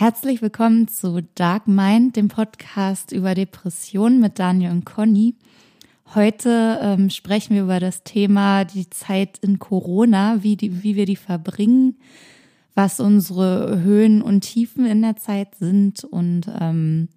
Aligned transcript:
Herzlich 0.00 0.40
willkommen 0.40 0.88
zu 0.88 1.20
Dark 1.34 1.68
Mind, 1.68 2.16
dem 2.16 2.28
Podcast 2.28 3.12
über 3.12 3.34
Depressionen 3.34 4.18
mit 4.18 4.38
Daniel 4.38 4.70
und 4.70 4.86
Conny. 4.86 5.34
Heute 6.14 6.78
ähm, 6.80 7.10
sprechen 7.10 7.54
wir 7.54 7.64
über 7.64 7.80
das 7.80 8.02
Thema 8.02 8.64
die 8.64 8.88
Zeit 8.88 9.36
in 9.42 9.58
Corona, 9.58 10.42
wie, 10.42 10.56
die, 10.56 10.82
wie 10.82 10.96
wir 10.96 11.04
die 11.04 11.16
verbringen, 11.16 11.98
was 12.74 12.98
unsere 12.98 13.82
Höhen 13.82 14.22
und 14.22 14.40
Tiefen 14.40 14.86
in 14.86 15.02
der 15.02 15.16
Zeit 15.16 15.56
sind 15.56 16.02
und 16.04 16.50
ähm, 16.58 17.10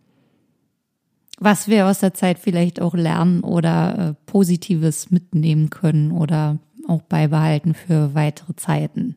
was 1.39 1.69
wir 1.69 1.87
aus 1.87 1.99
der 1.99 2.13
Zeit 2.13 2.37
vielleicht 2.37 2.81
auch 2.81 2.95
lernen 2.95 3.45
oder 3.45 3.97
äh, 4.09 4.13
Positives 4.29 5.09
mitnehmen 5.09 5.69
können 5.69 6.11
oder 6.11 6.59
auch 6.89 7.01
beibehalten 7.03 7.75
für 7.75 8.13
weitere 8.13 8.57
Zeiten. 8.57 9.15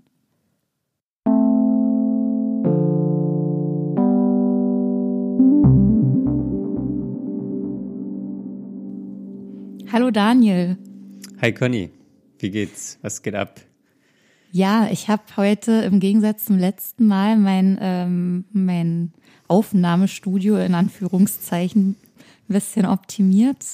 Hallo 9.93 10.11
Daniel. 10.11 10.77
Hi 11.41 11.53
Conny, 11.53 11.91
wie 12.41 12.51
geht's? 12.51 12.99
Was 13.03 13.23
geht 13.23 13.37
ab? 13.37 13.61
Ja, 14.51 14.89
ich 14.91 15.09
habe 15.09 15.23
heute 15.37 15.73
im 15.83 16.01
Gegensatz 16.01 16.47
zum 16.47 16.59
letzten 16.59 17.07
Mal 17.07 17.37
mein, 17.37 17.79
ähm, 17.81 18.45
mein 18.53 19.13
Aufnahmestudio 19.47 20.57
in 20.57 20.75
Anführungszeichen 20.75 21.91
ein 21.91 22.53
bisschen 22.53 22.85
optimiert, 22.85 23.65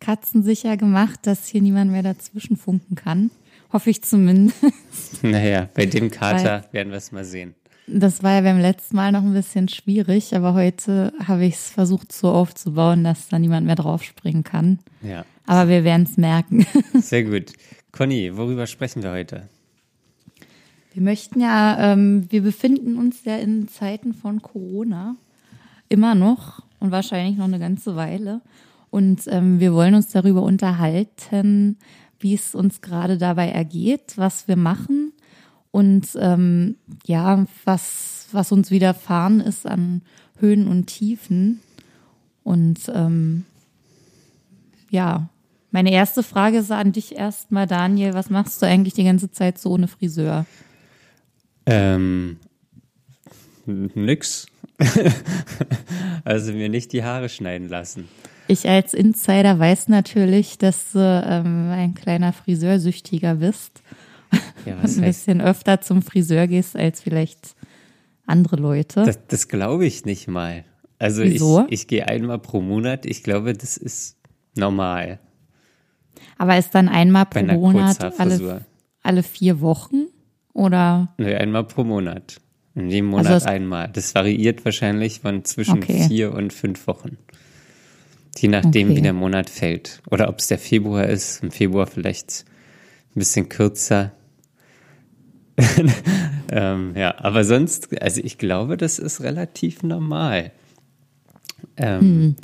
katzensicher 0.00 0.76
gemacht, 0.76 1.20
dass 1.22 1.46
hier 1.46 1.62
niemand 1.62 1.92
mehr 1.92 2.02
dazwischen 2.02 2.58
funken 2.58 2.94
kann. 2.94 3.30
Hoffe 3.72 3.88
ich 3.88 4.02
zumindest. 4.02 4.62
Naja, 5.22 5.68
bei 5.72 5.86
dem 5.86 6.10
Kater 6.10 6.64
Weil, 6.64 6.72
werden 6.72 6.90
wir 6.90 6.98
es 6.98 7.10
mal 7.10 7.24
sehen. 7.24 7.54
Das 7.90 8.22
war 8.22 8.34
ja 8.34 8.40
beim 8.42 8.58
letzten 8.58 8.96
Mal 8.96 9.12
noch 9.12 9.22
ein 9.22 9.32
bisschen 9.32 9.68
schwierig, 9.68 10.36
aber 10.36 10.52
heute 10.52 11.12
habe 11.24 11.46
ich 11.46 11.54
es 11.54 11.70
versucht 11.70 12.12
so 12.12 12.30
aufzubauen, 12.30 13.02
dass 13.02 13.28
da 13.28 13.38
niemand 13.38 13.66
mehr 13.66 13.76
draufspringen 13.76 14.44
kann. 14.44 14.78
Ja. 15.02 15.24
Aber 15.46 15.70
wir 15.70 15.84
werden 15.84 16.02
es 16.02 16.18
merken. 16.18 16.66
Sehr 17.00 17.24
gut. 17.24 17.54
Conny, 17.90 18.36
worüber 18.36 18.66
sprechen 18.66 19.02
wir 19.02 19.12
heute? 19.12 19.48
Wir 20.92 21.02
möchten 21.02 21.40
ja, 21.40 21.92
ähm, 21.92 22.26
wir 22.30 22.42
befinden 22.42 22.98
uns 22.98 23.24
ja 23.24 23.36
in 23.38 23.68
Zeiten 23.68 24.12
von 24.12 24.42
Corona. 24.42 25.16
Immer 25.88 26.14
noch 26.14 26.62
und 26.80 26.90
wahrscheinlich 26.90 27.38
noch 27.38 27.46
eine 27.46 27.58
ganze 27.58 27.96
Weile. 27.96 28.42
Und 28.90 29.22
ähm, 29.28 29.60
wir 29.60 29.72
wollen 29.72 29.94
uns 29.94 30.08
darüber 30.08 30.42
unterhalten, 30.42 31.78
wie 32.20 32.34
es 32.34 32.54
uns 32.54 32.82
gerade 32.82 33.16
dabei 33.16 33.48
ergeht, 33.48 34.14
was 34.16 34.46
wir 34.48 34.56
machen 34.56 35.07
und 35.70 36.08
ähm, 36.18 36.76
ja, 37.06 37.46
was, 37.64 38.28
was 38.32 38.52
uns 38.52 38.70
widerfahren 38.70 39.40
ist 39.40 39.66
an 39.66 40.02
Höhen 40.38 40.66
und 40.66 40.86
Tiefen. 40.86 41.60
Und 42.42 42.80
ähm, 42.94 43.44
ja, 44.90 45.28
meine 45.70 45.92
erste 45.92 46.22
Frage 46.22 46.58
ist 46.58 46.72
an 46.72 46.92
dich 46.92 47.16
erstmal, 47.16 47.66
Daniel. 47.66 48.14
Was 48.14 48.30
machst 48.30 48.62
du 48.62 48.66
eigentlich 48.66 48.94
die 48.94 49.04
ganze 49.04 49.30
Zeit 49.30 49.58
so 49.58 49.70
ohne 49.70 49.88
Friseur? 49.88 50.46
Ähm, 51.66 52.38
nix. 53.66 54.46
also 56.24 56.52
mir 56.52 56.68
nicht 56.68 56.92
die 56.92 57.04
Haare 57.04 57.28
schneiden 57.28 57.68
lassen. 57.68 58.08
Ich 58.46 58.66
als 58.66 58.94
Insider 58.94 59.58
weiß 59.58 59.88
natürlich, 59.88 60.56
dass 60.56 60.92
du 60.92 61.00
ähm, 61.00 61.70
ein 61.70 61.94
kleiner 61.94 62.32
Friseursüchtiger 62.32 63.34
bist 63.34 63.82
ja, 64.66 64.76
ein 64.78 65.00
bisschen 65.00 65.40
öfter 65.40 65.80
zum 65.80 66.02
Friseur 66.02 66.46
gehst 66.46 66.76
als 66.76 67.00
vielleicht 67.00 67.54
andere 68.26 68.56
Leute. 68.56 69.04
Das, 69.04 69.18
das 69.26 69.48
glaube 69.48 69.86
ich 69.86 70.04
nicht 70.04 70.28
mal. 70.28 70.64
Also 70.98 71.22
Wieso? 71.22 71.64
ich, 71.68 71.82
ich 71.82 71.88
gehe 71.88 72.06
einmal 72.08 72.38
pro 72.38 72.60
Monat. 72.60 73.06
Ich 73.06 73.22
glaube, 73.22 73.52
das 73.52 73.76
ist 73.76 74.16
normal. 74.54 75.20
Aber 76.36 76.58
ist 76.58 76.74
dann 76.74 76.88
einmal 76.88 77.26
pro 77.26 77.42
Monat 77.42 78.20
alle, 78.20 78.64
alle 79.02 79.22
vier 79.22 79.60
Wochen 79.60 80.06
oder? 80.52 81.14
Nee, 81.18 81.34
einmal 81.36 81.64
pro 81.64 81.84
Monat. 81.84 82.40
In 82.74 82.90
jedem 82.90 83.06
Monat 83.06 83.26
also 83.26 83.48
einmal. 83.48 83.88
Das 83.92 84.14
variiert 84.14 84.64
wahrscheinlich 84.64 85.20
von 85.20 85.44
zwischen 85.44 85.78
okay. 85.78 86.06
vier 86.08 86.34
und 86.34 86.52
fünf 86.52 86.86
Wochen. 86.86 87.16
Je 88.36 88.48
nachdem, 88.48 88.88
okay. 88.88 88.96
wie 88.96 89.02
der 89.02 89.12
Monat 89.12 89.50
fällt. 89.50 90.00
Oder 90.10 90.28
ob 90.28 90.38
es 90.38 90.48
der 90.48 90.58
Februar 90.58 91.06
ist. 91.06 91.42
Im 91.42 91.50
Februar 91.50 91.86
vielleicht 91.86 92.44
ein 93.14 93.18
bisschen 93.18 93.48
kürzer. 93.48 94.12
ähm, 96.52 96.92
ja, 96.96 97.14
aber 97.18 97.44
sonst, 97.44 98.00
also 98.00 98.20
ich 98.22 98.38
glaube, 98.38 98.76
das 98.76 98.98
ist 98.98 99.20
relativ 99.20 99.82
normal. 99.82 100.52
Ähm, 101.76 102.00
hm. 102.00 102.36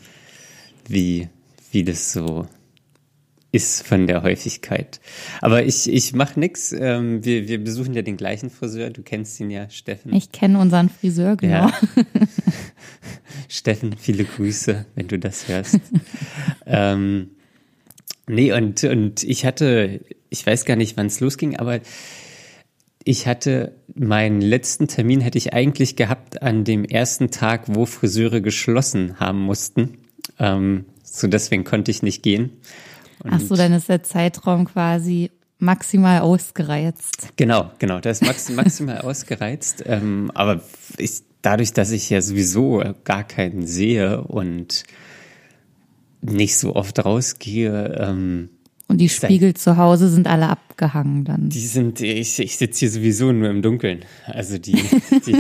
wie, 0.89 1.29
wie 1.71 1.85
das 1.85 2.13
so 2.13 2.47
ist 3.55 3.87
von 3.87 4.09
der 4.09 4.25
Häufigkeit. 4.25 5.01
Aber 5.41 5.65
ich, 5.65 5.89
ich 5.89 6.13
mache 6.13 6.41
nix. 6.41 6.73
Ähm, 6.73 7.25
wir, 7.25 7.47
wir 7.47 7.63
besuchen 7.63 7.95
ja 7.95 8.03
den 8.03 8.17
gleichen 8.17 8.51
Friseur. 8.51 8.91
Du 8.91 9.03
kennst 9.03 9.39
ihn 9.39 9.49
ja, 9.49 9.71
Steffen. 9.71 10.13
Ich 10.13 10.33
kenne 10.33 10.59
unseren 10.59 10.89
Friseur, 10.89 11.37
genau. 11.37 11.69
Ja. 11.69 11.73
Steffen, 13.49 13.95
viele 13.97 14.25
Grüße, 14.25 14.87
wenn 14.97 15.07
du 15.07 15.21
das 15.21 15.47
hörst. 15.47 15.79
ähm, 16.67 17.31
nee, 18.27 18.53
und, 18.53 18.83
und 18.83 19.23
ich 19.23 19.47
hatte, 19.47 20.01
ich 20.31 20.45
weiß 20.45 20.65
gar 20.65 20.75
nicht, 20.75 20.97
wann 20.97 21.07
es 21.07 21.21
losging, 21.21 21.57
aber 21.57 21.79
ich 23.05 23.27
hatte 23.27 23.75
meinen 23.95 24.41
letzten 24.41 24.89
Termin 24.89 25.21
hätte 25.21 25.39
ich 25.39 25.53
eigentlich 25.53 25.95
gehabt 25.95 26.43
an 26.43 26.65
dem 26.65 26.85
ersten 26.85 27.31
Tag, 27.31 27.65
wo 27.67 27.85
Friseure 27.87 28.41
geschlossen 28.41 29.21
haben 29.21 29.41
mussten. 29.41 29.99
Ähm, 30.39 30.87
so 31.03 31.29
deswegen 31.29 31.65
konnte 31.65 31.91
ich 31.91 32.03
nicht 32.03 32.23
gehen. 32.23 32.51
Und 33.23 33.33
Ach 33.35 33.41
so, 33.41 33.57
dann 33.57 33.73
ist 33.73 33.89
der 33.89 34.03
Zeitraum 34.03 34.65
quasi 34.65 35.31
maximal 35.59 36.21
ausgereizt. 36.21 37.29
Genau, 37.37 37.71
genau, 37.79 38.01
der 38.01 38.13
ist 38.13 38.23
max 38.23 38.49
maximal 38.55 39.03
ausgereizt. 39.03 39.85
Ähm, 39.87 40.31
aber 40.35 40.63
ich, 40.97 41.23
dadurch, 41.43 41.73
dass 41.75 41.91
ich 41.91 42.09
ja 42.11 42.21
sowieso 42.21 42.83
gar 43.05 43.25
keinen 43.25 43.67
sehe 43.67 44.23
und 44.23 44.85
nicht 46.23 46.57
so 46.57 46.75
oft 46.75 47.05
rausgehe, 47.05 47.99
ähm, 48.01 48.49
und 48.89 48.99
die 48.99 49.09
Spiegel 49.09 49.55
zu 49.55 49.77
Hause 49.77 50.09
sind 50.09 50.27
alle 50.27 50.49
abgehangen 50.49 51.25
dann. 51.25 51.49
Die 51.49 51.67
sind, 51.67 52.01
ich, 52.01 52.39
ich 52.39 52.57
sitze 52.57 52.81
hier 52.81 52.91
sowieso 52.91 53.33
nur 53.33 53.51
im 53.51 53.63
Dunkeln. 53.63 54.05
Also 54.27 54.59
die, 54.59 54.85
die, 55.27 55.37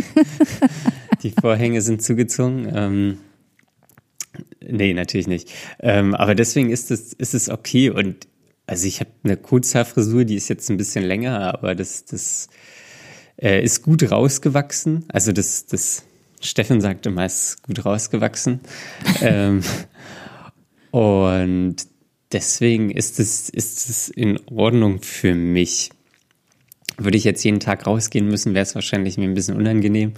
die 1.22 1.31
Vorhänge 1.31 1.83
sind 1.83 2.03
zugezogen. 2.03 2.69
Ähm, 2.75 3.19
Nee, 4.66 4.94
natürlich 4.94 5.27
nicht. 5.27 5.50
Ähm, 5.81 6.15
aber 6.15 6.34
deswegen 6.34 6.71
ist 6.71 6.91
es, 6.91 7.12
ist 7.12 7.34
es 7.34 7.49
okay. 7.49 7.91
Und 7.91 8.27
also 8.66 8.87
ich 8.87 9.00
habe 9.00 9.10
eine 9.22 9.37
Kurzhaarfrisur, 9.37 10.25
die 10.25 10.37
ist 10.37 10.49
jetzt 10.49 10.71
ein 10.71 10.77
bisschen 10.77 11.04
länger, 11.04 11.54
aber 11.54 11.75
das, 11.75 12.04
das 12.04 12.49
äh, 13.41 13.62
ist 13.62 13.83
gut 13.83 14.10
rausgewachsen. 14.10 15.04
Also 15.09 15.33
das, 15.33 15.66
das 15.66 16.04
Steffen 16.41 16.81
sagt 16.81 17.06
immer, 17.06 17.27
ist 17.27 17.62
gut 17.62 17.84
rausgewachsen. 17.84 18.60
ähm, 19.21 19.62
und 20.91 21.77
deswegen 22.34 22.91
ist 22.91 23.19
es, 23.19 23.49
ist 23.49 23.89
es 23.89 24.09
in 24.09 24.39
Ordnung 24.47 25.00
für 25.00 25.34
mich. 25.34 25.91
Würde 26.99 27.17
ich 27.17 27.25
jetzt 27.25 27.43
jeden 27.45 27.61
Tag 27.61 27.87
rausgehen 27.87 28.28
müssen, 28.28 28.55
wäre 28.55 28.65
es 28.65 28.75
wahrscheinlich 28.75 29.17
mir 29.17 29.25
ein 29.25 29.34
bisschen 29.34 29.56
unangenehm. 29.56 30.12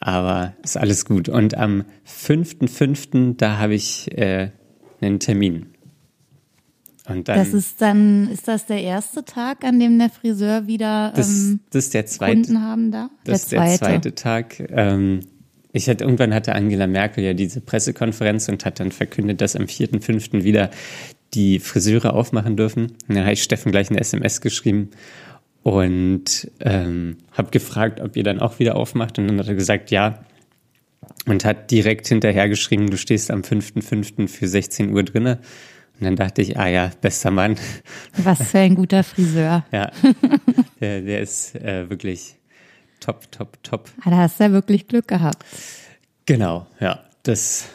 Aber 0.00 0.54
ist 0.64 0.76
alles 0.76 1.04
gut. 1.04 1.28
Und 1.28 1.56
am 1.56 1.84
5.5., 2.06 3.36
da 3.36 3.58
habe 3.58 3.74
ich 3.74 4.10
äh, 4.18 4.50
einen 5.00 5.20
Termin. 5.20 5.66
Und 7.08 7.28
dann, 7.28 7.38
das 7.38 7.52
ist 7.52 7.80
dann, 7.80 8.28
ist 8.30 8.48
das 8.48 8.66
der 8.66 8.82
erste 8.82 9.24
Tag, 9.24 9.64
an 9.64 9.78
dem 9.80 9.98
der 9.98 10.08
Friseur 10.08 10.66
wieder 10.66 11.12
das, 11.14 11.28
ähm, 11.28 11.60
das 11.70 11.86
ist 11.86 11.94
der 11.94 12.06
zweite, 12.06 12.42
Kunden 12.42 12.62
haben 12.62 12.92
da? 12.92 13.10
Das 13.24 13.48
der 13.48 13.64
ist 13.64 13.80
der 13.80 13.88
zweite 13.88 14.14
Tag. 14.14 14.60
Ähm, 14.70 15.20
ich 15.72 15.88
hatte, 15.88 16.04
irgendwann 16.04 16.34
hatte 16.34 16.54
Angela 16.54 16.86
Merkel 16.86 17.24
ja 17.24 17.34
diese 17.34 17.60
Pressekonferenz 17.60 18.48
und 18.48 18.64
hat 18.64 18.78
dann 18.78 18.92
verkündet, 18.92 19.40
dass 19.40 19.56
am 19.56 19.64
4.5. 19.64 20.44
wieder 20.44 20.70
die 21.34 21.58
Friseure 21.58 22.14
aufmachen 22.14 22.56
dürfen. 22.56 22.92
Und 23.08 23.16
dann 23.16 23.24
habe 23.24 23.32
ich 23.32 23.42
Steffen 23.42 23.72
gleich 23.72 23.90
eine 23.90 24.00
SMS 24.00 24.40
geschrieben 24.40 24.90
und 25.62 26.50
ähm, 26.60 27.18
habe 27.32 27.50
gefragt, 27.50 28.00
ob 28.00 28.16
ihr 28.16 28.24
dann 28.24 28.40
auch 28.40 28.58
wieder 28.58 28.76
aufmacht. 28.76 29.18
Und 29.18 29.28
dann 29.28 29.38
hat 29.38 29.48
er 29.48 29.54
gesagt, 29.54 29.90
ja. 29.90 30.24
Und 31.26 31.44
hat 31.44 31.70
direkt 31.70 32.08
hinterher 32.08 32.48
geschrieben, 32.48 32.90
du 32.90 32.96
stehst 32.96 33.30
am 33.30 33.42
5.5. 33.42 34.28
für 34.28 34.48
16 34.48 34.92
Uhr 34.92 35.04
drinne. 35.04 35.38
Und 35.98 36.06
dann 36.06 36.16
dachte 36.16 36.42
ich, 36.42 36.58
ah 36.58 36.66
ja, 36.66 36.90
bester 37.00 37.30
Mann. 37.30 37.56
Was 38.16 38.50
für 38.50 38.58
ein 38.58 38.74
guter 38.74 39.04
Friseur. 39.04 39.64
ja, 39.72 39.92
der, 40.80 41.00
der 41.00 41.20
ist 41.20 41.54
äh, 41.54 41.88
wirklich 41.88 42.36
top, 42.98 43.30
top, 43.30 43.62
top. 43.62 43.88
Ah, 44.04 44.10
da 44.10 44.16
hast 44.16 44.40
du 44.40 44.44
ja 44.44 44.52
wirklich 44.52 44.88
Glück 44.88 45.06
gehabt. 45.06 45.44
Genau, 46.26 46.66
ja. 46.80 47.04
Das, 47.22 47.68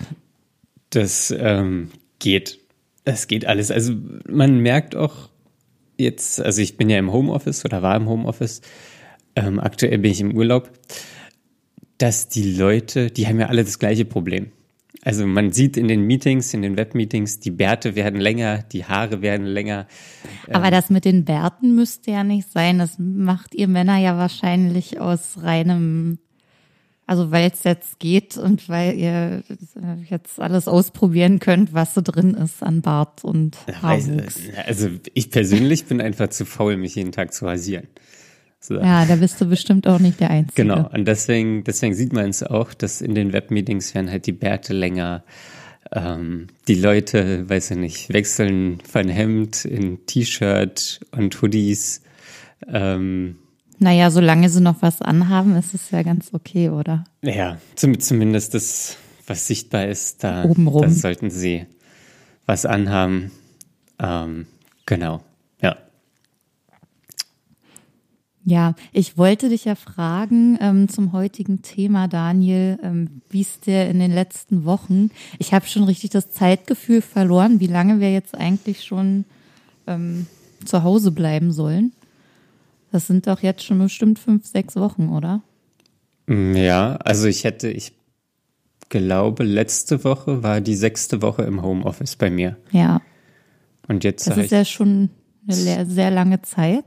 das 0.89 1.33
ähm, 1.37 1.91
geht. 2.19 2.59
Es 3.07 3.27
geht 3.27 3.45
alles. 3.45 3.71
Also 3.71 3.93
man 4.29 4.59
merkt 4.59 4.95
auch, 4.95 5.29
jetzt, 5.97 6.41
also 6.41 6.61
ich 6.61 6.75
bin 6.75 6.89
ja 6.89 6.99
im 6.99 7.13
Homeoffice 7.13 7.63
oder 7.63 7.81
war 7.81 7.95
im 7.95 8.09
Homeoffice. 8.09 8.61
Ähm, 9.35 9.59
aktuell 9.59 9.97
bin 9.99 10.11
ich 10.11 10.19
im 10.19 10.35
Urlaub. 10.35 10.69
dass 11.97 12.29
die 12.29 12.55
Leute, 12.55 13.09
die 13.09 13.27
haben 13.27 13.39
ja 13.39 13.47
alle 13.47 13.63
das 13.63 13.79
gleiche 13.79 14.05
Problem. 14.05 14.51
Also 15.03 15.25
man 15.25 15.51
sieht 15.51 15.77
in 15.77 15.87
den 15.87 16.01
Meetings, 16.01 16.53
in 16.53 16.61
den 16.61 16.75
Webmeetings, 16.75 17.39
die 17.39 17.51
Bärte 17.51 17.95
werden 17.95 18.19
länger, 18.19 18.63
die 18.71 18.85
Haare 18.85 19.21
werden 19.21 19.45
länger. 19.45 19.87
Aber 20.51 20.69
das 20.69 20.89
mit 20.89 21.05
den 21.05 21.23
Bärten 21.23 21.75
müsste 21.75 22.11
ja 22.11 22.23
nicht 22.23 22.51
sein. 22.51 22.79
Das 22.79 22.97
macht 22.97 23.55
ihr 23.55 23.67
Männer 23.67 23.97
ja 23.97 24.17
wahrscheinlich 24.17 24.99
aus 24.99 25.37
reinem, 25.41 26.19
also 27.07 27.31
weil 27.31 27.49
es 27.51 27.63
jetzt 27.63 27.99
geht 27.99 28.37
und 28.37 28.67
weil 28.67 28.95
ihr 28.95 29.43
jetzt 30.09 30.39
alles 30.41 30.67
ausprobieren 30.67 31.39
könnt, 31.39 31.73
was 31.73 31.93
so 31.93 32.01
drin 32.01 32.33
ist 32.33 32.61
an 32.61 32.81
Bart 32.81 33.23
und 33.23 33.57
Haarwuchs. 33.81 34.41
Also 34.65 34.89
ich 35.13 35.31
persönlich 35.31 35.85
bin 35.85 36.01
einfach 36.01 36.27
zu 36.27 36.45
faul, 36.45 36.75
mich 36.75 36.95
jeden 36.95 37.13
Tag 37.13 37.33
zu 37.33 37.45
rasieren. 37.45 37.87
So. 38.59 38.75
Ja, 38.75 39.05
da 39.05 39.15
bist 39.15 39.39
du 39.39 39.45
bestimmt 39.45 39.87
auch 39.87 39.99
nicht 39.99 40.19
der 40.19 40.31
Einzige. 40.31 40.63
Genau, 40.63 40.89
und 40.91 41.07
deswegen, 41.07 41.63
deswegen 41.63 41.93
sieht 41.93 42.11
man 42.11 42.29
es 42.29 42.43
auch, 42.43 42.73
dass 42.73 43.01
in 43.01 43.15
den 43.15 43.31
Webmeetings 43.31 43.95
werden 43.95 44.11
halt 44.11 44.25
die 44.25 44.33
Bärte 44.33 44.73
länger. 44.73 45.23
Ähm, 45.93 46.47
die 46.67 46.75
Leute, 46.75 47.49
weiß 47.49 47.71
ich 47.71 47.77
nicht, 47.77 48.13
wechseln 48.13 48.79
von 48.81 49.07
Hemd 49.07 49.63
in 49.63 50.05
T-Shirt 50.05 50.99
und 51.11 51.41
Hoodies. 51.41 52.01
Ähm, 52.67 53.37
naja, 53.79 54.09
solange 54.11 54.49
sie 54.49 54.61
noch 54.61 54.81
was 54.81 55.01
anhaben, 55.01 55.55
ist 55.55 55.73
es 55.73 55.91
ja 55.91 56.03
ganz 56.03 56.33
okay, 56.33 56.69
oder? 56.69 57.03
Ja, 57.21 57.57
zum, 57.75 57.99
zumindest 57.99 58.53
das, 58.53 58.97
was 59.25 59.47
sichtbar 59.47 59.85
ist, 59.85 60.23
da, 60.23 60.45
Obenrum. 60.45 60.81
da 60.81 60.89
sollten 60.89 61.29
sie 61.29 61.65
was 62.45 62.65
anhaben. 62.65 63.31
Ähm, 63.99 64.47
genau. 64.85 65.21
Ja, 68.49 68.75
ich 68.93 69.17
wollte 69.17 69.49
dich 69.49 69.65
ja 69.65 69.75
fragen 69.75 70.57
ähm, 70.61 70.87
zum 70.87 71.11
heutigen 71.11 71.63
Thema, 71.63 72.07
Daniel, 72.07 72.79
ähm, 72.81 73.21
wie 73.29 73.41
es 73.41 73.59
dir 73.59 73.89
in 73.89 73.99
den 73.99 74.13
letzten 74.13 74.63
Wochen, 74.63 75.09
ich 75.37 75.53
habe 75.53 75.67
schon 75.67 75.83
richtig 75.83 76.11
das 76.11 76.31
Zeitgefühl 76.31 77.01
verloren, 77.01 77.59
wie 77.59 77.67
lange 77.67 77.99
wir 77.99 78.13
jetzt 78.13 78.35
eigentlich 78.35 78.85
schon 78.85 79.25
ähm, 79.85 80.27
zu 80.63 80.83
Hause 80.83 81.11
bleiben 81.11 81.51
sollen. 81.51 81.91
Das 82.91 83.07
sind 83.07 83.27
doch 83.27 83.41
jetzt 83.41 83.63
schon 83.63 83.79
bestimmt 83.79 84.19
fünf, 84.19 84.45
sechs 84.45 84.75
Wochen, 84.75 85.09
oder? 85.09 85.41
Mm, 86.27 86.55
ja, 86.55 86.95
also 86.97 87.27
ich 87.27 87.43
hätte, 87.43 87.69
ich 87.69 87.93
glaube, 88.89 89.43
letzte 89.43 90.03
Woche 90.03 90.43
war 90.43 90.61
die 90.61 90.75
sechste 90.75 91.21
Woche 91.21 91.43
im 91.43 91.61
Homeoffice 91.61 92.15
bei 92.15 92.29
mir. 92.29 92.57
Ja. 92.71 93.01
Und 93.87 94.03
jetzt. 94.03 94.27
Das 94.27 94.37
ist 94.37 94.51
ja 94.51 94.65
schon 94.65 95.09
eine 95.47 95.85
sehr 95.85 96.11
lange 96.11 96.41
Zeit. 96.41 96.85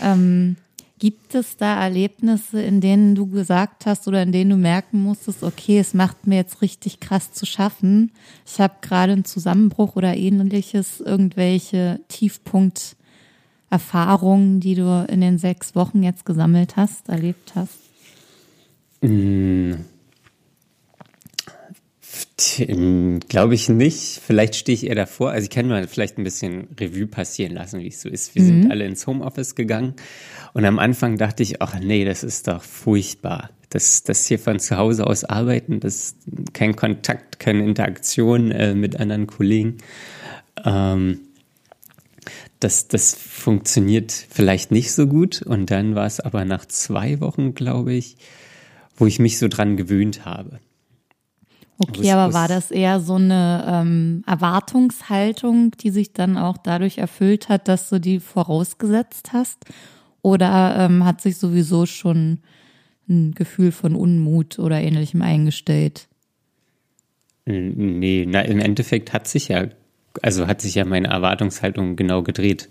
Ähm, 0.00 0.56
gibt 0.98 1.34
es 1.34 1.56
da 1.56 1.82
Erlebnisse, 1.82 2.62
in 2.62 2.80
denen 2.80 3.14
du 3.14 3.26
gesagt 3.26 3.86
hast 3.86 4.08
oder 4.08 4.22
in 4.22 4.32
denen 4.32 4.50
du 4.50 4.56
merken 4.56 5.00
musstest, 5.00 5.42
okay, 5.42 5.78
es 5.78 5.92
macht 5.94 6.26
mir 6.26 6.36
jetzt 6.36 6.62
richtig 6.62 7.00
krass 7.00 7.32
zu 7.32 7.44
schaffen. 7.44 8.12
Ich 8.46 8.58
habe 8.60 8.74
gerade 8.80 9.12
einen 9.12 9.24
Zusammenbruch 9.24 9.96
oder 9.96 10.16
ähnliches, 10.16 11.00
irgendwelche 11.00 12.00
Tiefpunkterfahrungen, 13.70 14.60
die 14.60 14.74
du 14.74 15.06
in 15.08 15.20
den 15.20 15.38
sechs 15.38 15.74
Wochen 15.74 16.02
jetzt 16.02 16.24
gesammelt 16.24 16.76
hast, 16.76 17.08
erlebt 17.08 17.52
hast? 17.54 17.78
Mm. 19.02 19.74
Glaube 23.28 23.54
ich 23.54 23.68
nicht. 23.68 24.20
Vielleicht 24.24 24.56
stehe 24.56 24.74
ich 24.74 24.86
eher 24.86 24.94
davor. 24.94 25.30
Also 25.30 25.44
ich 25.44 25.50
kann 25.50 25.68
mal 25.68 25.86
vielleicht 25.86 26.18
ein 26.18 26.24
bisschen 26.24 26.68
Revue 26.78 27.06
passieren 27.06 27.54
lassen, 27.54 27.80
wie 27.80 27.88
es 27.88 28.00
so 28.00 28.08
ist. 28.08 28.34
Wir 28.34 28.42
mhm. 28.42 28.46
sind 28.46 28.70
alle 28.70 28.84
ins 28.86 29.06
Homeoffice 29.06 29.54
gegangen 29.54 29.94
und 30.52 30.64
am 30.64 30.78
Anfang 30.78 31.16
dachte 31.16 31.42
ich, 31.42 31.60
ach 31.60 31.78
nee, 31.78 32.04
das 32.04 32.24
ist 32.24 32.48
doch 32.48 32.62
furchtbar. 32.62 33.50
Das, 33.70 34.02
das 34.02 34.26
hier 34.26 34.38
von 34.38 34.60
zu 34.60 34.76
Hause 34.76 35.06
aus 35.06 35.24
arbeiten, 35.24 35.80
das 35.80 36.16
kein 36.52 36.76
Kontakt, 36.76 37.38
keine 37.38 37.64
Interaktion 37.64 38.50
äh, 38.50 38.74
mit 38.74 38.98
anderen 38.98 39.26
Kollegen. 39.26 39.78
Ähm, 40.64 41.20
das, 42.60 42.88
das 42.88 43.14
funktioniert 43.14 44.12
vielleicht 44.12 44.70
nicht 44.70 44.92
so 44.92 45.06
gut. 45.06 45.42
Und 45.42 45.70
dann 45.70 45.94
war 45.94 46.06
es 46.06 46.20
aber 46.20 46.44
nach 46.44 46.66
zwei 46.66 47.20
Wochen, 47.20 47.54
glaube 47.54 47.92
ich, 47.92 48.16
wo 48.96 49.06
ich 49.06 49.18
mich 49.18 49.38
so 49.38 49.48
dran 49.48 49.76
gewöhnt 49.76 50.24
habe. 50.24 50.60
Okay, 51.78 52.10
aber 52.10 52.32
war 52.32 52.48
das 52.48 52.70
eher 52.70 53.00
so 53.00 53.16
eine 53.16 53.64
ähm, 53.68 54.24
Erwartungshaltung, 54.26 55.72
die 55.72 55.90
sich 55.90 56.14
dann 56.14 56.38
auch 56.38 56.56
dadurch 56.56 56.98
erfüllt 56.98 57.50
hat, 57.50 57.68
dass 57.68 57.90
du 57.90 58.00
die 58.00 58.18
vorausgesetzt 58.18 59.30
hast? 59.34 59.58
Oder 60.22 60.76
ähm, 60.78 61.04
hat 61.04 61.20
sich 61.20 61.36
sowieso 61.36 61.84
schon 61.84 62.38
ein 63.08 63.32
Gefühl 63.34 63.72
von 63.72 63.94
Unmut 63.94 64.58
oder 64.58 64.80
ähnlichem 64.80 65.20
eingestellt? 65.20 66.08
Nee, 67.44 68.26
na, 68.26 68.40
im 68.40 68.58
Endeffekt 68.58 69.12
hat 69.12 69.28
sich 69.28 69.48
ja, 69.48 69.68
also 70.22 70.46
hat 70.46 70.60
sich 70.60 70.74
ja 70.74 70.84
meine 70.84 71.08
Erwartungshaltung 71.08 71.96
genau 71.96 72.22
gedreht. 72.22 72.68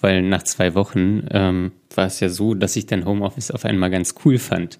Weil 0.00 0.22
nach 0.22 0.42
zwei 0.42 0.74
Wochen 0.74 1.28
ähm, 1.30 1.72
war 1.94 2.06
es 2.06 2.18
ja 2.18 2.28
so, 2.28 2.54
dass 2.54 2.74
ich 2.74 2.86
dann 2.86 3.04
Homeoffice 3.04 3.52
auf 3.52 3.64
einmal 3.64 3.90
ganz 3.90 4.14
cool 4.24 4.38
fand 4.38 4.78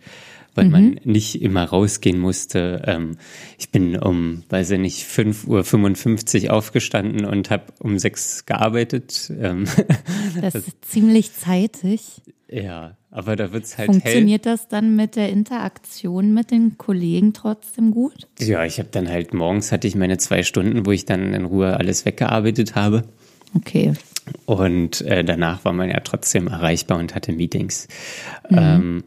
weil 0.54 0.66
mhm. 0.66 0.70
man 0.70 1.00
nicht 1.04 1.40
immer 1.40 1.64
rausgehen 1.64 2.18
musste. 2.18 2.82
Ähm, 2.86 3.16
ich 3.58 3.70
bin 3.70 3.96
um, 3.96 4.42
weiß 4.48 4.72
ich 4.72 4.78
nicht, 4.78 5.06
5.55 5.06 6.44
Uhr 6.44 6.52
aufgestanden 6.52 7.24
und 7.24 7.50
habe 7.50 7.64
um 7.78 7.98
sechs 7.98 8.46
gearbeitet. 8.46 9.32
Ähm, 9.40 9.64
das, 10.40 10.52
das 10.52 10.68
ist 10.68 10.84
ziemlich 10.84 11.32
zeitig. 11.34 12.22
Ja, 12.48 12.96
aber 13.10 13.34
da 13.34 13.52
wird's 13.52 13.78
halt 13.78 13.86
Funktioniert 13.86 14.44
hell. 14.44 14.52
das 14.52 14.68
dann 14.68 14.94
mit 14.94 15.16
der 15.16 15.30
Interaktion 15.30 16.34
mit 16.34 16.50
den 16.50 16.76
Kollegen 16.76 17.32
trotzdem 17.32 17.90
gut? 17.90 18.28
Ja, 18.38 18.64
ich 18.64 18.78
habe 18.78 18.90
dann 18.92 19.08
halt 19.08 19.32
morgens 19.32 19.72
hatte 19.72 19.88
ich 19.88 19.94
meine 19.94 20.18
zwei 20.18 20.42
Stunden, 20.42 20.84
wo 20.84 20.92
ich 20.92 21.06
dann 21.06 21.32
in 21.32 21.46
Ruhe 21.46 21.78
alles 21.78 22.04
weggearbeitet 22.04 22.74
habe. 22.74 23.04
Okay. 23.54 23.94
Und 24.44 25.00
äh, 25.02 25.24
danach 25.24 25.64
war 25.64 25.72
man 25.72 25.88
ja 25.88 26.00
trotzdem 26.00 26.46
erreichbar 26.46 26.98
und 26.98 27.14
hatte 27.14 27.32
Meetings. 27.32 27.88
Mhm. 28.50 28.58
Ähm, 28.58 29.04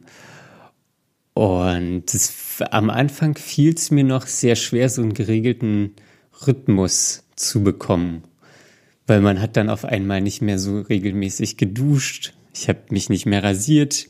und 1.35 2.03
das, 2.13 2.63
am 2.71 2.89
Anfang 2.89 3.37
fiel 3.37 3.73
es 3.73 3.91
mir 3.91 4.05
noch 4.05 4.25
sehr 4.25 4.55
schwer, 4.55 4.87
so 4.87 5.01
einen 5.01 5.13
geregelten 5.13 5.91
Rhythmus 6.47 7.25
zu 7.35 7.61
bekommen. 7.61 8.23
Weil 9.05 9.19
man 9.19 9.41
hat 9.41 9.57
dann 9.57 9.69
auf 9.69 9.83
einmal 9.83 10.21
nicht 10.21 10.41
mehr 10.41 10.57
so 10.57 10.79
regelmäßig 10.79 11.57
geduscht. 11.57 12.33
Ich 12.53 12.69
habe 12.69 12.79
mich 12.89 13.09
nicht 13.09 13.25
mehr 13.25 13.43
rasiert. 13.43 14.07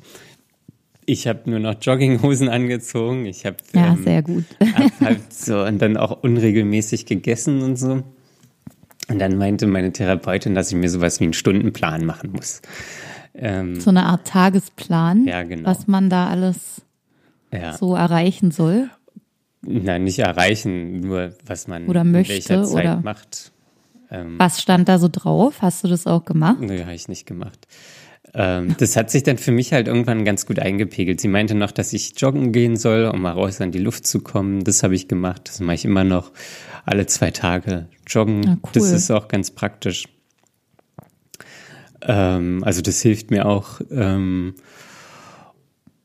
Ich 1.07 1.27
habe 1.27 1.49
nur 1.49 1.57
noch 1.57 1.75
Jogginghosen 1.81 2.47
angezogen. 2.47 3.25
Ich 3.25 3.43
habe 3.47 3.57
ja 3.73 3.93
ähm, 3.93 4.03
sehr 4.03 4.21
gut. 4.21 4.45
halt 5.01 5.33
so 5.33 5.63
und 5.63 5.81
dann 5.81 5.97
auch 5.97 6.21
unregelmäßig 6.21 7.07
gegessen 7.07 7.63
und 7.63 7.75
so. 7.75 8.03
Und 9.07 9.19
dann 9.19 9.39
meinte 9.39 9.65
meine 9.65 9.91
Therapeutin, 9.91 10.53
dass 10.53 10.69
ich 10.69 10.77
mir 10.77 10.91
sowas 10.91 11.19
wie 11.19 11.23
einen 11.23 11.33
Stundenplan 11.33 12.05
machen 12.05 12.33
muss. 12.33 12.61
Ähm, 13.33 13.79
so 13.79 13.89
eine 13.89 14.03
Art 14.03 14.27
Tagesplan, 14.27 15.25
ja, 15.25 15.41
genau. 15.41 15.67
was 15.67 15.87
man 15.87 16.11
da 16.11 16.27
alles 16.27 16.84
ja. 17.51 17.77
so 17.77 17.95
erreichen 17.95 18.51
soll? 18.51 18.89
Nein, 19.61 20.03
nicht 20.03 20.19
erreichen, 20.19 20.99
nur 20.99 21.33
was 21.45 21.67
man 21.67 21.87
oder 21.87 22.03
möchte, 22.03 22.33
in 22.33 22.39
welcher 22.39 22.63
Zeit 22.63 22.83
oder 22.85 23.01
macht. 23.01 23.51
Ähm, 24.11 24.35
was 24.37 24.61
stand 24.61 24.87
da 24.87 24.99
so 24.99 25.09
drauf? 25.11 25.61
Hast 25.61 25.83
du 25.83 25.87
das 25.87 26.05
auch 26.05 26.23
gemacht? 26.23 26.57
Nee, 26.59 26.81
habe 26.81 26.93
ich 26.93 27.07
nicht 27.07 27.25
gemacht. 27.25 27.67
Ähm, 28.33 28.75
das 28.77 28.95
hat 28.95 29.09
sich 29.09 29.23
dann 29.23 29.37
für 29.37 29.51
mich 29.51 29.71
halt 29.73 29.87
irgendwann 29.87 30.25
ganz 30.25 30.45
gut 30.45 30.59
eingepegelt. 30.59 31.21
Sie 31.21 31.27
meinte 31.27 31.55
noch, 31.55 31.71
dass 31.71 31.93
ich 31.93 32.19
joggen 32.19 32.51
gehen 32.51 32.75
soll, 32.75 33.05
um 33.05 33.21
mal 33.21 33.31
raus 33.31 33.61
an 33.61 33.71
die 33.71 33.79
Luft 33.79 34.05
zu 34.05 34.19
kommen. 34.19 34.63
Das 34.63 34.83
habe 34.83 34.93
ich 34.93 35.07
gemacht. 35.07 35.41
Das 35.45 35.61
mache 35.61 35.75
ich 35.75 35.85
immer 35.85 36.03
noch 36.03 36.31
alle 36.85 37.05
zwei 37.07 37.31
Tage 37.31 37.87
joggen. 38.07 38.47
Ah, 38.47 38.57
cool. 38.63 38.71
Das 38.73 38.91
ist 38.91 39.09
auch 39.09 39.29
ganz 39.29 39.51
praktisch. 39.51 40.09
Ähm, 42.01 42.63
also 42.63 42.81
das 42.81 43.01
hilft 43.01 43.31
mir 43.31 43.45
auch. 43.45 43.79
Ähm, 43.89 44.55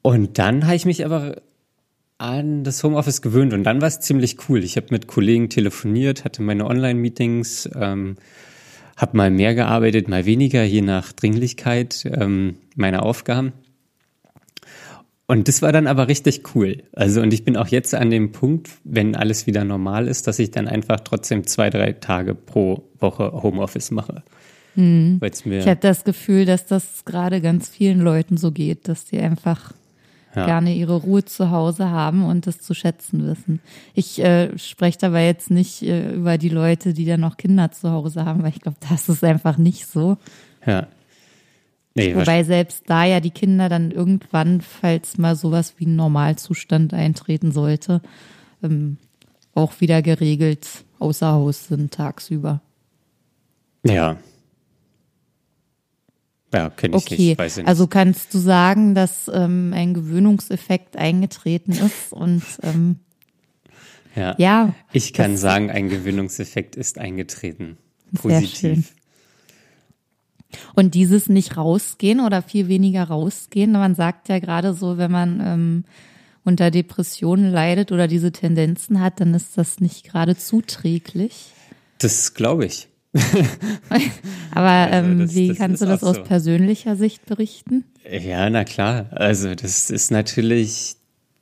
und 0.02 0.38
dann 0.38 0.66
habe 0.66 0.76
ich 0.76 0.87
mich 0.87 1.04
aber 1.04 1.37
an 2.19 2.64
das 2.64 2.83
Homeoffice 2.85 3.23
gewöhnt 3.23 3.54
und 3.54 3.64
dann 3.64 3.80
war 3.80 3.88
es 3.88 4.00
ziemlich 4.00 4.37
cool. 4.49 4.62
Ich 4.62 4.76
habe 4.76 4.88
mit 4.90 5.07
Kollegen 5.07 5.49
telefoniert, 5.49 6.25
hatte 6.25 6.42
meine 6.42 6.66
Online-Meetings, 6.66 7.71
ähm, 7.75 8.16
habe 8.97 9.16
mal 9.16 9.30
mehr 9.30 9.54
gearbeitet, 9.54 10.09
mal 10.09 10.26
weniger, 10.26 10.62
je 10.62 10.83
nach 10.83 11.12
Dringlichkeit 11.12 12.07
ähm, 12.12 12.57
meiner 12.76 13.04
Aufgaben. 13.04 13.54
Und 15.26 15.49
das 15.49 15.62
war 15.62 15.73
dann 15.73 15.87
aber 15.87 16.09
richtig 16.09 16.54
cool. 16.54 16.83
Also, 16.92 17.23
und 17.23 17.33
ich 17.33 17.45
bin 17.45 17.57
auch 17.57 17.69
jetzt 17.69 17.95
an 17.95 18.11
dem 18.11 18.33
Punkt, 18.33 18.69
wenn 18.85 19.14
alles 19.14 19.47
wieder 19.47 19.64
normal 19.64 20.09
ist, 20.09 20.26
dass 20.26 20.38
ich 20.40 20.50
dann 20.50 20.66
einfach 20.66 21.00
trotzdem 21.00 21.47
zwei, 21.47 21.71
drei 21.71 21.92
Tage 21.92 22.35
pro 22.35 22.83
Woche 22.99 23.33
Homeoffice 23.33 23.92
mache. 23.92 24.25
Hm. 24.75 25.21
ich 25.23 25.66
habe 25.66 25.80
das 25.80 26.04
Gefühl, 26.04 26.45
dass 26.45 26.66
das 26.66 27.04
gerade 27.04 27.40
ganz 27.40 27.69
vielen 27.69 28.00
Leuten 28.00 28.37
so 28.37 28.52
geht, 28.52 28.88
dass 28.88 29.04
die 29.04 29.19
einfach 29.19 29.73
ja. 30.35 30.47
gerne 30.47 30.75
ihre 30.75 30.97
Ruhe 30.97 31.25
zu 31.25 31.51
Hause 31.51 31.91
haben 31.91 32.25
und 32.25 32.47
das 32.47 32.61
zu 32.61 32.75
schätzen 32.75 33.27
wissen. 33.27 33.61
Ich 33.95 34.23
äh, 34.23 34.57
spreche 34.59 34.99
dabei 34.99 35.27
jetzt 35.27 35.51
nicht 35.51 35.83
äh, 35.83 36.13
über 36.13 36.39
die 36.39 36.49
Leute, 36.49 36.95
die 36.95 37.05
dann 37.05 37.21
noch 37.21 37.37
Kinder 37.37 37.71
zu 37.73 37.91
Hause 37.91 38.25
haben, 38.25 38.43
weil 38.43 38.51
ich 38.51 38.61
glaube, 38.61 38.79
das 38.89 39.09
ist 39.09 39.25
einfach 39.25 39.59
nicht 39.59 39.87
so. 39.87 40.19
Ja. 40.67 40.87
Nee, 41.95 42.15
Wobei 42.15 42.45
selbst 42.45 42.85
da 42.87 43.05
ja 43.05 43.19
die 43.21 43.33
Kinder 43.33 43.69
dann 43.69 43.91
irgendwann, 43.91 44.61
falls 44.61 45.19
mal 45.19 45.35
sowas 45.35 45.75
wie 45.79 45.87
ein 45.87 45.97
Normalzustand 45.97 46.95
eintreten 46.95 47.51
sollte, 47.51 48.01
ähm, 48.63 48.97
auch 49.55 49.81
wieder 49.81 50.01
geregelt 50.01 50.69
außer 51.01 51.33
Haus 51.33 51.67
sind 51.67 51.93
tagsüber. 51.93 52.61
Ja. 53.85 54.19
Ja, 56.52 56.71
kenne 56.71 56.97
ich 56.97 57.04
Okay, 57.04 57.28
nicht. 57.28 57.38
Weiß 57.38 57.52
ich 57.52 57.57
nicht. 57.59 57.69
also 57.69 57.87
kannst 57.87 58.35
du 58.35 58.38
sagen, 58.38 58.95
dass 58.95 59.30
ähm, 59.33 59.73
ein 59.75 59.95
Gewöhnungseffekt 59.95 60.97
eingetreten 60.97 61.73
ist 61.73 62.12
und 62.12 62.42
ähm, 62.62 62.97
ja. 64.16 64.35
ja, 64.38 64.75
Ich 64.92 65.12
kann 65.12 65.37
sagen, 65.37 65.71
ein 65.71 65.88
Gewinnungseffekt 65.88 66.75
ist 66.75 66.99
eingetreten. 66.99 67.78
Sehr 68.23 68.42
schön. 68.42 68.75
Positiv. 68.75 68.95
Und 70.75 70.95
dieses 70.95 71.28
nicht 71.28 71.57
rausgehen 71.57 72.19
oder 72.21 72.42
viel 72.42 72.66
weniger 72.66 73.04
rausgehen, 73.04 73.71
man 73.73 73.95
sagt 73.95 74.28
ja 74.28 74.40
gerade 74.40 74.75
so, 74.75 74.99
wenn 74.99 75.11
man 75.12 75.40
ähm, 75.40 75.85
unter 76.45 76.73
Depressionen 76.73 77.52
leidet 77.52 77.92
oder 77.92 78.09
diese 78.09 78.33
Tendenzen 78.33 79.00
hat, 79.00 79.21
dann 79.21 79.33
ist 79.35 79.57
das 79.57 79.78
nicht 79.80 80.04
gerade 80.04 80.37
zuträglich. 80.37 81.52
Das 81.99 82.35
glaube 82.35 82.66
ich. 82.66 82.88
Aber 84.52 84.69
Also 84.69 85.09
ähm, 85.11 85.19
das- 85.21 85.35
wie 85.35 85.49
das 85.49 85.57
kannst 85.59 85.83
du 85.83 85.87
das 85.87 86.02
aus 86.02 86.17
so. 86.17 86.23
persönlicher 86.23 86.97
Sicht 86.97 87.26
berichten? 87.26 87.85
Ja, 88.11 88.49
na 88.50 88.64
klar. 88.64 89.07
Also 89.12 89.55
das 89.55 89.90
ist 89.90 90.11
natürlich, 90.11 90.97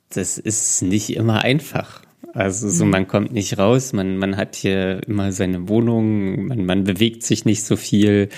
das 0.09 0.37
ist 0.37 0.81
nicht 0.81 1.09
immer 1.15 1.43
einfach. 1.43 2.01
Also 2.33 2.69
so, 2.69 2.85
man 2.85 3.07
kommt 3.07 3.31
nicht 3.31 3.57
raus, 3.57 3.91
man, 3.93 4.17
man 4.17 4.37
hat 4.37 4.55
hier 4.55 5.01
immer 5.07 5.31
seine 5.31 5.67
Wohnung, 5.67 6.45
man, 6.45 6.65
man 6.65 6.83
bewegt 6.83 7.23
sich 7.23 7.43
nicht 7.43 7.63
so 7.63 7.75
viel, 7.75 8.29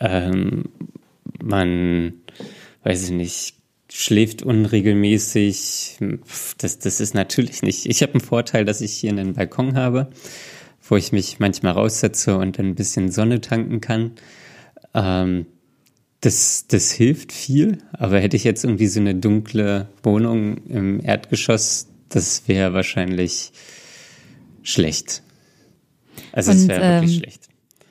ähm, 0.00 0.64
man, 1.40 2.14
weiß 2.82 3.04
ich 3.04 3.10
nicht, 3.12 3.54
schläft 3.92 4.42
unregelmäßig. 4.42 5.98
Das, 6.58 6.78
das 6.80 7.00
ist 7.00 7.14
natürlich 7.14 7.62
nicht. 7.62 7.86
Ich 7.86 8.02
habe 8.02 8.14
einen 8.14 8.20
Vorteil, 8.20 8.64
dass 8.64 8.80
ich 8.80 8.94
hier 8.94 9.10
einen 9.10 9.34
Balkon 9.34 9.76
habe, 9.76 10.10
wo 10.90 10.96
ich 10.96 11.12
mich 11.12 11.38
manchmal 11.38 11.72
raussetze 11.72 12.36
und 12.36 12.58
dann 12.58 12.66
ein 12.66 12.74
bisschen 12.74 13.10
Sonne 13.10 13.40
tanken 13.40 13.80
kann. 13.80 14.12
Ähm, 14.92 15.46
das, 16.20 16.66
das 16.68 16.90
hilft 16.90 17.32
viel, 17.32 17.78
aber 17.92 18.20
hätte 18.20 18.36
ich 18.36 18.44
jetzt 18.44 18.64
irgendwie 18.64 18.88
so 18.88 19.00
eine 19.00 19.14
dunkle 19.14 19.88
Wohnung 20.02 20.58
im 20.66 21.00
Erdgeschoss, 21.02 21.86
das 22.10 22.46
wäre 22.46 22.74
wahrscheinlich 22.74 23.52
schlecht. 24.62 25.22
Also 26.32 26.52
es 26.52 26.68
wäre 26.68 26.96
wirklich 26.96 27.16
ähm, 27.16 27.22
schlecht. 27.22 27.48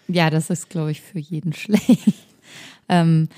Ja, 0.07 0.29
das 0.29 0.49
ist, 0.49 0.69
glaube 0.69 0.91
ich, 0.91 1.01
für 1.01 1.19
jeden 1.19 1.53
schlecht. 1.53 2.13
ähm, 2.89 3.29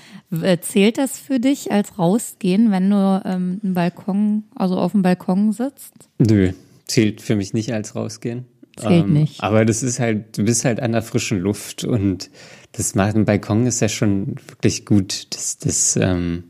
zählt 0.60 0.98
das 0.98 1.18
für 1.18 1.40
dich 1.40 1.70
als 1.70 1.98
rausgehen, 1.98 2.70
wenn 2.70 2.90
du 2.90 3.22
ähm, 3.24 3.60
einen 3.62 3.74
Balkon, 3.74 4.44
also 4.56 4.76
auf 4.76 4.92
dem 4.92 5.02
Balkon 5.02 5.52
sitzt? 5.52 5.94
Nö, 6.18 6.52
zählt 6.86 7.22
für 7.22 7.36
mich 7.36 7.54
nicht 7.54 7.72
als 7.72 7.94
rausgehen. 7.94 8.44
Ähm, 8.78 8.88
Zählt 8.88 9.08
nicht. 9.08 9.42
Aber 9.42 9.64
das 9.64 9.82
ist 9.82 10.00
halt, 10.00 10.36
du 10.38 10.44
bist 10.44 10.64
halt 10.64 10.80
an 10.80 10.92
der 10.92 11.02
frischen 11.02 11.38
Luft 11.40 11.84
und 11.84 12.30
das 12.72 12.94
macht 12.94 13.14
ein 13.14 13.24
Balkon 13.24 13.66
ist 13.66 13.80
ja 13.80 13.88
schon 13.88 14.36
wirklich 14.48 14.86
gut. 14.86 15.26
Das, 15.34 15.58
das, 15.58 15.96
ähm, 15.96 16.44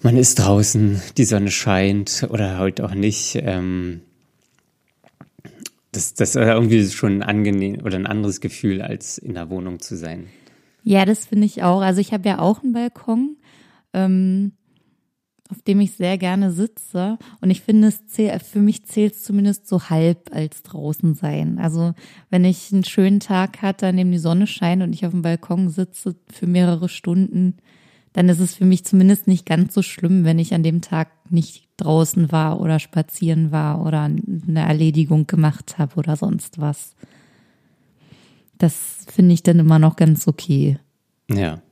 man 0.00 0.16
ist 0.16 0.36
draußen, 0.36 1.02
die 1.16 1.24
Sonne 1.24 1.50
scheint 1.50 2.26
oder 2.30 2.56
halt 2.56 2.80
auch 2.80 2.94
nicht. 2.94 3.36
Ähm, 3.36 4.02
das, 5.92 6.14
das 6.14 6.30
ist 6.30 6.36
irgendwie 6.36 6.86
schon 6.88 7.22
angenehm 7.22 7.80
oder 7.84 7.96
ein 7.96 8.06
anderes 8.06 8.40
Gefühl, 8.40 8.82
als 8.82 9.18
in 9.18 9.34
der 9.34 9.50
Wohnung 9.50 9.80
zu 9.80 9.96
sein. 9.96 10.28
Ja, 10.84 11.04
das 11.04 11.26
finde 11.26 11.46
ich 11.46 11.62
auch. 11.62 11.80
Also 11.80 12.00
ich 12.00 12.12
habe 12.12 12.28
ja 12.28 12.38
auch 12.38 12.62
einen 12.62 12.72
Balkon, 12.72 13.36
ähm, 13.92 14.52
auf 15.50 15.62
dem 15.62 15.80
ich 15.80 15.92
sehr 15.92 16.18
gerne 16.18 16.52
sitze. 16.52 17.18
Und 17.40 17.50
ich 17.50 17.62
finde, 17.62 17.88
es 17.88 18.06
zähl, 18.06 18.38
für 18.40 18.60
mich 18.60 18.84
zählt 18.84 19.14
es 19.14 19.22
zumindest 19.22 19.66
so 19.66 19.88
halb 19.88 20.30
als 20.34 20.62
draußen 20.62 21.14
sein. 21.14 21.58
Also 21.58 21.94
wenn 22.30 22.44
ich 22.44 22.72
einen 22.72 22.84
schönen 22.84 23.20
Tag 23.20 23.62
hatte, 23.62 23.86
an 23.86 23.96
dem 23.96 24.10
die 24.10 24.18
Sonne 24.18 24.46
scheint 24.46 24.82
und 24.82 24.92
ich 24.92 25.06
auf 25.06 25.12
dem 25.12 25.22
Balkon 25.22 25.70
sitze 25.70 26.16
für 26.30 26.46
mehrere 26.46 26.88
Stunden, 26.88 27.56
dann 28.12 28.28
ist 28.28 28.40
es 28.40 28.54
für 28.54 28.64
mich 28.64 28.84
zumindest 28.84 29.26
nicht 29.26 29.46
ganz 29.46 29.74
so 29.74 29.82
schlimm, 29.82 30.24
wenn 30.24 30.38
ich 30.38 30.54
an 30.54 30.62
dem 30.62 30.80
Tag 30.80 31.08
nicht 31.30 31.68
draußen 31.76 32.32
war 32.32 32.60
oder 32.60 32.78
spazieren 32.78 33.52
war 33.52 33.84
oder 33.84 34.02
eine 34.02 34.60
Erledigung 34.66 35.26
gemacht 35.26 35.78
habe 35.78 35.96
oder 35.96 36.16
sonst 36.16 36.60
was. 36.60 36.94
Das 38.58 39.06
finde 39.06 39.34
ich 39.34 39.42
dann 39.42 39.60
immer 39.60 39.78
noch 39.78 39.96
ganz 39.96 40.26
okay. 40.26 40.78
Ja. 41.30 41.62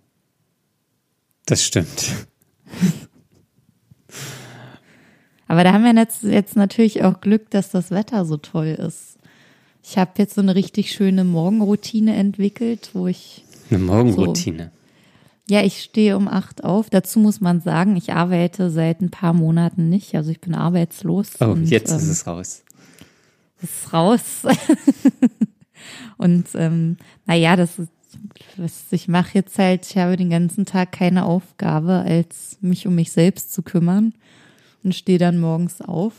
Das 1.47 1.65
stimmt. 1.65 2.29
Aber 5.49 5.65
da 5.65 5.73
haben 5.73 5.85
wir 5.85 5.95
jetzt, 5.95 6.23
jetzt 6.23 6.57
natürlich 6.57 7.05
auch 7.05 7.21
Glück, 7.21 7.51
dass 7.51 7.71
das 7.71 7.91
Wetter 7.91 8.25
so 8.25 8.37
toll 8.37 8.67
ist. 8.67 9.19
Ich 9.83 9.97
habe 9.97 10.13
jetzt 10.19 10.35
so 10.35 10.41
eine 10.41 10.55
richtig 10.55 10.91
schöne 10.93 11.23
Morgenroutine 11.23 12.17
entwickelt, 12.17 12.91
wo 12.93 13.07
ich, 13.07 13.45
Eine 13.71 13.79
Morgenroutine. 13.79 14.73
ja, 15.49 15.63
ich 15.63 15.81
stehe 15.83 16.17
um 16.17 16.27
acht 16.27 16.65
auf. 16.65 16.91
Dazu 16.91 17.21
muss 17.21 17.41
man 17.41 17.61
sagen, 17.61 17.97
ich 17.97 18.13
arbeite 18.13 18.71
seit 18.71 19.01
ein 19.01 19.11
paar 19.11 19.33
Monaten 19.33 19.89
nicht. 19.89 20.17
Also 20.17 20.33
ich 20.33 20.41
bin 20.41 20.57
arbeitslos. 20.57 21.31
Oh, 21.41 21.47
und, 21.47 21.67
jetzt 21.67 21.93
ähm, 21.93 21.99
ist 21.99 22.09
es 22.09 22.27
raus. 22.27 22.65
ist 23.63 23.93
raus. 23.93 24.43
und 26.17 26.49
ähm, 26.55 26.97
naja, 27.27 27.55
das 27.55 27.79
ist, 27.79 27.91
was 28.57 28.87
ich 28.91 29.07
mache 29.07 29.35
jetzt 29.35 29.57
halt, 29.57 29.87
ich 29.89 29.97
habe 29.97 30.17
den 30.17 30.31
ganzen 30.31 30.67
Tag 30.67 30.91
keine 30.91 31.25
Aufgabe, 31.25 32.03
als 32.05 32.59
mich 32.61 32.89
um 32.89 32.97
mich 32.97 33.13
selbst 33.13 33.53
zu 33.53 33.63
kümmern 33.63 34.15
und 34.87 34.95
stehe 34.95 35.19
dann 35.19 35.39
morgens 35.41 35.83
auf, 35.83 36.15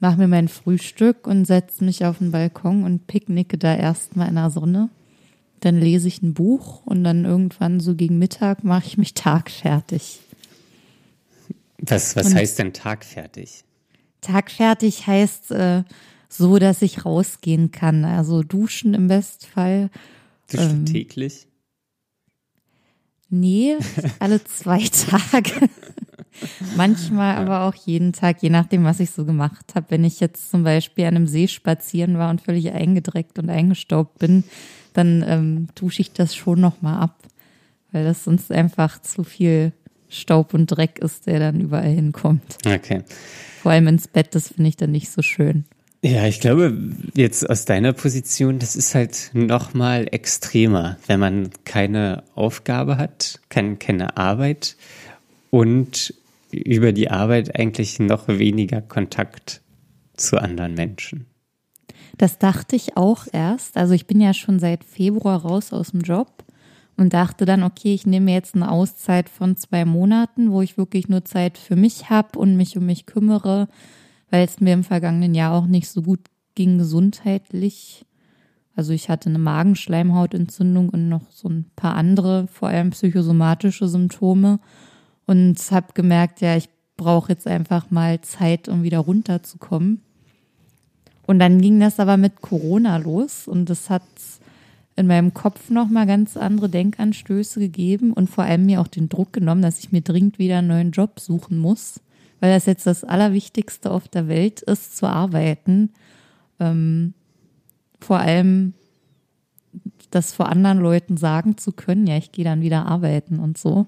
mache 0.00 0.18
mir 0.18 0.26
mein 0.26 0.48
Frühstück 0.48 1.28
und 1.28 1.44
setze 1.46 1.84
mich 1.84 2.04
auf 2.04 2.18
den 2.18 2.32
Balkon 2.32 2.82
und 2.82 3.06
picknicke 3.06 3.56
da 3.56 3.74
erstmal 3.76 4.28
in 4.28 4.34
der 4.34 4.50
Sonne. 4.50 4.90
Dann 5.60 5.78
lese 5.78 6.08
ich 6.08 6.22
ein 6.22 6.34
Buch 6.34 6.84
und 6.86 7.04
dann 7.04 7.24
irgendwann 7.24 7.78
so 7.78 7.94
gegen 7.94 8.18
Mittag 8.18 8.64
mache 8.64 8.86
ich 8.88 8.98
mich 8.98 9.14
tagfertig. 9.14 10.18
Was, 11.78 12.16
was 12.16 12.26
und- 12.26 12.34
heißt 12.34 12.58
denn 12.58 12.72
tagfertig? 12.72 13.62
Tagfertig 14.22 15.06
heißt 15.06 15.52
äh, 15.52 15.84
so, 16.28 16.58
dass 16.58 16.82
ich 16.82 17.04
rausgehen 17.04 17.70
kann. 17.70 18.04
Also 18.04 18.42
duschen 18.42 18.92
im 18.92 19.06
Bestfall. 19.06 19.88
Duschst 20.50 20.70
Ähm. 20.70 20.84
täglich? 20.86 21.46
Nee, 23.28 23.76
alle 24.18 24.42
zwei 24.42 24.80
Tage. 25.30 25.68
Manchmal 26.76 27.36
aber 27.36 27.62
auch 27.62 27.74
jeden 27.74 28.12
Tag, 28.12 28.42
je 28.42 28.50
nachdem, 28.50 28.84
was 28.84 29.00
ich 29.00 29.10
so 29.10 29.24
gemacht 29.24 29.74
habe. 29.74 29.86
Wenn 29.90 30.04
ich 30.04 30.20
jetzt 30.20 30.50
zum 30.50 30.64
Beispiel 30.64 31.04
an 31.04 31.16
einem 31.16 31.26
See 31.26 31.48
spazieren 31.48 32.18
war 32.18 32.30
und 32.30 32.40
völlig 32.40 32.70
eingedreckt 32.72 33.38
und 33.38 33.50
eingestaubt 33.50 34.18
bin, 34.18 34.44
dann 34.92 35.24
ähm, 35.26 35.68
dusche 35.74 36.02
ich 36.02 36.12
das 36.12 36.34
schon 36.34 36.60
nochmal 36.60 37.00
ab, 37.00 37.16
weil 37.92 38.04
das 38.04 38.24
sonst 38.24 38.50
einfach 38.50 39.00
zu 39.00 39.24
viel 39.24 39.72
Staub 40.08 40.54
und 40.54 40.66
Dreck 40.66 40.98
ist, 40.98 41.26
der 41.26 41.38
dann 41.38 41.60
überall 41.60 41.90
hinkommt. 41.90 42.58
Okay. 42.66 43.02
Vor 43.62 43.72
allem 43.72 43.88
ins 43.88 44.08
Bett, 44.08 44.34
das 44.34 44.48
finde 44.48 44.68
ich 44.68 44.76
dann 44.76 44.90
nicht 44.90 45.10
so 45.10 45.22
schön. 45.22 45.64
Ja, 46.02 46.26
ich 46.26 46.40
glaube, 46.40 46.76
jetzt 47.14 47.48
aus 47.48 47.66
deiner 47.66 47.92
Position, 47.92 48.58
das 48.58 48.74
ist 48.74 48.94
halt 48.94 49.30
noch 49.34 49.74
mal 49.74 50.06
extremer, 50.10 50.96
wenn 51.06 51.20
man 51.20 51.50
keine 51.64 52.22
Aufgabe 52.34 52.96
hat, 52.96 53.38
kein, 53.50 53.78
keine 53.78 54.16
Arbeit 54.16 54.76
und 55.50 56.14
über 56.52 56.92
die 56.92 57.10
Arbeit 57.10 57.58
eigentlich 57.58 57.98
noch 57.98 58.28
weniger 58.28 58.80
Kontakt 58.80 59.62
zu 60.14 60.38
anderen 60.40 60.74
Menschen. 60.74 61.26
Das 62.18 62.38
dachte 62.38 62.76
ich 62.76 62.96
auch 62.96 63.26
erst. 63.32 63.76
Also 63.76 63.94
ich 63.94 64.06
bin 64.06 64.20
ja 64.20 64.34
schon 64.34 64.58
seit 64.58 64.84
Februar 64.84 65.40
raus 65.42 65.72
aus 65.72 65.92
dem 65.92 66.00
Job 66.00 66.44
und 66.96 67.14
dachte 67.14 67.46
dann, 67.46 67.62
okay, 67.62 67.94
ich 67.94 68.06
nehme 68.06 68.32
jetzt 68.32 68.54
eine 68.54 68.70
Auszeit 68.70 69.28
von 69.28 69.56
zwei 69.56 69.84
Monaten, 69.84 70.50
wo 70.50 70.60
ich 70.60 70.76
wirklich 70.76 71.08
nur 71.08 71.24
Zeit 71.24 71.56
für 71.56 71.76
mich 71.76 72.10
habe 72.10 72.38
und 72.38 72.56
mich 72.56 72.76
um 72.76 72.84
mich 72.84 73.06
kümmere, 73.06 73.68
weil 74.30 74.44
es 74.44 74.60
mir 74.60 74.74
im 74.74 74.84
vergangenen 74.84 75.34
Jahr 75.34 75.54
auch 75.54 75.66
nicht 75.66 75.88
so 75.88 76.02
gut 76.02 76.20
ging 76.54 76.76
gesundheitlich. 76.76 78.04
Also 78.76 78.92
ich 78.92 79.08
hatte 79.08 79.30
eine 79.30 79.38
Magenschleimhautentzündung 79.38 80.90
und 80.90 81.08
noch 81.08 81.30
so 81.30 81.48
ein 81.48 81.66
paar 81.74 81.94
andere, 81.94 82.46
vor 82.48 82.68
allem 82.68 82.90
psychosomatische 82.90 83.88
Symptome 83.88 84.60
und 85.30 85.56
habe 85.70 85.92
gemerkt, 85.94 86.40
ja, 86.40 86.56
ich 86.56 86.68
brauche 86.96 87.30
jetzt 87.30 87.46
einfach 87.46 87.92
mal 87.92 88.20
Zeit, 88.20 88.68
um 88.68 88.82
wieder 88.82 88.98
runterzukommen. 88.98 90.02
Und 91.24 91.38
dann 91.38 91.60
ging 91.60 91.78
das 91.78 92.00
aber 92.00 92.16
mit 92.16 92.40
Corona 92.40 92.96
los 92.96 93.46
und 93.46 93.70
das 93.70 93.90
hat 93.90 94.02
in 94.96 95.06
meinem 95.06 95.32
Kopf 95.32 95.70
nochmal 95.70 96.08
ganz 96.08 96.36
andere 96.36 96.68
Denkanstöße 96.68 97.60
gegeben 97.60 98.12
und 98.12 98.28
vor 98.28 98.42
allem 98.42 98.66
mir 98.66 98.80
auch 98.80 98.88
den 98.88 99.08
Druck 99.08 99.32
genommen, 99.32 99.62
dass 99.62 99.78
ich 99.78 99.92
mir 99.92 100.00
dringend 100.00 100.40
wieder 100.40 100.58
einen 100.58 100.66
neuen 100.66 100.90
Job 100.90 101.20
suchen 101.20 101.58
muss, 101.58 102.00
weil 102.40 102.52
das 102.52 102.66
jetzt 102.66 102.88
das 102.88 103.04
Allerwichtigste 103.04 103.92
auf 103.92 104.08
der 104.08 104.26
Welt 104.26 104.62
ist, 104.62 104.96
zu 104.96 105.06
arbeiten. 105.06 105.92
Ähm, 106.58 107.14
vor 108.00 108.18
allem 108.18 108.74
das 110.10 110.32
vor 110.32 110.48
anderen 110.48 110.80
Leuten 110.80 111.16
sagen 111.16 111.56
zu 111.56 111.70
können, 111.70 112.08
ja, 112.08 112.16
ich 112.16 112.32
gehe 112.32 112.44
dann 112.44 112.62
wieder 112.62 112.86
arbeiten 112.86 113.38
und 113.38 113.58
so. 113.58 113.86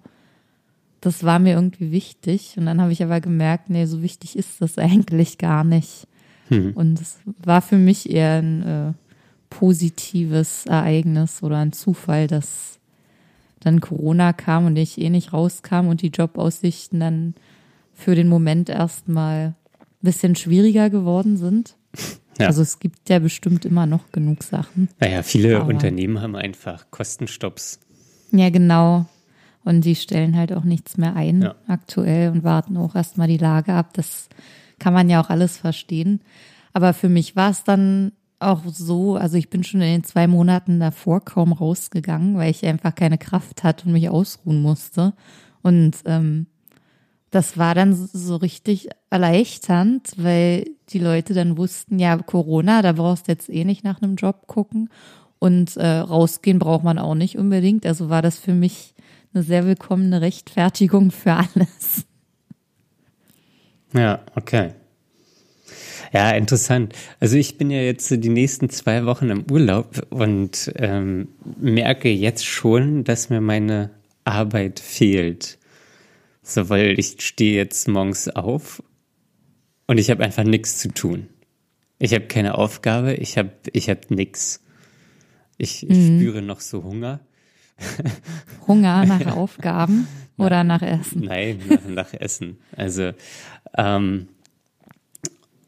Das 1.02 1.24
war 1.24 1.38
mir 1.38 1.54
irgendwie 1.54 1.90
wichtig. 1.90 2.54
Und 2.56 2.64
dann 2.64 2.80
habe 2.80 2.92
ich 2.92 3.02
aber 3.02 3.20
gemerkt, 3.20 3.68
nee, 3.68 3.84
so 3.84 4.02
wichtig 4.02 4.38
ist 4.38 4.62
das 4.62 4.78
eigentlich 4.78 5.36
gar 5.36 5.64
nicht. 5.64 6.06
Hm. 6.48 6.72
Und 6.74 7.00
es 7.00 7.18
war 7.44 7.60
für 7.60 7.76
mich 7.76 8.08
eher 8.08 8.40
ein 8.40 8.62
äh, 8.62 8.92
positives 9.50 10.64
Ereignis 10.66 11.42
oder 11.42 11.58
ein 11.58 11.72
Zufall, 11.72 12.28
dass 12.28 12.78
dann 13.60 13.80
Corona 13.80 14.32
kam 14.32 14.66
und 14.66 14.76
ich 14.76 15.00
eh 15.00 15.10
nicht 15.10 15.32
rauskam 15.32 15.88
und 15.88 16.02
die 16.02 16.08
Jobaussichten 16.08 17.00
dann 17.00 17.34
für 17.94 18.14
den 18.14 18.28
Moment 18.28 18.68
erstmal 18.68 19.54
ein 19.78 19.86
bisschen 20.00 20.36
schwieriger 20.36 20.88
geworden 20.88 21.36
sind. 21.36 21.76
Ja. 22.38 22.46
Also 22.46 22.62
es 22.62 22.80
gibt 22.80 23.10
ja 23.10 23.18
bestimmt 23.18 23.64
immer 23.64 23.86
noch 23.86 24.10
genug 24.10 24.42
Sachen. 24.42 24.88
Naja, 25.00 25.22
viele 25.22 25.62
Unternehmen 25.64 26.20
haben 26.20 26.34
einfach 26.34 26.90
Kostenstopps. 26.90 27.78
Ja, 28.30 28.48
genau. 28.48 29.06
Und 29.64 29.84
die 29.84 29.94
stellen 29.94 30.36
halt 30.36 30.52
auch 30.52 30.64
nichts 30.64 30.96
mehr 30.96 31.14
ein 31.14 31.42
ja. 31.42 31.54
aktuell 31.68 32.30
und 32.30 32.44
warten 32.44 32.76
auch 32.76 32.94
erstmal 32.94 33.28
die 33.28 33.38
Lage 33.38 33.72
ab. 33.72 33.90
Das 33.94 34.28
kann 34.78 34.92
man 34.92 35.08
ja 35.08 35.22
auch 35.22 35.30
alles 35.30 35.56
verstehen. 35.56 36.20
Aber 36.72 36.92
für 36.92 37.08
mich 37.08 37.36
war 37.36 37.50
es 37.50 37.64
dann 37.64 38.12
auch 38.40 38.62
so, 38.66 39.16
also 39.16 39.36
ich 39.36 39.50
bin 39.50 39.62
schon 39.62 39.80
in 39.80 39.92
den 39.92 40.04
zwei 40.04 40.26
Monaten 40.26 40.80
davor 40.80 41.20
kaum 41.20 41.52
rausgegangen, 41.52 42.36
weil 42.36 42.50
ich 42.50 42.66
einfach 42.66 42.94
keine 42.94 43.18
Kraft 43.18 43.62
hatte 43.62 43.86
und 43.86 43.92
mich 43.92 44.08
ausruhen 44.08 44.60
musste. 44.60 45.14
Und 45.62 45.98
ähm, 46.06 46.46
das 47.30 47.56
war 47.56 47.74
dann 47.74 47.94
so 47.94 48.36
richtig 48.36 48.88
erleichternd, 49.10 50.12
weil 50.16 50.66
die 50.90 50.98
Leute 50.98 51.32
dann 51.34 51.56
wussten, 51.56 51.98
ja, 51.98 52.16
Corona, 52.18 52.82
da 52.82 52.92
brauchst 52.92 53.28
du 53.28 53.32
jetzt 53.32 53.48
eh 53.48 53.64
nicht 53.64 53.84
nach 53.84 54.02
einem 54.02 54.16
Job 54.16 54.46
gucken. 54.46 54.90
Und 55.38 55.76
äh, 55.76 55.98
rausgehen 55.98 56.58
braucht 56.58 56.84
man 56.84 56.98
auch 56.98 57.14
nicht 57.14 57.38
unbedingt. 57.38 57.86
Also 57.86 58.08
war 58.08 58.22
das 58.22 58.38
für 58.38 58.54
mich 58.54 58.91
eine 59.34 59.42
sehr 59.42 59.66
willkommene 59.66 60.20
Rechtfertigung 60.20 61.10
für 61.10 61.32
alles. 61.32 62.06
Ja, 63.94 64.20
okay. 64.34 64.72
Ja, 66.12 66.32
interessant. 66.32 66.94
Also 67.20 67.36
ich 67.36 67.56
bin 67.56 67.70
ja 67.70 67.80
jetzt 67.80 68.10
die 68.10 68.28
nächsten 68.28 68.68
zwei 68.68 69.06
Wochen 69.06 69.30
im 69.30 69.50
Urlaub 69.50 70.06
und 70.10 70.70
ähm, 70.76 71.28
merke 71.58 72.10
jetzt 72.10 72.44
schon, 72.44 73.04
dass 73.04 73.30
mir 73.30 73.40
meine 73.40 73.90
Arbeit 74.24 74.78
fehlt. 74.78 75.58
So, 76.42 76.68
weil 76.68 76.98
ich 76.98 77.16
stehe 77.20 77.56
jetzt 77.56 77.88
morgens 77.88 78.28
auf 78.28 78.82
und 79.86 79.98
ich 79.98 80.10
habe 80.10 80.22
einfach 80.24 80.44
nichts 80.44 80.78
zu 80.78 80.88
tun. 80.88 81.28
Ich 81.98 82.12
habe 82.12 82.26
keine 82.26 82.58
Aufgabe, 82.58 83.14
ich 83.14 83.38
habe 83.38 83.52
ich 83.72 83.88
hab 83.88 84.10
nichts. 84.10 84.62
Ich, 85.56 85.88
ich 85.88 85.96
mhm. 85.96 86.18
spüre 86.18 86.42
noch 86.42 86.60
so 86.60 86.82
Hunger. 86.82 87.20
Hunger 88.66 89.04
nach 89.06 89.36
Aufgaben 89.36 90.06
oder 90.36 90.64
nach 90.64 90.82
Essen? 90.82 91.22
Nein, 91.24 91.60
nach, 91.68 91.84
nach 91.88 92.14
Essen. 92.14 92.58
Also 92.76 93.12
ähm, 93.76 94.28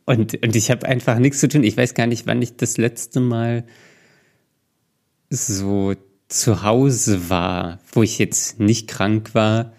und, 0.07 0.43
und 0.43 0.57
ich 0.57 0.71
habe 0.71 0.87
einfach 0.87 1.19
nichts 1.19 1.41
zu 1.41 1.49
tun. 1.49 1.65
Ich 1.65 1.77
weiß 1.77 1.95
gar 1.95 2.07
nicht, 2.07 2.27
wann 2.27 2.43
ich 2.43 2.57
das 2.57 2.77
letzte 2.77 3.21
Mal 3.21 3.65
so 5.31 5.95
zu 6.29 6.63
Hause 6.63 7.31
war, 7.31 7.79
wo 7.93 8.03
ich 8.03 8.19
jetzt 8.19 8.61
nicht 8.61 8.89
krank 8.89 9.35
war 9.35 9.73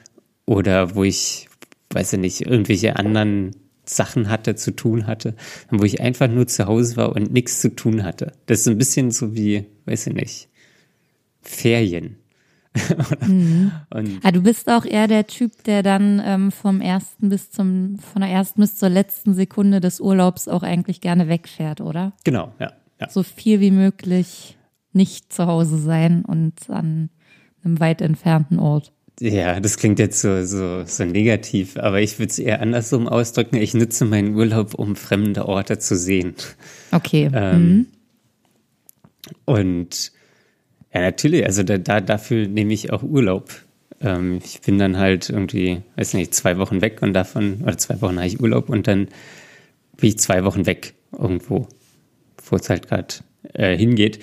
oder 0.46 0.96
wo 0.96 1.04
ich, 1.04 1.48
weiß 1.92 2.14
ich 2.14 2.20
nicht, 2.20 2.42
irgendwelche 2.42 2.96
anderen 2.96 3.56
Sachen 3.86 4.30
hatte, 4.30 4.56
zu 4.56 4.72
tun 4.72 5.06
hatte, 5.06 5.36
wo 5.70 5.84
ich 5.84 6.02
einfach 6.02 6.28
nur 6.28 6.48
zu 6.48 6.66
Hause 6.66 6.98
war 6.98 7.16
und 7.16 7.32
nichts 7.32 7.62
zu 7.62 7.76
tun 7.76 8.04
hatte. 8.04 8.34
Das 8.48 8.62
ist 8.62 8.68
ein 8.68 8.78
bisschen 8.78 9.12
so 9.12 9.36
wie, 9.36 9.66
weiß 9.86 10.08
ich 10.08 10.14
nicht, 10.14 10.50
Ferien. 11.48 12.18
mhm. 13.26 13.72
ah, 14.22 14.32
du 14.32 14.42
bist 14.42 14.70
auch 14.70 14.86
eher 14.86 15.08
der 15.08 15.28
Typ, 15.28 15.64
der 15.64 15.82
dann 15.82 16.22
ähm, 16.26 16.52
vom 16.52 16.82
ersten 16.82 17.30
bis 17.30 17.52
zum, 17.52 18.00
von 18.00 18.22
der 18.22 18.30
ersten 18.30 18.62
bis 18.62 18.76
zur 18.76 18.90
letzten 18.90 19.34
Sekunde 19.34 19.80
des 19.80 20.02
Urlaubs 20.02 20.48
auch 20.48 20.64
eigentlich 20.64 21.02
gerne 21.02 21.30
wegfährt, 21.30 21.80
oder? 21.82 22.14
Genau, 22.24 22.52
ja. 22.60 22.74
ja. 23.00 23.10
So 23.10 23.24
viel 23.24 23.60
wie 23.62 23.72
möglich 23.72 24.58
nicht 24.92 25.32
zu 25.32 25.46
Hause 25.46 25.78
sein 25.78 26.24
und 26.26 26.70
an 26.70 27.10
einem 27.64 27.80
weit 27.80 28.02
entfernten 28.02 28.60
Ort. 28.60 28.92
Ja, 29.20 29.60
das 29.62 29.78
klingt 29.78 30.00
jetzt 30.00 30.20
so, 30.20 30.46
so, 30.46 30.84
so 30.86 31.06
negativ, 31.06 31.78
aber 31.78 32.02
ich 32.02 32.20
würde 32.20 32.32
es 32.32 32.40
eher 32.40 32.62
andersrum 32.62 33.08
ausdrücken. 33.08 33.56
Ich 33.56 33.74
nutze 33.74 34.04
meinen 34.04 34.36
Urlaub, 34.36 34.74
um 34.74 34.98
fremde 34.98 35.48
Orte 35.48 35.80
zu 35.80 35.96
sehen. 35.96 36.36
Okay. 36.92 37.30
Ähm, 37.34 37.70
mhm. 37.70 37.88
Und 39.46 40.12
ja, 40.96 41.02
natürlich. 41.02 41.46
Also 41.46 41.62
da, 41.64 41.78
da, 41.78 42.00
dafür 42.00 42.48
nehme 42.48 42.72
ich 42.72 42.94
auch 42.94 43.04
Urlaub. 43.04 43.52
Ähm, 44.00 44.40
ich 44.42 44.62
bin 44.62 44.80
dann 44.80 44.98
halt 44.98 45.30
irgendwie, 45.30 45.82
weiß 45.98 46.14
nicht, 46.14 46.34
zwei 46.34 46.58
Wochen 46.58 46.80
weg 46.80 47.02
und 47.02 47.12
davon, 47.14 47.62
oder 47.64 47.78
zwei 47.78 48.00
Wochen 48.02 48.16
habe 48.16 48.28
ich 48.28 48.40
Urlaub 48.40 48.70
und 48.70 48.88
dann 48.88 49.10
bin 49.98 50.10
ich 50.10 50.20
zwei 50.20 50.46
Wochen 50.46 50.66
weg 50.66 50.94
irgendwo, 51.12 51.68
wo 52.46 52.56
es 52.56 52.70
halt 52.70 52.88
gerade 52.88 53.14
äh, 53.52 53.78
hingeht. 53.78 54.20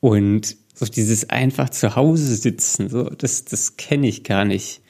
Und 0.00 0.56
so 0.72 0.86
dieses 0.86 1.28
einfach 1.28 1.68
zu 1.68 1.94
Hause 1.94 2.36
sitzen, 2.36 2.88
so, 2.88 3.10
das, 3.10 3.44
das 3.44 3.76
kenne 3.76 4.08
ich 4.08 4.24
gar 4.24 4.46
nicht 4.46 4.80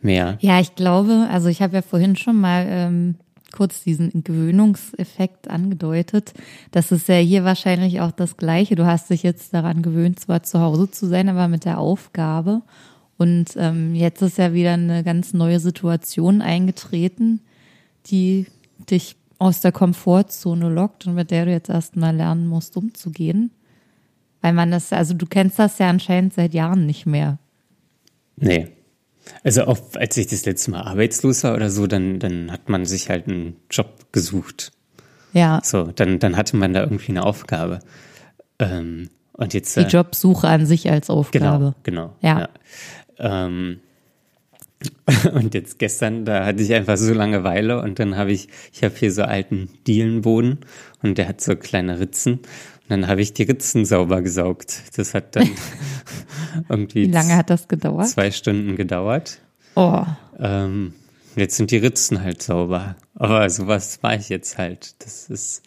mehr. 0.00 0.38
Ja, 0.40 0.60
ich 0.60 0.76
glaube, 0.76 1.26
also 1.32 1.48
ich 1.48 1.62
habe 1.62 1.74
ja 1.74 1.82
vorhin 1.82 2.14
schon 2.14 2.40
mal 2.40 2.64
ähm, 2.68 3.16
kurz 3.52 3.82
diesen 3.82 4.24
Gewöhnungseffekt 4.24 5.48
angedeutet. 5.48 6.34
Das 6.70 6.92
ist 6.92 7.08
ja 7.08 7.16
hier 7.16 7.44
wahrscheinlich 7.44 8.00
auch 8.00 8.12
das 8.12 8.36
Gleiche. 8.36 8.76
Du 8.76 8.86
hast 8.86 9.10
dich 9.10 9.22
jetzt 9.22 9.54
daran 9.54 9.82
gewöhnt, 9.82 10.20
zwar 10.20 10.42
zu 10.42 10.60
Hause 10.60 10.90
zu 10.90 11.06
sein, 11.06 11.28
aber 11.28 11.48
mit 11.48 11.64
der 11.64 11.78
Aufgabe. 11.78 12.62
Und 13.16 13.56
ähm, 13.56 13.94
jetzt 13.94 14.22
ist 14.22 14.38
ja 14.38 14.52
wieder 14.52 14.74
eine 14.74 15.02
ganz 15.02 15.34
neue 15.34 15.60
Situation 15.60 16.40
eingetreten, 16.40 17.40
die 18.06 18.46
dich 18.90 19.16
aus 19.38 19.60
der 19.60 19.72
Komfortzone 19.72 20.68
lockt 20.68 21.06
und 21.06 21.14
mit 21.14 21.30
der 21.30 21.44
du 21.44 21.50
jetzt 21.50 21.68
erstmal 21.68 22.14
lernen 22.14 22.46
musst, 22.46 22.76
umzugehen. 22.76 23.50
Weil 24.40 24.52
man 24.52 24.70
das, 24.70 24.92
also 24.92 25.14
du 25.14 25.26
kennst 25.26 25.58
das 25.58 25.78
ja 25.78 25.88
anscheinend 25.88 26.34
seit 26.34 26.54
Jahren 26.54 26.86
nicht 26.86 27.06
mehr. 27.06 27.38
Nee. 28.36 28.68
Also 29.44 29.64
auch 29.64 29.78
als 29.94 30.16
ich 30.16 30.26
das 30.26 30.44
letzte 30.44 30.70
Mal 30.70 30.82
arbeitslos 30.82 31.44
war 31.44 31.54
oder 31.54 31.70
so, 31.70 31.86
dann, 31.86 32.18
dann 32.18 32.52
hat 32.52 32.68
man 32.68 32.84
sich 32.86 33.08
halt 33.08 33.28
einen 33.28 33.56
Job 33.70 34.06
gesucht. 34.12 34.72
Ja. 35.32 35.60
So, 35.62 35.84
dann, 35.84 36.18
dann 36.18 36.36
hatte 36.36 36.56
man 36.56 36.72
da 36.72 36.80
irgendwie 36.80 37.10
eine 37.10 37.24
Aufgabe. 37.24 37.80
Ähm, 38.58 39.10
und 39.32 39.54
jetzt. 39.54 39.76
Die 39.76 39.80
äh, 39.80 39.86
Jobsuche 39.86 40.48
an 40.48 40.66
sich 40.66 40.90
als 40.90 41.10
Aufgabe. 41.10 41.74
Genau, 41.84 42.10
genau. 42.10 42.16
Ja. 42.20 42.48
ja. 43.18 43.46
Ähm, 43.56 43.80
und 45.34 45.54
jetzt 45.54 45.78
gestern, 45.78 46.24
da 46.24 46.46
hatte 46.46 46.62
ich 46.62 46.72
einfach 46.72 46.96
so 46.96 47.12
Langeweile 47.12 47.80
und 47.80 47.98
dann 47.98 48.16
habe 48.16 48.32
ich, 48.32 48.48
ich 48.72 48.84
habe 48.84 48.94
hier 48.96 49.12
so 49.12 49.22
alten 49.22 49.70
Dielenboden 49.86 50.58
und 51.02 51.18
der 51.18 51.28
hat 51.28 51.40
so 51.40 51.56
kleine 51.56 51.98
Ritzen. 51.98 52.40
Und 52.88 53.02
dann 53.02 53.06
habe 53.08 53.20
ich 53.20 53.34
die 53.34 53.42
Ritzen 53.42 53.84
sauber 53.84 54.22
gesaugt. 54.22 54.82
Das 54.96 55.12
hat 55.12 55.36
dann 55.36 55.50
irgendwie. 56.68 57.06
Wie 57.06 57.12
lange 57.12 57.36
hat 57.36 57.50
das 57.50 57.68
gedauert? 57.68 58.08
Zwei 58.08 58.30
Stunden 58.30 58.76
gedauert. 58.76 59.40
Oh. 59.76 60.04
Ähm, 60.38 60.94
jetzt 61.36 61.56
sind 61.56 61.70
die 61.70 61.76
Ritzen 61.76 62.22
halt 62.22 62.42
sauber. 62.42 62.96
Aber 63.14 63.48
sowas 63.50 64.02
war 64.02 64.14
ich 64.14 64.28
jetzt 64.28 64.58
halt. 64.58 64.94
Das 65.04 65.28
ist. 65.28 65.62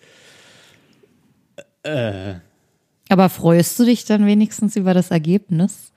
Äh, 1.84 2.36
Aber 3.10 3.30
freust 3.30 3.78
du 3.80 3.86
dich 3.86 4.06
dann 4.06 4.26
wenigstens 4.26 4.76
über 4.76 4.94
das 4.94 5.12
Ergebnis? 5.12 5.92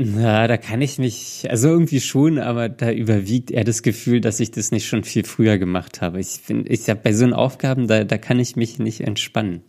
Na, 0.00 0.46
da 0.46 0.56
kann 0.56 0.80
ich 0.80 0.98
mich, 0.98 1.48
also 1.50 1.68
irgendwie 1.68 2.00
schon, 2.00 2.38
aber 2.38 2.68
da 2.68 2.92
überwiegt 2.92 3.50
eher 3.50 3.64
das 3.64 3.82
Gefühl, 3.82 4.20
dass 4.20 4.38
ich 4.38 4.52
das 4.52 4.70
nicht 4.70 4.86
schon 4.86 5.02
viel 5.02 5.24
früher 5.24 5.58
gemacht 5.58 6.00
habe. 6.00 6.20
Ich 6.20 6.40
finde, 6.44 6.70
ich 6.70 6.88
habe 6.88 7.00
bei 7.02 7.12
so 7.12 7.24
einen 7.24 7.32
Aufgaben, 7.32 7.88
da, 7.88 8.04
da 8.04 8.16
kann 8.16 8.38
ich 8.38 8.54
mich 8.54 8.78
nicht 8.78 9.00
entspannen. 9.00 9.62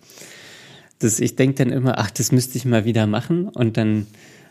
Das, 1.00 1.20
ich 1.20 1.36
denke 1.36 1.64
dann 1.64 1.74
immer, 1.74 1.98
ach, 1.98 2.12
das 2.12 2.32
müsste 2.32 2.58
ich 2.58 2.66
mal 2.66 2.86
wieder 2.86 3.08
machen 3.08 3.48
und 3.48 3.78
dann 3.78 4.08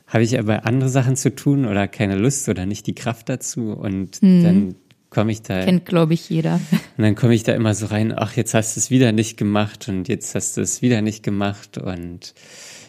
habe 0.06 0.24
ich 0.24 0.38
aber 0.38 0.64
andere 0.66 0.88
Sachen 0.88 1.16
zu 1.16 1.34
tun 1.34 1.66
oder 1.66 1.86
keine 1.86 2.16
Lust 2.16 2.48
oder 2.48 2.64
nicht 2.66 2.86
die 2.86 2.94
Kraft 2.94 3.28
dazu 3.28 3.72
und 3.72 4.16
hm. 4.16 4.42
dann 4.42 4.74
komme 5.10 5.32
ich 5.32 5.42
da. 5.42 5.64
Kennt, 5.64 5.84
glaube 5.84 6.14
ich, 6.14 6.28
jeder. 6.28 6.54
Und 6.96 7.04
dann 7.04 7.14
komme 7.14 7.34
ich 7.34 7.44
da 7.44 7.54
immer 7.54 7.74
so 7.74 7.86
rein, 7.86 8.12
ach, 8.16 8.36
jetzt 8.36 8.54
hast 8.54 8.76
du 8.76 8.80
es 8.80 8.90
wieder 8.90 9.12
nicht 9.12 9.36
gemacht 9.36 9.88
und 9.88 10.08
jetzt 10.08 10.34
hast 10.34 10.56
du 10.56 10.60
es 10.60 10.82
wieder 10.82 11.00
nicht 11.00 11.22
gemacht 11.22 11.78
und 11.78 12.34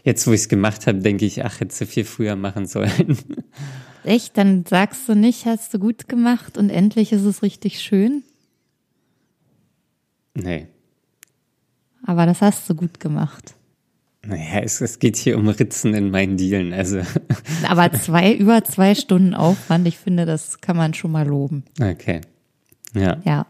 jetzt, 0.03 0.25
wo 0.25 0.31
ich 0.31 0.41
es 0.41 0.49
gemacht 0.49 0.87
habe, 0.87 0.99
denke 0.99 1.25
ich, 1.25 1.45
ach, 1.45 1.59
hätte 1.59 1.77
du 1.77 1.85
viel 1.85 2.05
früher 2.05 2.35
machen 2.35 2.65
sollen. 2.65 3.17
Echt? 4.03 4.35
Dann 4.37 4.65
sagst 4.65 5.07
du 5.07 5.13
nicht, 5.13 5.45
hast 5.45 5.73
du 5.73 5.79
gut 5.79 6.07
gemacht 6.07 6.57
und 6.57 6.71
endlich 6.71 7.11
ist 7.11 7.23
es 7.23 7.43
richtig 7.43 7.81
schön? 7.81 8.23
Nee. 10.33 10.67
Aber 12.05 12.25
das 12.25 12.41
hast 12.41 12.69
du 12.69 12.75
gut 12.75 12.99
gemacht. 12.99 13.55
Naja, 14.25 14.61
es, 14.63 14.81
es 14.81 14.99
geht 14.99 15.15
hier 15.15 15.37
um 15.37 15.47
Ritzen 15.47 15.93
in 15.93 16.11
meinen 16.11 16.37
Dielen. 16.37 16.73
Also. 16.73 17.01
Aber 17.67 17.91
zwei, 17.93 18.33
über 18.33 18.63
zwei 18.63 18.95
Stunden 18.95 19.33
Aufwand, 19.33 19.87
ich 19.87 19.97
finde, 19.97 20.25
das 20.25 20.61
kann 20.61 20.75
man 20.75 20.93
schon 20.93 21.11
mal 21.11 21.27
loben. 21.27 21.63
Okay. 21.81 22.21
Ja. 22.93 23.17
Ja. 23.23 23.47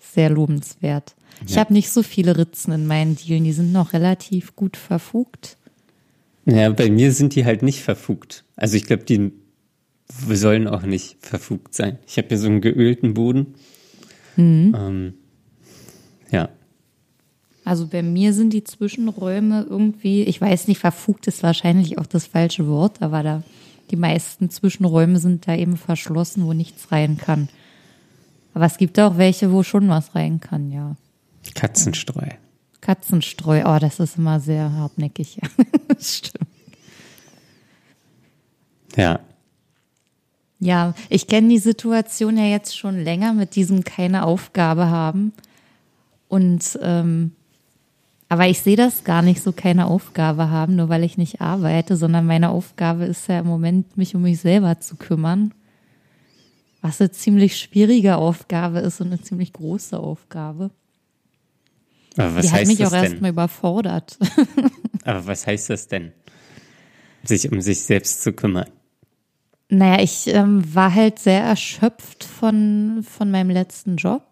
Sehr 0.00 0.30
lobenswert. 0.30 1.14
Ich 1.46 1.54
ja. 1.54 1.60
habe 1.60 1.72
nicht 1.72 1.90
so 1.90 2.02
viele 2.02 2.36
Ritzen 2.36 2.72
in 2.72 2.86
meinen 2.86 3.16
Dielen, 3.16 3.44
die 3.44 3.52
sind 3.52 3.72
noch 3.72 3.92
relativ 3.92 4.56
gut 4.56 4.76
verfugt. 4.76 5.56
Ja, 6.46 6.70
bei 6.70 6.90
mir 6.90 7.12
sind 7.12 7.34
die 7.34 7.44
halt 7.44 7.62
nicht 7.62 7.80
verfugt. 7.80 8.44
Also 8.56 8.76
ich 8.76 8.84
glaube, 8.84 9.04
die 9.04 9.32
sollen 10.08 10.68
auch 10.68 10.82
nicht 10.82 11.16
verfugt 11.20 11.74
sein. 11.74 11.98
Ich 12.06 12.18
habe 12.18 12.28
hier 12.28 12.38
so 12.38 12.46
einen 12.46 12.60
geölten 12.60 13.14
Boden. 13.14 13.54
Mhm. 14.36 14.76
Ähm, 14.78 15.14
ja. 16.30 16.48
Also 17.64 17.86
bei 17.86 18.02
mir 18.02 18.34
sind 18.34 18.52
die 18.52 18.64
Zwischenräume 18.64 19.66
irgendwie, 19.68 20.22
ich 20.24 20.40
weiß 20.40 20.68
nicht, 20.68 20.78
verfugt 20.78 21.26
ist 21.26 21.42
wahrscheinlich 21.42 21.98
auch 21.98 22.06
das 22.06 22.26
falsche 22.26 22.68
Wort, 22.68 23.00
aber 23.00 23.22
da 23.22 23.42
die 23.90 23.96
meisten 23.96 24.50
Zwischenräume 24.50 25.18
sind 25.18 25.46
da 25.46 25.54
eben 25.54 25.76
verschlossen, 25.76 26.46
wo 26.46 26.52
nichts 26.52 26.90
rein 26.90 27.16
kann. 27.16 27.48
Aber 28.54 28.66
es 28.66 28.78
gibt 28.78 28.98
auch 28.98 29.18
welche, 29.18 29.52
wo 29.52 29.62
schon 29.62 29.88
was 29.88 30.14
rein 30.14 30.40
kann, 30.40 30.70
ja. 30.70 30.96
Katzenstreu. 31.54 32.28
Katzenstreu, 32.80 33.62
oh, 33.66 33.78
das 33.78 34.00
ist 34.00 34.16
immer 34.16 34.40
sehr 34.40 34.72
hartnäckig. 34.72 35.38
stimmt. 36.00 36.48
Ja. 38.96 39.20
Ja, 40.60 40.94
ich 41.08 41.26
kenne 41.26 41.48
die 41.48 41.58
Situation 41.58 42.38
ja 42.38 42.44
jetzt 42.44 42.76
schon 42.76 43.02
länger 43.02 43.34
mit 43.34 43.56
diesem 43.56 43.84
keine 43.84 44.24
Aufgabe 44.24 44.88
haben. 44.88 45.32
Und 46.28 46.78
ähm, 46.80 47.32
aber 48.34 48.48
ich 48.48 48.62
sehe 48.62 48.74
das 48.74 49.04
gar 49.04 49.22
nicht 49.22 49.40
so 49.40 49.52
keine 49.52 49.86
Aufgabe 49.86 50.50
haben, 50.50 50.74
nur 50.74 50.88
weil 50.88 51.04
ich 51.04 51.16
nicht 51.16 51.40
arbeite, 51.40 51.96
sondern 51.96 52.26
meine 52.26 52.48
Aufgabe 52.48 53.04
ist 53.04 53.28
ja 53.28 53.38
im 53.38 53.46
Moment, 53.46 53.96
mich 53.96 54.16
um 54.16 54.22
mich 54.22 54.40
selber 54.40 54.80
zu 54.80 54.96
kümmern. 54.96 55.54
Was 56.82 57.00
eine 57.00 57.12
ziemlich 57.12 57.56
schwierige 57.56 58.16
Aufgabe 58.16 58.80
ist 58.80 59.00
und 59.00 59.06
eine 59.06 59.22
ziemlich 59.22 59.52
große 59.52 59.96
Aufgabe. 59.96 60.72
Aber 62.16 62.34
was 62.34 62.46
Die 62.46 62.50
heißt 62.50 62.62
hat 62.62 62.66
mich 62.76 62.84
auch 62.84 62.92
erstmal 62.92 63.30
überfordert. 63.30 64.18
Aber 65.04 65.24
was 65.28 65.46
heißt 65.46 65.70
das 65.70 65.86
denn? 65.86 66.10
Sich 67.22 67.52
um 67.52 67.60
sich 67.60 67.82
selbst 67.82 68.24
zu 68.24 68.32
kümmern. 68.32 68.68
Naja, 69.68 70.02
ich 70.02 70.26
ähm, 70.26 70.74
war 70.74 70.92
halt 70.92 71.20
sehr 71.20 71.40
erschöpft 71.40 72.24
von, 72.24 73.06
von 73.08 73.30
meinem 73.30 73.50
letzten 73.50 73.94
Job. 73.94 74.26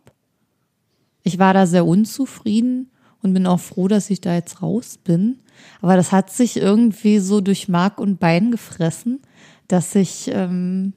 Ich 1.22 1.38
war 1.38 1.54
da 1.54 1.68
sehr 1.68 1.86
unzufrieden 1.86 2.88
und 3.22 3.34
bin 3.34 3.46
auch 3.46 3.60
froh, 3.60 3.88
dass 3.88 4.10
ich 4.10 4.20
da 4.20 4.34
jetzt 4.34 4.62
raus 4.62 4.98
bin. 5.02 5.38
Aber 5.80 5.96
das 5.96 6.12
hat 6.12 6.30
sich 6.30 6.56
irgendwie 6.56 7.18
so 7.18 7.40
durch 7.40 7.68
Mark 7.68 8.00
und 8.00 8.18
Bein 8.18 8.50
gefressen, 8.50 9.20
dass 9.68 9.94
ich 9.94 10.30
ähm, 10.32 10.92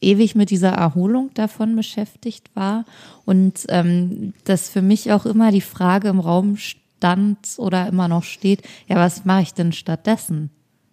ewig 0.00 0.34
mit 0.34 0.50
dieser 0.50 0.72
Erholung 0.72 1.30
davon 1.34 1.76
beschäftigt 1.76 2.50
war 2.54 2.84
und 3.24 3.64
ähm, 3.68 4.34
dass 4.44 4.68
für 4.68 4.82
mich 4.82 5.12
auch 5.12 5.26
immer 5.26 5.50
die 5.50 5.60
Frage 5.60 6.08
im 6.08 6.20
Raum 6.20 6.56
stand 6.56 7.38
oder 7.58 7.88
immer 7.88 8.08
noch 8.08 8.24
steht, 8.24 8.62
ja, 8.86 8.96
was 8.96 9.24
mache 9.24 9.42
ich 9.42 9.54
denn 9.54 9.72
stattdessen? 9.72 10.50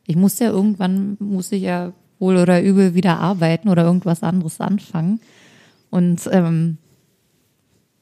Ich 0.07 0.15
muss 0.15 0.39
ja 0.39 0.49
irgendwann, 0.49 1.17
muss 1.19 1.51
ich 1.51 1.63
ja 1.63 1.93
wohl 2.19 2.37
oder 2.37 2.61
übel 2.61 2.93
wieder 2.93 3.19
arbeiten 3.19 3.69
oder 3.69 3.83
irgendwas 3.83 4.23
anderes 4.23 4.59
anfangen. 4.59 5.21
Und 5.89 6.29
ähm, 6.31 6.77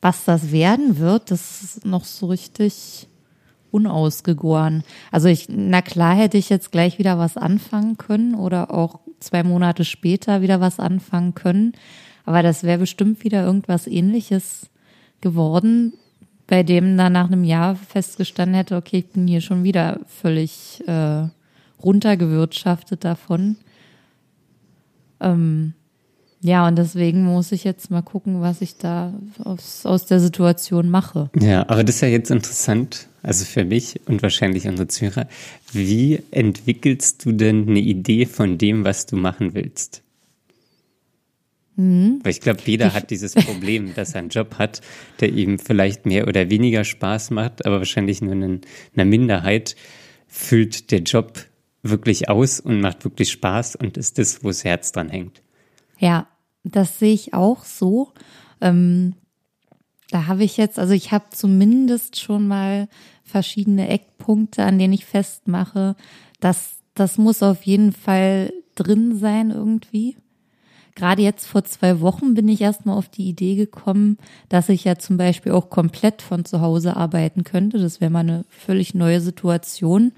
was 0.02 0.26
das 0.26 0.52
werden 0.52 0.98
wird, 0.98 1.32
das 1.32 1.62
ist 1.62 1.86
noch 1.86 2.06
so 2.06 2.28
richtig 2.28 3.08
unausgegoren. 3.72 4.84
Also 5.12 5.28
ich, 5.28 5.48
na 5.50 5.82
klar 5.82 6.16
hätte 6.16 6.38
ich 6.38 6.50
jetzt 6.50 6.72
gleich 6.72 7.00
wieder 7.00 7.18
was 7.18 7.38
anfangen 7.38 7.98
können 7.98 8.36
oder 8.36 8.74
auch 8.74 9.00
zwei 9.20 9.44
Monate 9.44 9.86
später 9.86 10.42
wieder 10.42 10.62
was 10.62 10.80
anfangen 10.80 11.36
können. 11.36 11.74
Aber 12.26 12.44
das 12.44 12.64
wäre 12.64 12.80
bestimmt 12.80 13.24
wieder 13.24 13.44
irgendwas 13.44 13.88
ähnliches 13.88 14.70
geworden, 15.22 15.94
bei 16.48 16.64
dem 16.64 16.98
dann 16.98 17.14
nach 17.14 17.28
einem 17.28 17.44
Jahr 17.44 17.76
festgestanden 17.76 18.56
hätte, 18.56 18.76
okay, 18.76 19.00
ich 19.00 19.10
bin 19.10 19.28
hier 19.28 19.42
schon 19.42 19.64
wieder 19.64 20.00
völlig 20.08 20.82
äh, 20.88 21.28
runtergewirtschaftet 21.84 23.04
davon. 23.04 23.58
Ähm, 25.20 25.74
ja, 26.42 26.68
und 26.68 26.78
deswegen 26.78 27.24
muss 27.24 27.52
ich 27.52 27.66
jetzt 27.66 27.92
mal 27.92 28.02
gucken, 28.02 28.42
was 28.42 28.62
ich 28.62 28.78
da 28.78 29.14
aus, 29.44 29.86
aus 29.86 30.06
der 30.06 30.22
Situation 30.22 30.90
mache. 30.90 31.30
Ja, 31.38 31.68
aber 31.68 31.84
das 31.84 31.96
ist 31.96 32.02
ja 32.02 32.08
jetzt 32.08 32.32
interessant, 32.32 33.08
also 33.22 33.44
für 33.44 33.66
mich 33.66 34.00
und 34.06 34.24
wahrscheinlich 34.24 34.66
unsere 34.66 34.88
Zuhörer. 34.88 35.28
Wie 35.74 36.22
entwickelst 36.32 37.26
du 37.26 37.34
denn 37.34 37.68
eine 37.68 37.80
Idee 37.80 38.26
von 38.26 38.58
dem, 38.58 38.86
was 38.86 39.06
du 39.06 39.18
machen 39.18 39.54
willst? 39.54 40.02
Mhm. 41.76 42.20
Weil 42.24 42.32
ich 42.32 42.42
glaube, 42.42 42.62
jeder 42.66 42.88
ich 42.88 42.94
hat 42.94 43.10
dieses 43.10 43.36
Problem, 43.36 43.94
dass 43.96 44.14
er 44.14 44.20
einen 44.20 44.30
Job 44.30 44.56
hat, 44.58 44.80
der 45.20 45.34
ihm 45.34 45.60
vielleicht 45.60 46.06
mehr 46.06 46.26
oder 46.26 46.50
weniger 46.50 46.86
Spaß 46.86 47.32
macht, 47.32 47.66
aber 47.66 47.80
wahrscheinlich 47.80 48.22
nur 48.22 48.32
in 48.32 48.62
einer 48.96 49.06
Minderheit 49.06 49.76
füllt 50.28 50.92
der 50.92 51.00
Job 51.00 51.46
wirklich 51.84 52.30
aus 52.30 52.62
und 52.62 52.80
macht 52.80 53.04
wirklich 53.04 53.32
Spaß 53.32 53.76
und 53.76 53.98
ist 53.98 54.18
das, 54.18 54.42
wo 54.42 54.48
das 54.48 54.64
Herz 54.64 54.94
dran 54.94 55.10
hängt. 55.10 55.42
Ja, 56.00 56.28
das 56.64 56.98
sehe 56.98 57.14
ich 57.14 57.34
auch 57.34 57.64
so. 57.64 58.14
Ähm, 58.62 59.16
da 60.10 60.26
habe 60.28 60.44
ich 60.44 60.58
jetzt, 60.58 60.80
also 60.80 60.94
ich 60.94 61.12
habe 61.12 61.26
zumindest 61.32 62.20
schon 62.20 62.48
mal 62.48 62.88
verschiedene 63.24 63.88
Eckpunkte, 63.90 64.64
an 64.64 64.80
denen 64.80 64.94
ich 64.94 65.06
festmache, 65.06 65.96
dass 66.40 66.78
das 66.96 67.18
muss 67.18 67.44
auf 67.44 67.64
jeden 67.64 67.94
Fall 67.94 68.52
drin 68.76 69.18
sein 69.18 69.52
irgendwie. 69.52 70.18
Gerade 70.96 71.22
jetzt 71.22 71.46
vor 71.46 71.64
zwei 71.64 72.02
Wochen 72.02 72.34
bin 72.34 72.48
ich 72.48 72.60
erstmal 72.60 72.98
auf 72.98 73.08
die 73.08 73.30
Idee 73.30 73.56
gekommen, 73.56 74.18
dass 74.50 74.68
ich 74.68 74.84
ja 74.84 74.98
zum 74.98 75.18
Beispiel 75.18 75.52
auch 75.52 75.70
komplett 75.70 76.22
von 76.22 76.44
zu 76.44 76.60
Hause 76.60 76.98
arbeiten 76.98 77.44
könnte. 77.44 77.78
Das 77.78 78.02
wäre 78.02 78.12
mal 78.12 78.20
eine 78.20 78.44
völlig 78.50 78.96
neue 78.96 79.22
Situation. 79.22 80.12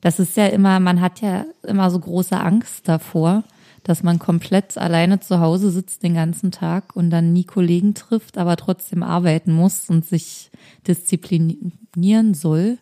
Das 0.00 0.20
ist 0.20 0.36
ja 0.36 0.46
immer, 0.46 0.78
man 0.80 1.00
hat 1.00 1.20
ja 1.20 1.46
immer 1.62 1.90
so 1.90 1.98
große 1.98 2.38
Angst 2.38 2.86
davor 2.88 3.42
dass 3.84 4.02
man 4.02 4.18
komplett 4.18 4.76
alleine 4.78 5.20
zu 5.20 5.40
Hause 5.40 5.70
sitzt 5.70 6.02
den 6.02 6.14
ganzen 6.14 6.50
Tag 6.50 6.96
und 6.96 7.10
dann 7.10 7.32
nie 7.32 7.44
Kollegen 7.44 7.94
trifft, 7.94 8.38
aber 8.38 8.56
trotzdem 8.56 9.02
arbeiten 9.02 9.52
muss 9.52 9.88
und 9.90 10.04
sich 10.06 10.50
disziplinieren 10.88 12.34
soll. 12.34 12.78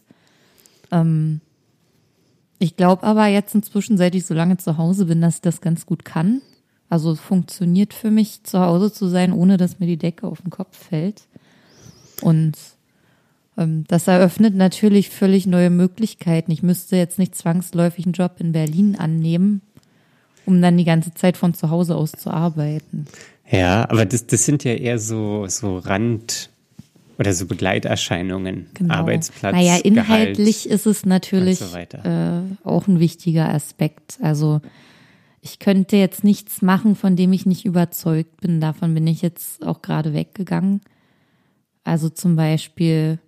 Ähm 0.91 1.41
ich 2.61 2.77
glaube 2.77 3.03
aber 3.03 3.27
jetzt 3.27 3.57
inzwischen, 3.57 3.99
seit 3.99 4.15
ich 4.15 4.25
so 4.25 4.35
lange 4.35 4.57
zu 4.57 4.79
Hause 4.79 5.07
bin, 5.07 5.21
dass 5.21 5.37
ich 5.37 5.41
das 5.41 5.61
ganz 5.61 5.85
gut 5.85 6.05
kann. 6.05 6.41
Also 6.88 7.17
funktioniert 7.17 7.93
für 7.93 8.12
mich, 8.12 8.45
zu 8.45 8.61
Hause 8.61 8.93
zu 8.93 9.09
sein, 9.09 9.33
ohne 9.33 9.57
dass 9.57 9.81
mir 9.81 9.87
die 9.87 9.97
Decke 9.97 10.29
auf 10.29 10.43
den 10.43 10.51
Kopf 10.51 10.77
fällt. 10.77 11.23
Und 12.21 12.57
ähm, 13.59 13.85
das 13.88 14.07
eröffnet 14.07 14.55
natürlich 14.55 15.11
völlig 15.11 15.47
neue 15.49 15.71
Möglichkeiten. 15.71 16.53
Ich 16.53 16.62
müsste 16.62 16.95
jetzt 16.95 17.19
nicht 17.19 17.35
zwangsläufig 17.35 18.07
einen 18.07 18.12
Job 18.12 18.37
in 18.38 18.53
Berlin 18.53 18.95
annehmen, 18.95 19.62
um 20.46 20.61
dann 20.61 20.76
die 20.76 20.85
ganze 20.85 21.14
Zeit 21.14 21.37
von 21.37 21.55
zu 21.55 21.70
Hause 21.70 21.96
aus 21.96 22.12
zu 22.12 22.31
arbeiten. 22.31 23.07
Ja, 23.50 23.88
aber 23.90 24.07
das, 24.07 24.26
das 24.26 24.44
sind 24.44 24.64
ja 24.64 24.72
eher 24.72 24.98
so, 24.98 25.46
so 25.48 25.78
Rand- 25.78 26.50
oder 27.18 27.33
so 27.35 27.46
Begleiterscheinungen, 27.46 28.66
genau. 28.74 28.94
Arbeitsplatz. 28.94 29.55
Naja, 29.55 29.76
inhaltlich 29.76 30.64
Gehalt 30.64 30.74
ist 30.74 30.87
es 30.87 31.07
natürlich 31.07 31.59
so 31.59 31.76
äh, 31.76 32.42
auch 32.64 32.88
ein 32.88 32.98
wichtiger 32.98 33.48
Aspekt. 33.48 34.18
Also 34.22 34.61
ich 35.40 35.59
könnte 35.59 35.96
jetzt 35.96 36.24
nichts 36.24 36.62
machen, 36.62 36.96
von 36.96 37.16
dem 37.16 37.33
ich 37.33 37.46
nicht 37.46 37.64
überzeugt 37.64 38.40
bin. 38.40 38.61
Davon 38.61 38.94
bin 38.94 39.07
ich 39.07 39.22
jetzt 39.22 39.64
auch 39.66 39.83
gerade 39.83 40.14
weggegangen. 40.14 40.81
Also 41.85 42.09
zum 42.09 42.37
Beispiel 42.37 43.18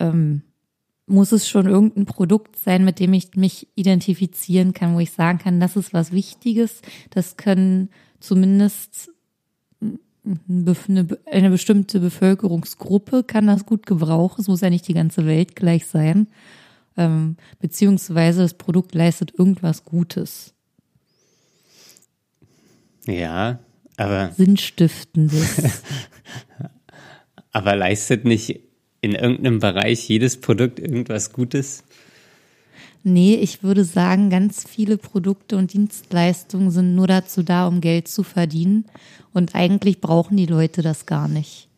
ähm, 0.00 0.42
muss 1.10 1.32
es 1.32 1.48
schon 1.48 1.66
irgendein 1.66 2.06
Produkt 2.06 2.56
sein, 2.56 2.84
mit 2.84 3.00
dem 3.00 3.12
ich 3.12 3.34
mich 3.34 3.68
identifizieren 3.74 4.72
kann, 4.72 4.94
wo 4.94 5.00
ich 5.00 5.10
sagen 5.10 5.38
kann, 5.38 5.60
das 5.60 5.76
ist 5.76 5.92
was 5.92 6.12
Wichtiges. 6.12 6.82
Das 7.10 7.36
können 7.36 7.90
zumindest 8.20 9.10
eine 10.22 11.50
bestimmte 11.50 11.98
Bevölkerungsgruppe 11.98 13.24
kann 13.24 13.46
das 13.46 13.66
gut 13.66 13.86
gebrauchen. 13.86 14.40
Es 14.40 14.48
muss 14.48 14.60
ja 14.60 14.70
nicht 14.70 14.86
die 14.86 14.94
ganze 14.94 15.26
Welt 15.26 15.56
gleich 15.56 15.86
sein. 15.86 16.28
Ähm, 16.96 17.36
beziehungsweise 17.58 18.42
das 18.42 18.54
Produkt 18.54 18.94
leistet 18.94 19.32
irgendwas 19.36 19.84
Gutes. 19.84 20.54
Ja, 23.06 23.60
aber. 23.96 24.32
Sinnstiftendes. 24.32 25.62
aber 27.52 27.76
leistet 27.76 28.24
nicht 28.24 28.60
in 29.00 29.12
irgendeinem 29.12 29.58
Bereich 29.58 30.08
jedes 30.08 30.36
Produkt 30.36 30.78
irgendwas 30.78 31.32
Gutes? 31.32 31.84
Nee, 33.02 33.36
ich 33.36 33.62
würde 33.62 33.84
sagen, 33.84 34.28
ganz 34.28 34.64
viele 34.68 34.98
Produkte 34.98 35.56
und 35.56 35.72
Dienstleistungen 35.72 36.70
sind 36.70 36.94
nur 36.94 37.06
dazu 37.06 37.42
da, 37.42 37.66
um 37.66 37.80
Geld 37.80 38.08
zu 38.08 38.22
verdienen. 38.22 38.84
Und 39.32 39.54
eigentlich 39.54 40.00
brauchen 40.00 40.36
die 40.36 40.46
Leute 40.46 40.82
das 40.82 41.06
gar 41.06 41.28
nicht. 41.28 41.68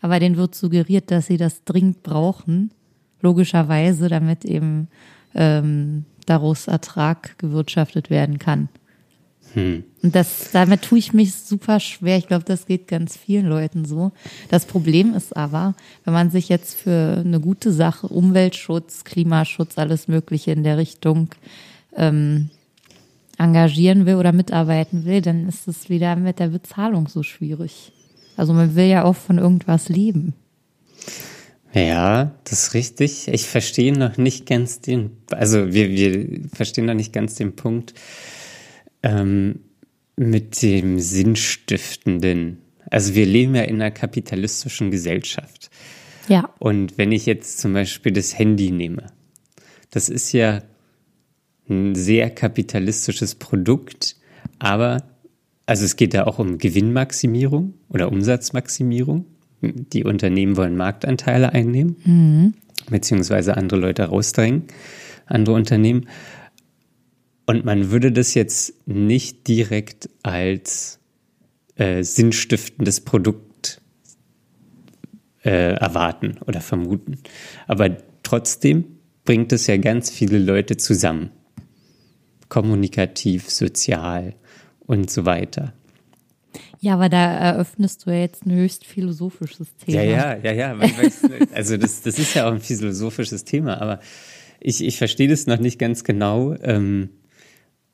Aber 0.00 0.20
denen 0.20 0.36
wird 0.36 0.54
suggeriert, 0.54 1.10
dass 1.10 1.26
sie 1.26 1.36
das 1.36 1.64
dringend 1.64 2.02
brauchen. 2.02 2.70
Logischerweise, 3.20 4.08
damit 4.08 4.44
eben 4.44 4.88
ähm, 5.34 6.04
daraus 6.26 6.66
Ertrag 6.66 7.38
gewirtschaftet 7.38 8.08
werden 8.08 8.38
kann. 8.38 8.68
Hm. 9.52 9.84
Und 10.04 10.14
das, 10.14 10.50
damit 10.52 10.82
tue 10.82 10.98
ich 10.98 11.14
mich 11.14 11.34
super 11.34 11.80
schwer. 11.80 12.18
Ich 12.18 12.26
glaube, 12.26 12.44
das 12.44 12.66
geht 12.66 12.88
ganz 12.88 13.16
vielen 13.16 13.46
Leuten 13.46 13.86
so. 13.86 14.12
Das 14.50 14.66
Problem 14.66 15.14
ist 15.14 15.34
aber, 15.34 15.74
wenn 16.04 16.12
man 16.12 16.30
sich 16.30 16.50
jetzt 16.50 16.74
für 16.74 17.22
eine 17.24 17.40
gute 17.40 17.72
Sache, 17.72 18.08
Umweltschutz, 18.08 19.04
Klimaschutz, 19.04 19.78
alles 19.78 20.06
Mögliche 20.06 20.52
in 20.52 20.62
der 20.62 20.76
Richtung 20.76 21.30
ähm, 21.96 22.50
engagieren 23.38 24.04
will 24.04 24.16
oder 24.16 24.32
mitarbeiten 24.32 25.06
will, 25.06 25.22
dann 25.22 25.48
ist 25.48 25.66
es 25.68 25.88
wieder 25.88 26.16
mit 26.16 26.38
der 26.38 26.48
Bezahlung 26.48 27.08
so 27.08 27.22
schwierig. 27.22 27.90
Also 28.36 28.52
man 28.52 28.74
will 28.76 28.86
ja 28.86 29.04
auch 29.04 29.16
von 29.16 29.38
irgendwas 29.38 29.88
leben. 29.88 30.34
Ja, 31.72 32.32
das 32.44 32.64
ist 32.64 32.74
richtig. 32.74 33.28
Ich 33.28 33.46
verstehe 33.46 33.96
noch 33.98 34.18
nicht 34.18 34.44
ganz 34.44 34.82
den, 34.82 35.12
also 35.30 35.72
wir, 35.72 35.88
wir 35.88 36.40
verstehen 36.52 36.84
noch 36.84 36.92
nicht 36.92 37.14
ganz 37.14 37.36
den 37.36 37.56
Punkt 37.56 37.94
ähm, 39.02 39.60
mit 40.16 40.62
dem 40.62 40.98
Sinnstiftenden. 40.98 42.58
Also 42.90 43.14
wir 43.14 43.26
leben 43.26 43.54
ja 43.54 43.62
in 43.62 43.76
einer 43.76 43.90
kapitalistischen 43.90 44.90
Gesellschaft. 44.90 45.70
Ja. 46.28 46.50
Und 46.58 46.96
wenn 46.98 47.12
ich 47.12 47.26
jetzt 47.26 47.58
zum 47.58 47.72
Beispiel 47.72 48.12
das 48.12 48.38
Handy 48.38 48.70
nehme, 48.70 49.06
das 49.90 50.08
ist 50.08 50.32
ja 50.32 50.62
ein 51.68 51.94
sehr 51.94 52.30
kapitalistisches 52.30 53.34
Produkt, 53.34 54.16
aber 54.58 55.04
also 55.66 55.84
es 55.84 55.96
geht 55.96 56.14
da 56.14 56.24
auch 56.24 56.38
um 56.38 56.58
Gewinnmaximierung 56.58 57.74
oder 57.88 58.12
Umsatzmaximierung. 58.12 59.24
Die 59.62 60.04
Unternehmen 60.04 60.56
wollen 60.56 60.76
Marktanteile 60.76 61.52
einnehmen, 61.52 61.96
mhm. 62.04 62.54
beziehungsweise 62.90 63.56
andere 63.56 63.80
Leute 63.80 64.04
rausdrängen, 64.04 64.64
andere 65.26 65.54
Unternehmen. 65.54 66.06
Und 67.46 67.64
man 67.64 67.90
würde 67.90 68.10
das 68.10 68.34
jetzt 68.34 68.86
nicht 68.86 69.46
direkt 69.48 70.08
als 70.22 70.98
äh, 71.76 72.02
sinnstiftendes 72.02 73.00
Produkt 73.02 73.80
äh, 75.44 75.74
erwarten 75.74 76.38
oder 76.46 76.60
vermuten. 76.60 77.18
Aber 77.66 77.96
trotzdem 78.22 78.84
bringt 79.24 79.52
es 79.52 79.66
ja 79.66 79.76
ganz 79.76 80.10
viele 80.10 80.38
Leute 80.38 80.76
zusammen. 80.76 81.30
Kommunikativ, 82.48 83.50
sozial 83.50 84.34
und 84.80 85.10
so 85.10 85.26
weiter. 85.26 85.74
Ja, 86.80 86.94
aber 86.94 87.08
da 87.08 87.34
eröffnest 87.34 88.06
du 88.06 88.10
ja 88.10 88.18
jetzt 88.18 88.46
ein 88.46 88.52
höchst 88.52 88.84
philosophisches 88.84 89.74
Thema. 89.76 90.02
Ja, 90.02 90.36
ja, 90.36 90.52
ja, 90.52 90.74
ja. 90.74 90.90
Also 91.54 91.76
das, 91.76 92.02
das 92.02 92.18
ist 92.18 92.34
ja 92.34 92.46
auch 92.46 92.52
ein 92.52 92.60
philosophisches 92.60 93.44
Thema, 93.44 93.80
aber 93.80 94.00
ich, 94.60 94.84
ich 94.84 94.98
verstehe 94.98 95.28
das 95.28 95.46
noch 95.46 95.58
nicht 95.58 95.78
ganz 95.78 96.04
genau. 96.04 96.54
Ähm, 96.62 97.10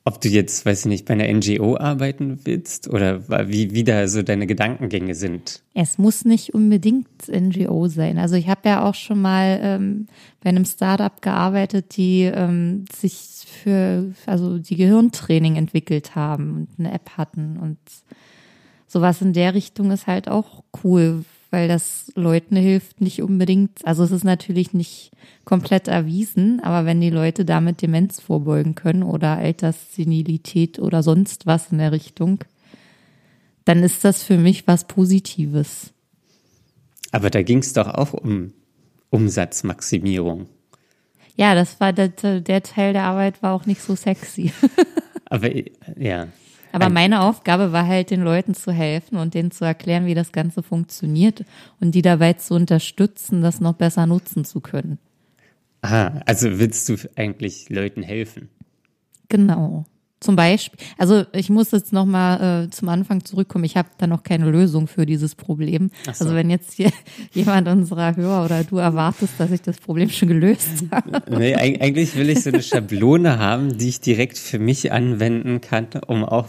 ob 0.03 0.19
du 0.19 0.29
jetzt, 0.29 0.65
weiß 0.65 0.81
ich 0.81 0.85
nicht, 0.87 1.05
bei 1.05 1.13
einer 1.13 1.31
NGO 1.31 1.77
arbeiten 1.77 2.39
willst 2.43 2.89
oder 2.89 3.21
wie, 3.49 3.71
wie 3.73 3.83
da 3.83 4.07
so 4.07 4.23
deine 4.23 4.47
Gedankengänge 4.47 5.13
sind. 5.13 5.61
Es 5.75 5.97
muss 5.99 6.25
nicht 6.25 6.53
unbedingt 6.55 7.07
NGO 7.27 7.87
sein. 7.87 8.17
Also 8.17 8.35
ich 8.35 8.47
habe 8.49 8.67
ja 8.67 8.83
auch 8.83 8.95
schon 8.95 9.21
mal 9.21 9.59
ähm, 9.61 10.07
bei 10.41 10.49
einem 10.49 10.65
Startup 10.65 11.21
gearbeitet, 11.21 11.97
die 11.97 12.23
ähm, 12.23 12.85
sich 12.91 13.45
für, 13.45 14.11
also 14.25 14.57
die 14.57 14.75
Gehirntraining 14.75 15.55
entwickelt 15.55 16.15
haben 16.15 16.55
und 16.55 16.67
eine 16.79 16.93
App 16.93 17.11
hatten 17.17 17.57
und 17.57 17.77
sowas 18.87 19.21
in 19.21 19.33
der 19.33 19.53
Richtung 19.53 19.91
ist 19.91 20.07
halt 20.07 20.27
auch 20.27 20.63
cool, 20.83 21.23
weil 21.51 21.67
das 21.67 22.11
Leuten 22.15 22.55
hilft 22.55 23.01
nicht 23.01 23.21
unbedingt. 23.21 23.85
Also 23.85 24.03
es 24.03 24.11
ist 24.11 24.23
natürlich 24.23 24.73
nicht 24.73 25.11
komplett 25.45 25.87
erwiesen, 25.87 26.61
aber 26.61 26.85
wenn 26.85 27.01
die 27.01 27.09
Leute 27.09 27.45
damit 27.45 27.81
Demenz 27.81 28.19
vorbeugen 28.19 28.73
können 28.73 29.03
oder 29.03 29.37
Alterssenilität 29.37 30.79
oder 30.79 31.03
sonst 31.03 31.45
was 31.45 31.71
in 31.71 31.77
der 31.77 31.91
Richtung, 31.91 32.43
dann 33.65 33.83
ist 33.83 34.03
das 34.03 34.23
für 34.23 34.37
mich 34.37 34.65
was 34.65 34.87
Positives. 34.87 35.91
Aber 37.11 37.29
da 37.29 37.41
ging 37.41 37.59
es 37.59 37.73
doch 37.73 37.87
auch 37.87 38.13
um 38.13 38.53
Umsatzmaximierung. 39.09 40.47
Ja, 41.35 41.53
das 41.53 41.79
war 41.79 41.91
der, 41.91 42.09
der 42.09 42.63
Teil 42.63 42.93
der 42.93 43.03
Arbeit 43.03 43.43
war 43.43 43.53
auch 43.53 43.65
nicht 43.65 43.81
so 43.81 43.95
sexy. 43.95 44.53
aber 45.25 45.49
ja. 45.97 46.27
Aber 46.71 46.89
meine 46.89 47.21
Aufgabe 47.21 47.71
war 47.71 47.87
halt, 47.87 48.11
den 48.11 48.21
Leuten 48.21 48.53
zu 48.53 48.71
helfen 48.71 49.17
und 49.17 49.33
denen 49.33 49.51
zu 49.51 49.65
erklären, 49.65 50.05
wie 50.05 50.13
das 50.13 50.31
Ganze 50.31 50.63
funktioniert 50.63 51.43
und 51.79 51.93
die 51.95 52.01
dabei 52.01 52.33
zu 52.33 52.53
unterstützen, 52.53 53.41
das 53.41 53.59
noch 53.59 53.73
besser 53.73 54.05
nutzen 54.07 54.45
zu 54.45 54.61
können. 54.61 54.97
Aha, 55.81 56.21
also 56.25 56.59
willst 56.59 56.87
du 56.89 56.95
eigentlich 57.15 57.69
Leuten 57.69 58.03
helfen? 58.03 58.49
Genau. 59.29 59.85
Zum 60.21 60.35
Beispiel, 60.35 60.79
also 60.99 61.25
ich 61.33 61.49
muss 61.49 61.71
jetzt 61.71 61.91
nochmal 61.91 62.65
äh, 62.65 62.69
zum 62.69 62.89
Anfang 62.89 63.25
zurückkommen. 63.25 63.63
Ich 63.63 63.75
habe 63.75 63.89
da 63.97 64.05
noch 64.05 64.21
keine 64.21 64.51
Lösung 64.51 64.87
für 64.87 65.07
dieses 65.07 65.33
Problem. 65.33 65.89
So. 66.05 66.11
Also 66.11 66.35
wenn 66.35 66.51
jetzt 66.51 66.73
hier 66.73 66.91
jemand 67.33 67.67
unserer 67.67 68.15
Hörer 68.15 68.45
oder 68.45 68.63
du 68.63 68.77
erwartest, 68.77 69.33
dass 69.39 69.49
ich 69.49 69.63
das 69.63 69.79
Problem 69.79 70.11
schon 70.11 70.27
gelöst 70.27 70.85
habe. 70.91 71.23
Nee, 71.27 71.55
eigentlich 71.55 72.15
will 72.15 72.29
ich 72.29 72.43
so 72.43 72.51
eine 72.51 72.61
Schablone 72.61 73.39
haben, 73.39 73.79
die 73.79 73.89
ich 73.89 73.99
direkt 73.99 74.37
für 74.37 74.59
mich 74.59 74.91
anwenden 74.91 75.59
kann, 75.59 75.87
um 76.05 76.23
auch 76.23 76.47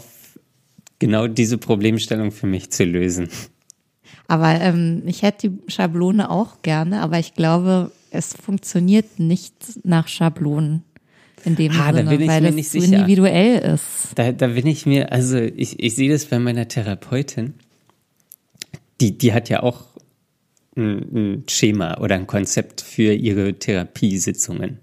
genau 0.99 1.25
diese 1.25 1.57
Problemstellung 1.57 2.31
für 2.31 2.45
mich 2.45 2.69
zu 2.69 2.83
lösen. 2.83 3.27
Aber 4.27 4.51
ähm, 4.61 5.01
ich 5.07 5.23
hätte 5.23 5.49
die 5.49 5.71
Schablone 5.71 6.29
auch 6.29 6.61
gerne, 6.61 7.01
aber 7.01 7.17
ich 7.17 7.33
glaube, 7.33 7.91
es 8.11 8.35
funktioniert 8.35 9.17
nicht 9.17 9.83
nach 9.83 10.07
Schablonen 10.07 10.83
in 11.45 11.55
dem 11.55 11.71
ah, 11.71 11.87
Sinne, 11.87 12.03
da 12.03 12.09
bin 12.09 12.21
ich 12.21 12.27
weil 12.27 12.41
mir 12.41 12.51
nicht 12.51 12.69
sicher. 12.69 12.97
individuell 12.97 13.75
ist. 13.75 14.13
Da, 14.15 14.31
da 14.31 14.47
bin 14.47 14.67
ich 14.67 14.85
mir, 14.85 15.11
also 15.11 15.37
ich, 15.37 15.79
ich 15.79 15.95
sehe 15.95 16.11
das 16.11 16.25
bei 16.25 16.39
meiner 16.39 16.67
Therapeutin, 16.67 17.53
die, 19.01 19.17
die 19.17 19.33
hat 19.33 19.49
ja 19.49 19.63
auch 19.63 19.83
ein, 20.75 21.15
ein 21.15 21.43
Schema 21.49 21.99
oder 21.99 22.15
ein 22.15 22.27
Konzept 22.27 22.81
für 22.81 23.13
ihre 23.13 23.53
Therapiesitzungen. 23.53 24.79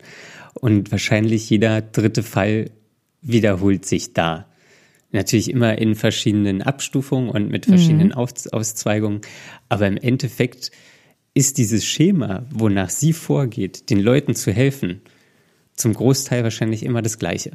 Und 0.54 0.90
wahrscheinlich 0.90 1.48
jeder 1.48 1.80
dritte 1.80 2.22
Fall 2.22 2.70
wiederholt 3.22 3.86
sich 3.86 4.12
da. 4.12 4.46
Natürlich 5.12 5.50
immer 5.50 5.78
in 5.78 5.94
verschiedenen 5.94 6.62
Abstufungen 6.62 7.30
und 7.30 7.50
mit 7.50 7.66
verschiedenen 7.66 8.08
mhm. 8.08 8.14
Aus 8.14 8.46
Auszweigungen. 8.46 9.22
Aber 9.68 9.86
im 9.86 9.96
Endeffekt 9.96 10.70
ist 11.34 11.58
dieses 11.58 11.84
Schema, 11.84 12.46
wonach 12.52 12.90
sie 12.90 13.12
vorgeht, 13.12 13.90
den 13.90 14.00
Leuten 14.00 14.34
zu 14.34 14.52
helfen, 14.52 15.00
zum 15.80 15.94
Großteil 15.94 16.44
wahrscheinlich 16.44 16.84
immer 16.84 17.02
das 17.02 17.18
Gleiche. 17.18 17.52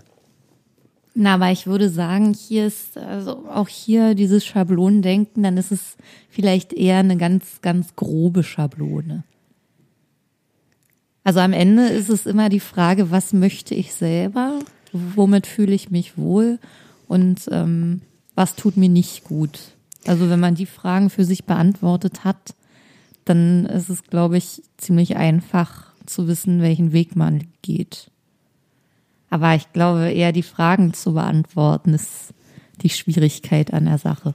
Na, 1.18 1.36
aber 1.36 1.50
ich 1.50 1.66
würde 1.66 1.90
sagen, 1.90 2.34
hier 2.34 2.68
ist 2.68 2.98
also 2.98 3.46
auch 3.50 3.70
hier 3.70 4.16
dieses 4.16 4.46
Schablonendenken, 4.46 5.44
dann 5.44 5.56
ist 5.56 5.72
es 5.72 5.96
vielleicht 6.30 6.74
eher 6.74 6.98
eine 6.98 7.16
ganz, 7.16 7.62
ganz 7.62 7.96
grobe 7.96 8.44
Schablone. 8.44 9.24
Also 11.24 11.40
am 11.40 11.54
Ende 11.54 11.88
ist 11.88 12.10
es 12.10 12.26
immer 12.26 12.50
die 12.50 12.60
Frage, 12.60 13.12
was 13.12 13.32
möchte 13.32 13.74
ich 13.74 13.94
selber, 13.94 14.60
womit 14.92 15.48
fühle 15.48 15.74
ich 15.74 15.90
mich 15.90 16.18
wohl 16.18 16.60
und 17.08 17.48
ähm, 17.50 18.02
was 18.36 18.56
tut 18.56 18.76
mir 18.76 18.90
nicht 18.90 19.24
gut. 19.24 19.60
Also 20.06 20.30
wenn 20.30 20.40
man 20.40 20.56
die 20.56 20.66
Fragen 20.66 21.10
für 21.10 21.26
sich 21.26 21.46
beantwortet 21.46 22.26
hat, 22.26 22.56
dann 23.24 23.66
ist 23.66 23.90
es, 23.90 24.04
glaube 24.04 24.38
ich, 24.38 24.62
ziemlich 24.78 25.16
einfach 25.16 25.92
zu 26.06 26.28
wissen, 26.28 26.62
welchen 26.62 26.94
Weg 26.94 27.16
man 27.16 27.46
geht. 27.62 28.12
Aber 29.30 29.56
ich 29.56 29.72
glaube, 29.74 30.12
eher 30.12 30.32
die 30.32 30.44
Fragen 30.44 30.94
zu 30.94 31.14
beantworten 31.14 31.94
ist 31.94 32.34
die 32.82 32.90
Schwierigkeit 32.90 33.74
an 33.74 33.86
der 33.86 33.98
Sache. 33.98 34.34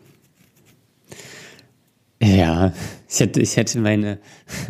Ja, 2.23 2.73
ich 3.09 3.21
hätte, 3.21 3.41
ich 3.41 3.57
hätte 3.57 3.79
meine, 3.79 4.19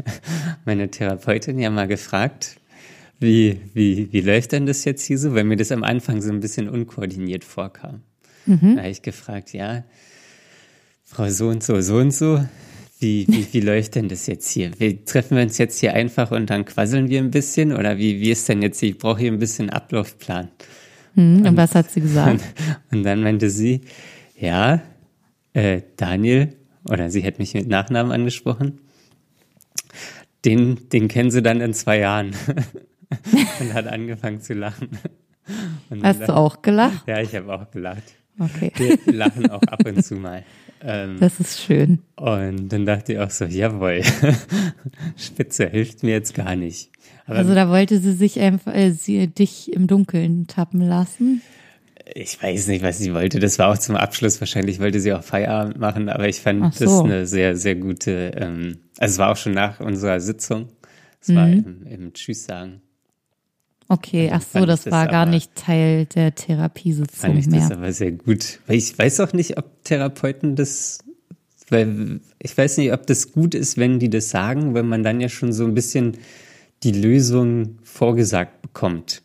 meine 0.64 0.90
Therapeutin 0.90 1.58
ja 1.58 1.70
mal 1.70 1.88
gefragt, 1.88 2.60
wie, 3.18 3.60
wie, 3.74 4.12
wie 4.12 4.20
läuft 4.20 4.52
denn 4.52 4.66
das 4.66 4.84
jetzt 4.84 5.04
hier 5.04 5.18
so, 5.18 5.34
weil 5.34 5.44
mir 5.44 5.56
das 5.56 5.72
am 5.72 5.84
Anfang 5.84 6.22
so 6.22 6.30
ein 6.30 6.40
bisschen 6.40 6.68
unkoordiniert 6.68 7.44
vorkam. 7.44 8.02
Mhm. 8.46 8.76
Da 8.76 8.82
habe 8.82 8.90
ich 8.90 9.02
gefragt, 9.02 9.52
ja, 9.52 9.84
Frau 11.04 11.28
so 11.28 11.48
und 11.48 11.62
so, 11.62 11.80
so 11.80 11.96
und 11.96 12.12
so, 12.12 12.44
wie, 13.00 13.26
wie, 13.28 13.46
wie 13.52 13.60
läuft 13.60 13.94
denn 13.94 14.08
das 14.08 14.26
jetzt 14.26 14.50
hier? 14.50 14.78
Wir 14.78 15.04
treffen 15.04 15.36
wir 15.36 15.42
uns 15.42 15.56
jetzt 15.56 15.80
hier 15.80 15.94
einfach 15.94 16.30
und 16.30 16.50
dann 16.50 16.66
quasseln 16.66 17.08
wir 17.08 17.18
ein 17.18 17.30
bisschen? 17.30 17.72
Oder 17.72 17.96
wie, 17.96 18.20
wie 18.20 18.30
ist 18.30 18.48
denn 18.48 18.60
jetzt, 18.60 18.82
ich 18.82 18.98
brauche 18.98 19.20
hier 19.20 19.32
ein 19.32 19.38
bisschen 19.38 19.70
Ablaufplan. 19.70 20.48
Hm, 21.14 21.38
und, 21.38 21.46
und, 21.46 21.56
was 21.56 21.74
hat 21.74 21.90
sie 21.90 22.02
gesagt? 22.02 22.30
Und, 22.30 22.42
und 22.98 23.02
dann 23.04 23.22
meinte 23.22 23.48
sie, 23.48 23.80
ja, 24.38 24.82
äh, 25.54 25.80
Daniel, 25.96 26.56
oder 26.84 27.10
sie 27.10 27.24
hat 27.24 27.38
mich 27.38 27.54
mit 27.54 27.68
Nachnamen 27.68 28.12
angesprochen, 28.12 28.80
den, 30.44 30.88
den 30.90 31.08
kennen 31.08 31.30
sie 31.30 31.42
dann 31.42 31.60
in 31.60 31.72
zwei 31.72 31.98
Jahren. 31.98 32.34
und 33.60 33.74
hat 33.74 33.86
angefangen 33.86 34.40
zu 34.40 34.54
lachen. 34.54 34.90
Hast 36.02 36.20
du 36.20 36.36
auch 36.36 36.62
gelacht? 36.62 37.08
Ja, 37.08 37.20
ich 37.20 37.34
habe 37.34 37.52
auch 37.52 37.70
gelacht. 37.70 38.04
Okay. 38.38 38.72
Wir 38.76 39.12
lachen 39.12 39.50
auch 39.50 39.62
ab 39.62 39.84
und 39.84 40.04
zu 40.04 40.14
mal. 40.16 40.44
Ähm, 40.82 41.18
das 41.20 41.40
ist 41.40 41.60
schön. 41.60 42.00
Und 42.16 42.68
dann 42.68 42.86
dachte 42.86 43.12
ich 43.12 43.18
auch 43.18 43.30
so, 43.30 43.44
jawohl, 43.44 44.02
Spitze 45.16 45.68
hilft 45.68 46.02
mir 46.02 46.12
jetzt 46.12 46.34
gar 46.34 46.56
nicht. 46.56 46.90
Aber 47.26 47.38
also 47.38 47.54
da 47.54 47.68
wollte 47.68 47.98
sie 48.00 48.12
sich 48.12 48.40
einfach, 48.40 48.74
äh, 48.74 48.90
sie 48.92 49.26
dich 49.28 49.72
im 49.72 49.86
Dunkeln 49.86 50.46
tappen 50.46 50.80
lassen. 50.80 51.42
Ich 52.14 52.42
weiß 52.42 52.68
nicht, 52.68 52.82
was 52.82 52.98
sie 52.98 53.14
wollte. 53.14 53.38
Das 53.38 53.58
war 53.58 53.68
auch 53.68 53.78
zum 53.78 53.94
Abschluss. 53.94 54.40
Wahrscheinlich 54.40 54.80
wollte 54.80 55.00
sie 55.00 55.12
auch 55.12 55.22
Feierabend 55.22 55.78
machen, 55.78 56.08
aber 56.08 56.28
ich 56.28 56.40
fand 56.40 56.74
so. 56.74 56.84
das 56.84 57.00
eine 57.00 57.26
sehr, 57.26 57.56
sehr 57.56 57.76
gute, 57.76 58.32
ähm, 58.36 58.78
also 58.98 59.12
es 59.12 59.18
war 59.18 59.30
auch 59.30 59.36
schon 59.36 59.52
nach 59.52 59.80
unserer 59.80 60.18
Sitzung. 60.20 60.68
Es 61.20 61.34
war 61.34 61.46
im, 61.48 61.86
im 61.86 62.12
Tschüss 62.14 62.44
sagen. 62.44 62.80
Okay, 63.92 64.28
dann 64.28 64.36
ach 64.36 64.42
so, 64.42 64.48
fand 64.50 64.62
ich 64.62 64.68
das 64.68 64.84
das 64.84 64.92
war 64.92 65.08
gar 65.08 65.26
nicht 65.26 65.52
Teil 65.56 66.06
der 66.06 66.26
Fand 66.26 66.36
Therapiesitzung 66.36 67.36
ich 67.36 67.46
das 67.48 67.68
mehr. 67.68 67.76
aber 67.76 67.92
sehr 67.92 68.12
gut. 68.12 68.60
Weil 68.68 68.76
ich 68.76 68.96
weiß 68.96 69.18
auch 69.18 69.32
nicht, 69.32 69.58
ob 69.58 69.64
Therapeuten 69.82 70.54
das, 70.54 71.00
weil 71.70 72.20
ich 72.38 72.56
weiß 72.56 72.76
nicht, 72.78 72.92
ob 72.92 73.04
das 73.08 73.32
gut 73.32 73.56
ist, 73.56 73.78
wenn 73.78 73.98
die 73.98 74.08
das 74.08 74.30
sagen, 74.30 74.74
wenn 74.74 74.86
man 74.86 75.02
dann 75.02 75.20
ja 75.20 75.28
schon 75.28 75.52
so 75.52 75.64
ein 75.64 75.74
bisschen 75.74 76.16
die 76.84 76.92
Lösung 76.92 77.78
vorgesagt 77.82 78.62
bekommt. 78.62 79.22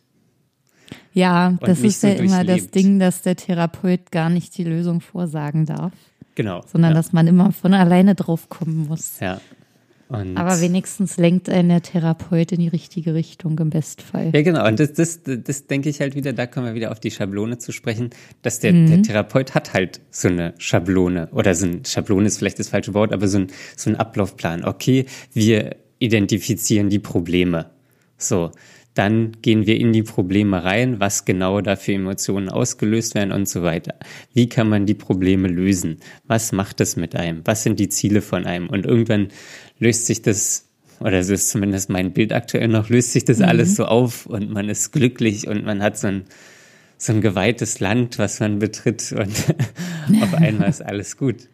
Ja, 1.14 1.56
das 1.62 1.82
ist 1.82 2.02
so 2.02 2.08
ja 2.08 2.14
immer 2.16 2.44
das. 2.44 2.72
Ding, 2.72 2.98
dass 2.98 3.22
der 3.22 3.36
Therapeut 3.36 4.12
gar 4.12 4.32
nicht 4.32 4.58
die 4.58 4.64
Lösung 4.64 5.00
vorsagen 5.00 5.68
darf, 5.68 5.94
Genau. 6.34 6.64
sondern 6.66 6.92
ja. 6.92 6.96
dass 6.96 7.14
man 7.14 7.28
immer 7.28 7.52
von 7.52 7.76
alleine 7.76 8.16
drauf 8.16 8.50
kommen 8.50 8.88
muss. 8.88 9.20
Ja. 9.20 9.40
Und 10.08 10.38
Aber 10.38 10.62
wenigstens 10.62 11.18
lenkt 11.18 11.50
einen 11.50 11.70
der 11.70 11.82
Therapeut 11.82 12.52
in 12.52 12.60
die 12.60 12.68
richtige 12.68 13.16
Richtung 13.16 13.58
im 13.58 13.72
Bestfall. 13.72 14.32
Ja, 14.34 14.44
genau. 14.44 14.68
Und 14.68 14.80
das, 14.80 14.94
das, 14.94 15.22
das 15.24 15.66
denke 15.66 15.90
ich 15.90 16.00
halt 16.00 16.14
wieder, 16.16 16.32
da 16.32 16.46
kommen 16.46 16.68
wir 16.68 16.76
wieder 16.76 16.92
auf 16.92 17.00
die 17.00 17.10
Schablone 17.10 17.58
zu 17.58 17.72
sprechen, 17.72 18.12
dass 18.44 18.60
der, 18.60 18.74
Mhm. 18.74 18.88
der 18.88 19.02
Therapeut 19.02 19.56
hat 19.56 19.74
halt 19.74 20.02
so 20.12 20.28
eine 20.28 20.54
Schablone 20.60 21.30
oder 21.32 21.56
so 21.56 21.66
ein 21.66 21.86
Schablone 21.86 22.28
ist 22.28 22.38
vielleicht 22.38 22.60
das 22.60 22.70
falsche 22.70 22.94
Wort, 22.94 23.14
aber 23.14 23.28
so 23.28 23.40
ein, 23.40 23.48
so 23.76 23.90
ein 23.90 23.96
Ablaufplan. 23.96 24.64
Okay, 24.64 25.06
wir 25.34 25.76
identifizieren 26.00 26.90
die 26.90 27.00
Probleme. 27.00 27.72
So. 28.18 28.52
Dann 28.96 29.34
gehen 29.42 29.68
wir 29.68 29.78
in 29.78 29.92
die 29.94 30.04
Probleme 30.04 30.64
rein, 30.64 31.00
was 31.02 31.26
genau 31.26 31.62
da 31.62 31.76
für 31.76 31.94
Emotionen 31.94 32.50
ausgelöst 32.50 33.14
werden 33.14 33.34
und 33.34 33.48
so 33.48 33.62
weiter. 33.62 33.96
Wie 34.34 34.48
kann 34.48 34.70
man 34.70 34.86
die 34.86 34.94
Probleme 34.94 35.50
lösen? 35.50 35.98
Was 36.26 36.54
macht 36.54 36.80
es 36.80 36.96
mit 36.96 37.16
einem? 37.16 37.42
Was 37.44 37.64
sind 37.64 37.80
die 37.80 37.90
Ziele 37.90 38.22
von 38.22 38.46
einem? 38.46 38.70
Und 38.70 38.86
irgendwann 38.86 39.28
löst 39.80 40.06
sich 40.06 40.22
das, 40.22 40.70
oder 41.02 41.24
so 41.24 41.34
ist 41.34 41.50
zumindest 41.50 41.90
mein 41.90 42.14
Bild 42.14 42.32
aktuell 42.32 42.70
noch, 42.70 42.90
löst 42.90 43.12
sich 43.12 43.26
das 43.26 43.42
alles 43.42 43.76
so 43.76 43.86
auf 43.86 44.26
und 44.26 44.50
man 44.50 44.70
ist 44.70 44.94
glücklich 44.94 45.46
und 45.46 45.66
man 45.66 45.84
hat 45.84 45.98
so 45.98 46.08
ein, 46.08 46.24
so 46.98 47.12
ein 47.12 47.20
geweihtes 47.20 47.82
Land, 47.82 48.18
was 48.18 48.40
man 48.40 48.60
betritt 48.60 49.12
und 49.12 49.56
auf 50.22 50.34
einmal 50.36 50.70
ist 50.70 50.82
alles 50.82 51.18
gut. 51.18 51.50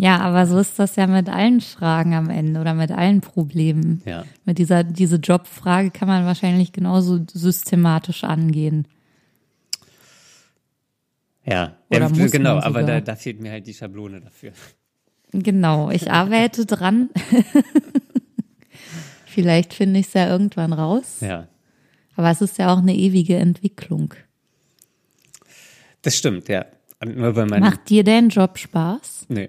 Ja, 0.00 0.20
aber 0.20 0.46
so 0.46 0.58
ist 0.58 0.78
das 0.78 0.94
ja 0.94 1.08
mit 1.08 1.28
allen 1.28 1.60
Fragen 1.60 2.14
am 2.14 2.30
Ende 2.30 2.60
oder 2.60 2.72
mit 2.72 2.92
allen 2.92 3.20
Problemen. 3.20 4.00
Ja. 4.04 4.24
Mit 4.44 4.58
dieser 4.58 4.84
diese 4.84 5.16
Jobfrage 5.16 5.90
kann 5.90 6.06
man 6.06 6.24
wahrscheinlich 6.24 6.72
genauso 6.72 7.18
systematisch 7.32 8.22
angehen. 8.22 8.86
Ja, 11.44 11.78
Oder 11.88 12.12
ja, 12.12 12.26
genau, 12.28 12.58
aber 12.58 12.84
da, 12.84 13.00
da 13.00 13.16
fehlt 13.16 13.40
mir 13.40 13.50
halt 13.50 13.66
die 13.66 13.74
Schablone 13.74 14.20
dafür. 14.20 14.52
Genau, 15.32 15.90
ich 15.90 16.10
arbeite 16.10 16.66
dran. 16.66 17.10
Vielleicht 19.26 19.74
finde 19.74 20.00
ich 20.00 20.08
es 20.08 20.14
ja 20.14 20.28
irgendwann 20.28 20.72
raus. 20.72 21.18
Ja, 21.20 21.48
Aber 22.16 22.30
es 22.30 22.40
ist 22.40 22.58
ja 22.58 22.72
auch 22.72 22.78
eine 22.78 22.94
ewige 22.94 23.36
Entwicklung. 23.36 24.14
das 26.02 26.16
stimmt, 26.16 26.48
ja. 26.48 26.66
Und 27.00 27.16
nur 27.16 27.34
weil 27.34 27.46
man, 27.46 27.60
Macht 27.60 27.88
dir 27.90 28.04
dein 28.04 28.28
Job 28.28 28.58
Spaß? 28.58 29.26
nee, 29.28 29.48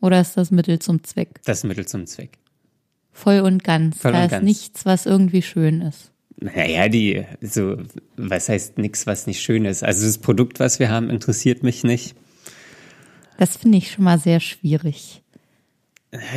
Oder 0.00 0.20
ist 0.20 0.36
das 0.36 0.50
Mittel 0.50 0.78
zum 0.78 1.04
Zweck? 1.04 1.40
das 1.44 1.64
Mittel 1.64 1.86
zum 1.86 2.06
Zweck. 2.06 2.38
Voll 3.12 3.40
und 3.40 3.64
ganz. 3.64 3.98
Voll 3.98 4.12
da 4.12 4.18
und 4.18 4.24
ist 4.24 4.30
ganz. 4.30 4.44
nichts, 4.44 4.86
was 4.86 5.06
irgendwie 5.06 5.42
schön 5.42 5.82
ist. 5.82 6.12
Naja, 6.36 6.88
die, 6.88 7.24
so, 7.42 7.76
was 8.16 8.48
heißt 8.48 8.78
nix, 8.78 9.06
was 9.06 9.26
nicht 9.26 9.42
schön 9.42 9.66
ist? 9.66 9.84
Also 9.84 10.06
das 10.06 10.18
Produkt, 10.18 10.58
was 10.58 10.78
wir 10.78 10.88
haben, 10.88 11.10
interessiert 11.10 11.62
mich 11.62 11.84
nicht. 11.84 12.14
Das 13.36 13.58
finde 13.58 13.78
ich 13.78 13.90
schon 13.90 14.04
mal 14.04 14.18
sehr 14.18 14.40
schwierig. 14.40 15.22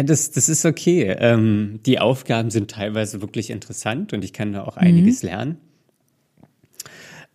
Das, 0.03 0.31
das 0.31 0.49
ist 0.49 0.65
okay. 0.65 1.15
Ähm, 1.17 1.79
die 1.85 1.99
Aufgaben 1.99 2.51
sind 2.51 2.69
teilweise 2.69 3.21
wirklich 3.21 3.49
interessant 3.49 4.13
und 4.13 4.23
ich 4.23 4.33
kann 4.33 4.53
da 4.53 4.63
auch 4.63 4.77
einiges 4.77 5.23
lernen. 5.23 5.57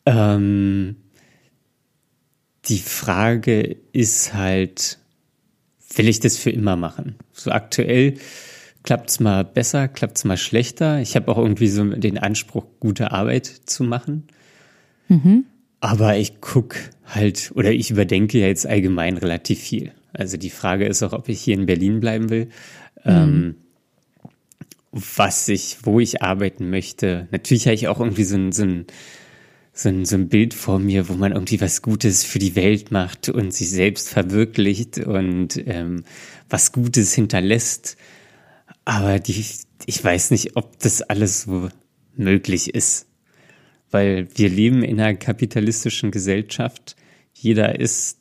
Ähm, 0.07 0.97
die 2.67 2.79
Frage 2.79 3.77
ist 3.93 4.35
halt, 4.35 4.99
will 5.95 6.09
ich 6.09 6.21
das 6.21 6.37
für 6.37 6.51
immer 6.51 6.77
machen? 6.77 7.17
So 7.33 7.51
aktuell 7.51 8.15
klappt's 8.83 9.21
mal 9.21 9.45
besser, 9.45 9.89
klappt's 9.89 10.25
mal 10.25 10.37
schlechter. 10.37 11.01
Ich 11.01 11.17
habe 11.17 11.31
auch 11.31 11.39
irgendwie 11.39 11.69
so 11.69 11.85
den 11.85 12.19
Anspruch, 12.19 12.65
gute 12.81 13.13
Arbeit 13.13 13.47
zu 13.47 13.85
machen. 13.85 14.25
Aber 15.81 16.17
ich 16.17 16.41
guck 16.41 16.77
halt, 17.07 17.53
oder 17.55 17.73
ich 17.73 17.91
überdenke 17.91 18.39
ja 18.39 18.47
jetzt 18.47 18.67
allgemein 18.67 19.17
relativ 19.17 19.61
viel. 19.61 19.93
Also 20.13 20.37
die 20.37 20.51
Frage 20.51 20.87
ist 20.87 21.03
auch, 21.03 21.13
ob 21.13 21.29
ich 21.29 21.41
hier 21.41 21.55
in 21.55 21.67
Berlin 21.67 22.01
bleiben 22.01 22.31
will. 22.31 22.49
Ähm, 23.05 23.57
was 24.91 25.49
ich, 25.49 25.79
wo 25.83 26.01
ich 26.01 26.23
arbeiten 26.23 26.71
möchte. 26.71 27.29
Natürlich 27.31 27.67
habe 27.67 27.75
ich 27.75 27.89
auch 27.89 28.01
irgendwie 28.01 28.25
so 28.25 28.37
ein, 28.37 28.53
so 28.53 28.65
ein, 28.65 28.87
so 29.79 29.89
ein, 29.91 30.05
so 30.05 30.17
ein 30.17 30.29
Bild 30.29 30.55
vor 30.55 30.81
mir, 30.81 31.09
wo 31.09 31.15
man 31.15 31.31
irgendwie 31.31 31.61
was 31.61 31.83
Gutes 31.83 32.25
für 32.25 32.41
die 32.41 32.57
Welt 32.57 32.91
macht 32.91 33.29
und 33.29 33.55
sich 33.55 33.71
selbst 33.71 34.09
verwirklicht 34.09 34.99
und 34.99 35.57
ähm, 35.69 36.03
was 36.51 36.73
Gutes 36.73 37.15
hinterlässt. 37.15 37.97
Aber 38.85 39.21
die, 39.21 39.45
ich 39.87 40.03
weiß 40.03 40.33
nicht, 40.33 40.57
ob 40.57 40.81
das 40.81 41.03
alles 41.03 41.43
so 41.43 41.69
möglich 42.17 42.75
ist. 42.75 43.07
Weil 43.89 44.27
wir 44.35 44.49
leben 44.49 44.83
in 44.83 45.01
einer 45.01 45.15
kapitalistischen 45.15 46.11
Gesellschaft. 46.11 46.97
Jeder 47.33 47.79
ist, 47.79 48.19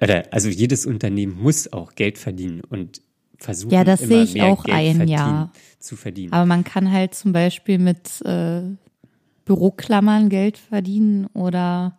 oder, 0.00 0.24
also 0.30 0.48
jedes 0.48 0.86
Unternehmen 0.86 1.38
muss 1.38 1.70
auch 1.70 1.94
Geld 1.96 2.16
verdienen 2.16 2.62
und 2.62 3.02
versuchen, 3.36 3.74
Ja, 3.74 3.84
das 3.84 4.00
immer 4.00 4.08
sehe 4.08 4.22
ich 4.22 4.34
mehr 4.34 4.46
auch 4.46 4.64
Geld 4.64 4.76
ein, 4.76 4.96
verdienen, 4.96 5.18
ja. 5.18 5.52
zu 5.78 5.96
verdienen. 5.96 6.32
Aber 6.32 6.46
man 6.46 6.64
kann 6.64 6.90
halt 6.90 7.14
zum 7.14 7.34
Beispiel 7.34 7.78
mit 7.78 8.22
äh, 8.24 8.62
Büroklammern 9.52 10.30
Geld 10.30 10.56
verdienen 10.56 11.26
oder 11.34 11.98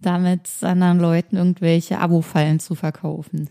damit 0.00 0.48
anderen 0.60 1.00
Leuten 1.00 1.36
irgendwelche 1.36 1.98
Abo-Fallen 1.98 2.60
zu 2.60 2.76
verkaufen. 2.76 3.48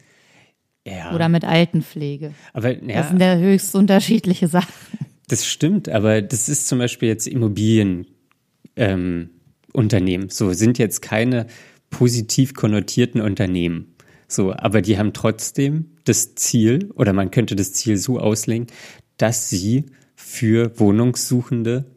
ja, 0.87 1.13
Oder 1.13 1.27
mit 1.27 1.43
Altenpflege. 1.43 2.33
aber 2.53 2.75
Das 2.75 2.87
ja, 2.87 3.03
sind 3.03 3.21
ja 3.21 3.35
höchst 3.35 3.75
unterschiedliche 3.75 4.47
Sachen. 4.47 4.73
Das 5.27 5.45
stimmt, 5.45 5.89
aber 5.89 6.21
das 6.21 6.47
ist 6.47 6.67
zum 6.67 6.79
Beispiel 6.79 7.09
jetzt 7.09 7.27
Immobilien 7.27 8.07
ähm. 8.75 9.29
So 10.29 10.53
sind 10.53 10.77
jetzt 10.77 11.01
keine 11.01 11.47
positiv 11.89 12.53
konnotierten 12.53 13.21
Unternehmen. 13.21 13.95
So, 14.27 14.53
aber 14.53 14.81
die 14.81 14.97
haben 14.99 15.13
trotzdem 15.13 15.91
das 16.05 16.35
Ziel, 16.35 16.91
oder 16.95 17.11
man 17.11 17.31
könnte 17.31 17.55
das 17.55 17.73
Ziel 17.73 17.97
so 17.97 18.19
auslegen, 18.19 18.67
dass 19.17 19.49
sie 19.49 19.85
für 20.15 20.77
Wohnungssuchende 20.79 21.92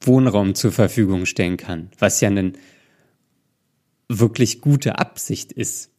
Wohnraum 0.00 0.54
zur 0.54 0.72
Verfügung 0.72 1.26
stellen 1.26 1.56
kann, 1.56 1.90
was 1.98 2.20
ja 2.20 2.28
eine 2.28 2.52
wirklich 4.08 4.60
gute 4.60 4.98
Absicht 4.98 5.52
ist. 5.52 5.90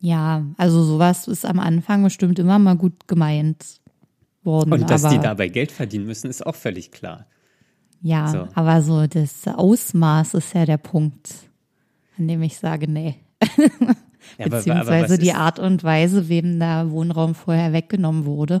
Ja, 0.00 0.46
also 0.56 0.82
sowas 0.82 1.28
ist 1.28 1.44
am 1.44 1.58
Anfang 1.60 2.02
bestimmt 2.02 2.38
immer 2.38 2.58
mal 2.58 2.76
gut 2.76 3.06
gemeint 3.06 3.80
worden. 4.42 4.72
Und 4.72 4.88
dass 4.90 5.04
aber, 5.04 5.14
die 5.14 5.20
dabei 5.20 5.48
Geld 5.48 5.70
verdienen 5.72 6.06
müssen, 6.06 6.30
ist 6.30 6.46
auch 6.46 6.54
völlig 6.54 6.90
klar. 6.90 7.26
Ja, 8.00 8.28
so. 8.28 8.48
aber 8.54 8.80
so 8.80 9.06
das 9.06 9.46
Ausmaß 9.46 10.34
ist 10.34 10.54
ja 10.54 10.64
der 10.64 10.78
Punkt, 10.78 11.28
an 12.18 12.28
dem 12.28 12.42
ich 12.42 12.56
sage, 12.56 12.90
nee. 12.90 13.16
Ja, 14.38 14.46
aber- 14.46 14.56
aber 14.56 14.58
Beziehungsweise 14.58 15.18
die 15.18 15.32
Art 15.32 15.58
und 15.58 15.82
Weise, 15.82 16.28
wem 16.28 16.60
da 16.60 16.90
Wohnraum 16.90 17.34
vorher 17.34 17.72
weggenommen 17.72 18.26
wurde 18.26 18.60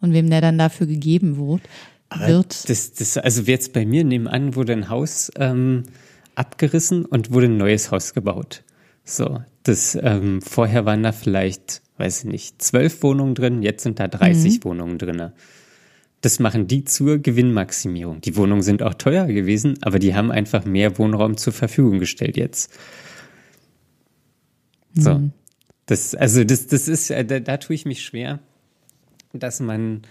und 0.00 0.12
wem 0.12 0.30
der 0.30 0.40
dann 0.40 0.56
dafür 0.56 0.86
gegeben 0.86 1.36
wurde, 1.36 1.64
wird. 2.14 2.68
Das, 2.68 2.92
das, 2.92 3.16
also 3.18 3.42
jetzt 3.42 3.72
bei 3.72 3.86
mir 3.86 4.04
nebenan 4.04 4.54
wurde 4.54 4.72
ein 4.72 4.88
Haus 4.88 5.30
ähm, 5.36 5.84
abgerissen 6.34 7.04
und 7.04 7.32
wurde 7.32 7.46
ein 7.46 7.56
neues 7.56 7.90
Haus 7.90 8.14
gebaut. 8.14 8.62
So, 9.04 9.40
das 9.62 9.96
ähm, 10.00 10.42
vorher 10.42 10.84
waren 10.84 11.02
da 11.02 11.12
vielleicht, 11.12 11.82
weiß 11.98 12.20
ich 12.20 12.24
nicht, 12.24 12.62
zwölf 12.62 13.02
Wohnungen 13.02 13.34
drin, 13.34 13.62
jetzt 13.62 13.82
sind 13.82 14.00
da 14.00 14.08
30 14.08 14.64
Wohnungen 14.64 14.98
drin. 14.98 15.32
Das 16.22 16.40
machen 16.40 16.66
die 16.66 16.84
zur 16.84 17.18
Gewinnmaximierung. 17.18 18.20
Die 18.20 18.36
Wohnungen 18.36 18.62
sind 18.62 18.82
auch 18.82 18.94
teuer 18.94 19.26
gewesen, 19.26 19.78
aber 19.82 19.98
die 19.98 20.14
haben 20.14 20.32
einfach 20.32 20.64
mehr 20.64 20.98
Wohnraum 20.98 21.36
zur 21.36 21.52
Verfügung 21.52 21.98
gestellt 21.98 22.36
jetzt. 22.36 22.72
So. 24.94 25.30
Das, 25.86 26.14
also 26.14 26.42
das, 26.42 26.66
das 26.66 26.88
ist, 26.88 27.10
äh, 27.10 27.24
da, 27.24 27.38
da 27.38 27.58
tue 27.58 27.74
ich 27.74 27.84
mich 27.84 28.02
schwer, 28.02 28.40
dass 29.32 29.60
man, 29.60 30.02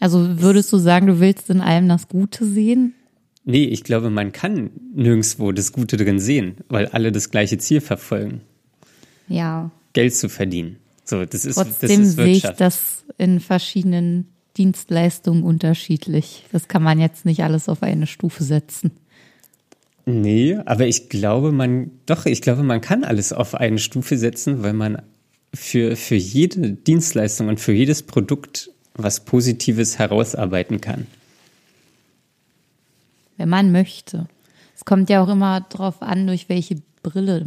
Also 0.00 0.40
würdest 0.40 0.72
du 0.72 0.78
sagen, 0.78 1.06
du 1.06 1.20
willst 1.20 1.50
in 1.50 1.60
allem 1.60 1.88
das 1.88 2.08
Gute 2.08 2.44
sehen? 2.46 2.94
Nee, 3.44 3.64
ich 3.64 3.82
glaube, 3.84 4.10
man 4.10 4.32
kann 4.32 4.70
nirgendwo 4.94 5.52
das 5.52 5.72
Gute 5.72 5.96
drin 5.96 6.18
sehen, 6.20 6.56
weil 6.68 6.86
alle 6.86 7.12
das 7.12 7.30
gleiche 7.30 7.58
Ziel 7.58 7.80
verfolgen, 7.80 8.42
Ja. 9.28 9.70
Geld 9.94 10.14
zu 10.14 10.28
verdienen. 10.28 10.76
So, 11.04 11.24
das 11.24 11.44
ist, 11.46 11.54
Trotzdem 11.56 11.88
das 11.88 12.08
ist 12.08 12.16
sehe 12.16 12.26
ich 12.26 12.42
Wirtschaft. 12.44 12.60
das 12.60 13.04
in 13.16 13.40
verschiedenen 13.40 14.28
Dienstleistungen 14.58 15.42
unterschiedlich. 15.42 16.44
Das 16.52 16.68
kann 16.68 16.82
man 16.82 17.00
jetzt 17.00 17.24
nicht 17.24 17.42
alles 17.42 17.68
auf 17.68 17.82
eine 17.82 18.06
Stufe 18.06 18.44
setzen. 18.44 18.90
Nee, 20.04 20.56
aber 20.66 20.86
ich 20.86 21.08
glaube, 21.08 21.52
man, 21.52 21.90
doch, 22.06 22.26
ich 22.26 22.42
glaube, 22.42 22.62
man 22.62 22.80
kann 22.80 23.04
alles 23.04 23.32
auf 23.32 23.54
eine 23.54 23.78
Stufe 23.78 24.16
setzen, 24.18 24.62
weil 24.62 24.72
man 24.72 25.02
für, 25.54 25.96
für 25.96 26.14
jede 26.14 26.72
Dienstleistung 26.72 27.48
und 27.48 27.60
für 27.60 27.72
jedes 27.72 28.02
Produkt 28.02 28.70
was 28.98 29.20
Positives 29.24 29.98
herausarbeiten 29.98 30.80
kann. 30.80 31.06
Wenn 33.36 33.48
man 33.48 33.72
möchte. 33.72 34.26
Es 34.76 34.84
kommt 34.84 35.08
ja 35.10 35.22
auch 35.22 35.28
immer 35.28 35.60
darauf 35.60 36.02
an, 36.02 36.26
durch 36.26 36.48
welche 36.48 36.82
Brille 37.02 37.46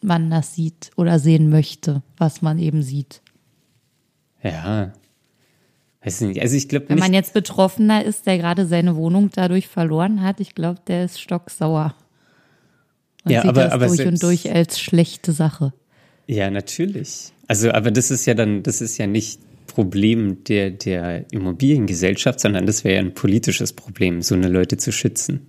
man 0.00 0.30
das 0.30 0.54
sieht 0.54 0.90
oder 0.96 1.18
sehen 1.18 1.48
möchte, 1.48 2.02
was 2.18 2.42
man 2.42 2.58
eben 2.58 2.82
sieht. 2.82 3.20
Ja. 4.42 4.92
Weiß 6.04 6.20
nicht. 6.22 6.40
Also 6.40 6.56
ich 6.56 6.68
glaube 6.68 6.88
Wenn 6.88 6.98
man 6.98 7.14
jetzt 7.14 7.32
Betroffener 7.32 8.04
ist, 8.04 8.26
der 8.26 8.38
gerade 8.38 8.66
seine 8.66 8.96
Wohnung 8.96 9.30
dadurch 9.32 9.68
verloren 9.68 10.22
hat, 10.22 10.40
ich 10.40 10.56
glaube, 10.56 10.80
der 10.88 11.04
ist 11.04 11.20
stocksauer. 11.20 11.94
Und 13.24 13.30
Ja, 13.30 13.42
sieht 13.42 13.50
aber- 13.50 13.62
das 13.64 13.72
aber 13.72 13.86
durch 13.86 13.96
selbst- 13.98 14.12
und 14.14 14.22
durch 14.28 14.52
als 14.52 14.80
schlechte 14.80 15.30
Sache. 15.32 15.72
Ja, 16.26 16.50
natürlich. 16.50 17.32
Also, 17.46 17.70
aber 17.70 17.92
das 17.92 18.10
ist 18.10 18.26
ja 18.26 18.34
dann, 18.34 18.64
das 18.64 18.80
ist 18.80 18.98
ja 18.98 19.06
nicht 19.06 19.38
Problem 19.72 20.44
der, 20.44 20.70
der 20.70 21.24
Immobiliengesellschaft, 21.32 22.40
sondern 22.40 22.66
das 22.66 22.84
wäre 22.84 22.96
ja 22.96 23.00
ein 23.00 23.14
politisches 23.14 23.72
Problem, 23.72 24.20
so 24.20 24.34
eine 24.34 24.48
Leute 24.48 24.76
zu 24.76 24.92
schützen. 24.92 25.46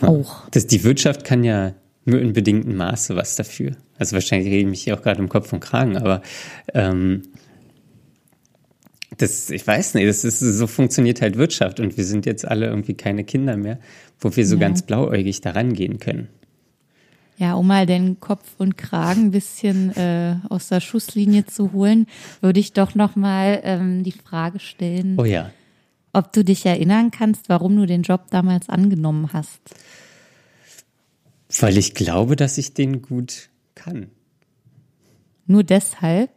Auch. 0.00 0.48
Das, 0.50 0.66
die 0.66 0.82
Wirtschaft 0.82 1.24
kann 1.24 1.44
ja 1.44 1.74
nur 2.04 2.20
in 2.20 2.32
bedingtem 2.32 2.74
Maße 2.76 3.14
was 3.14 3.36
dafür. 3.36 3.72
Also 3.98 4.14
wahrscheinlich 4.14 4.48
rede 4.48 4.60
ich 4.60 4.66
mich 4.66 4.82
hier 4.84 4.98
auch 4.98 5.02
gerade 5.02 5.20
im 5.20 5.28
Kopf 5.28 5.52
und 5.52 5.60
Kragen, 5.60 5.96
aber 5.96 6.22
ähm, 6.74 7.22
das, 9.18 9.50
ich 9.50 9.66
weiß 9.66 9.94
nicht, 9.94 10.08
das 10.08 10.24
ist, 10.24 10.40
so 10.40 10.66
funktioniert 10.66 11.20
halt 11.20 11.36
Wirtschaft 11.36 11.78
und 11.78 11.96
wir 11.96 12.04
sind 12.04 12.26
jetzt 12.26 12.48
alle 12.48 12.66
irgendwie 12.66 12.94
keine 12.94 13.24
Kinder 13.24 13.56
mehr, 13.56 13.78
wo 14.18 14.34
wir 14.34 14.46
so 14.46 14.56
Ja. 14.56 14.60
ganz 14.60 14.82
blauäugig 14.82 15.42
daran 15.42 15.74
gehen 15.74 16.00
können. 16.00 16.28
Ja, 17.42 17.54
um 17.54 17.66
mal 17.66 17.86
den 17.86 18.20
Kopf 18.20 18.44
und 18.58 18.78
Kragen 18.78 19.22
ein 19.22 19.30
bisschen 19.32 19.90
äh, 19.96 20.36
aus 20.48 20.68
der 20.68 20.78
Schusslinie 20.78 21.44
zu 21.44 21.72
holen, 21.72 22.06
würde 22.40 22.60
ich 22.60 22.72
doch 22.72 22.94
noch 22.94 23.16
mal 23.16 23.60
ähm, 23.64 24.04
die 24.04 24.12
Frage 24.12 24.60
stellen, 24.60 25.16
Oh 25.18 25.24
ja. 25.24 25.50
ob 26.12 26.32
du 26.32 26.44
dich 26.44 26.64
erinnern 26.66 27.10
kannst, 27.10 27.48
warum 27.48 27.74
du 27.74 27.84
den 27.84 28.02
Job 28.02 28.26
damals 28.30 28.68
angenommen 28.68 29.30
hast. 29.32 29.58
Weil 31.58 31.78
ich 31.78 31.94
glaube, 31.94 32.36
dass 32.36 32.58
ich 32.58 32.74
den 32.74 33.02
gut 33.02 33.48
kann. 33.74 34.06
Nur 35.48 35.64
deshalb? 35.64 36.30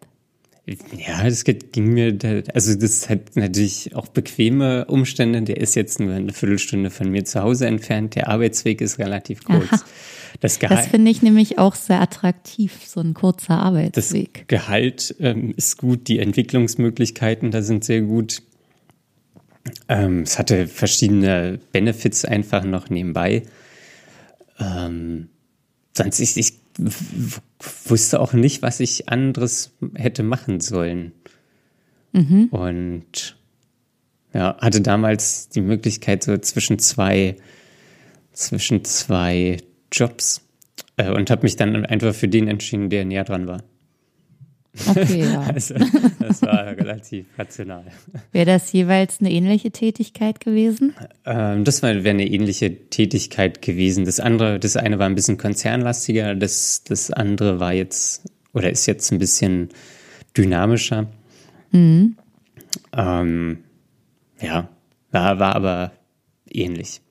Ja, 0.98 1.24
das 1.24 1.44
ging 1.44 1.94
mir, 1.94 2.18
also 2.56 2.74
das 2.74 3.08
hat 3.12 3.36
natürlich 3.36 3.96
auch 3.96 4.08
bequeme 4.08 4.86
Umstände. 4.86 5.44
Der 5.44 5.58
ist 5.58 5.76
jetzt 5.76 6.00
nur 6.00 6.16
eine 6.16 6.34
Viertelstunde 6.34 6.90
von 6.90 7.12
mir 7.12 7.26
zu 7.26 7.44
Hause 7.44 7.68
entfernt. 7.68 8.16
Der 8.16 8.30
Arbeitsweg 8.30 8.82
ist 8.82 8.98
relativ 8.98 9.44
kurz. 9.44 9.72
Aha. 9.72 9.84
Das 10.40 10.60
Das 10.60 10.60
Gehalt, 10.60 10.90
finde 10.90 11.12
ich 11.12 11.22
nämlich 11.22 11.58
auch 11.58 11.76
sehr 11.76 12.02
attraktiv, 12.02 12.86
so 12.86 13.00
ein 13.00 13.14
kurzer 13.14 13.58
das 13.58 13.66
Arbeitsweg. 13.66 14.48
Gehalt 14.48 15.16
ähm, 15.20 15.54
ist 15.56 15.78
gut, 15.78 16.08
die 16.08 16.20
Entwicklungsmöglichkeiten 16.20 17.52
da 17.52 17.62
sind 17.62 17.84
sehr 17.84 18.02
gut. 18.02 18.42
Ähm, 19.88 20.22
es 20.22 20.38
hatte 20.38 20.68
verschiedene 20.68 21.60
Benefits 21.72 22.26
einfach 22.26 22.64
noch 22.64 22.90
nebenbei. 22.90 23.44
Ähm, 24.60 25.30
sonst 25.96 26.20
ich, 26.20 26.38
ich 26.38 26.54
wusste 27.86 28.20
auch 28.20 28.34
nicht, 28.34 28.62
was 28.62 28.80
ich 28.80 29.10
anderes 29.10 29.72
hätte 29.96 30.24
machen 30.24 30.60
sollen. 30.60 31.14
Und 32.52 33.38
ja, 34.34 34.58
hatte 34.60 34.82
damals 34.82 35.50
die 35.50 35.62
Möglichkeit 35.62 36.24
so 36.24 36.38
zwischen 36.38 36.80
zwei 36.80 37.38
zwischen 38.36 38.84
zwei 38.84 39.58
Jobs 39.92 40.42
äh, 40.98 41.12
und 41.12 41.30
habe 41.30 41.44
mich 41.44 41.56
dann 41.56 41.86
einfach 41.86 42.14
für 42.14 42.28
den 42.28 42.48
entschieden, 42.48 42.90
der 42.90 43.06
näher 43.06 43.24
dran 43.24 43.48
war. 43.48 43.64
Okay, 44.88 45.22
ja. 45.22 45.42
Also 45.54 45.76
das 46.20 46.42
war 46.42 46.66
relativ 46.66 47.26
rational. 47.38 47.86
Wäre 48.32 48.46
das 48.46 48.72
jeweils 48.74 49.20
eine 49.20 49.32
ähnliche 49.32 49.72
Tätigkeit 49.72 50.40
gewesen? 50.42 50.94
Ähm, 51.26 51.64
das 51.64 51.82
wäre 51.82 52.10
eine 52.10 52.28
ähnliche 52.28 52.90
Tätigkeit 52.90 53.62
gewesen. 53.62 54.06
Das 54.06 54.20
andere, 54.20 54.60
das 54.60 54.76
eine 54.76 55.00
war 55.00 55.08
ein 55.08 55.16
bisschen 55.16 55.38
konzernlastiger, 55.38 56.36
das, 56.36 56.84
das 56.84 57.12
andere 57.12 57.60
war 57.60 57.74
jetzt 57.74 58.24
oder 58.54 58.70
ist 58.70 58.86
jetzt 58.86 59.12
ein 59.12 59.20
bisschen 59.20 59.70
dynamischer. 60.38 61.08
Ähm, 62.94 63.60
ja, 64.42 64.70
war, 65.12 65.40
war 65.40 65.56
aber 65.56 65.92
ähnlich. 66.50 67.02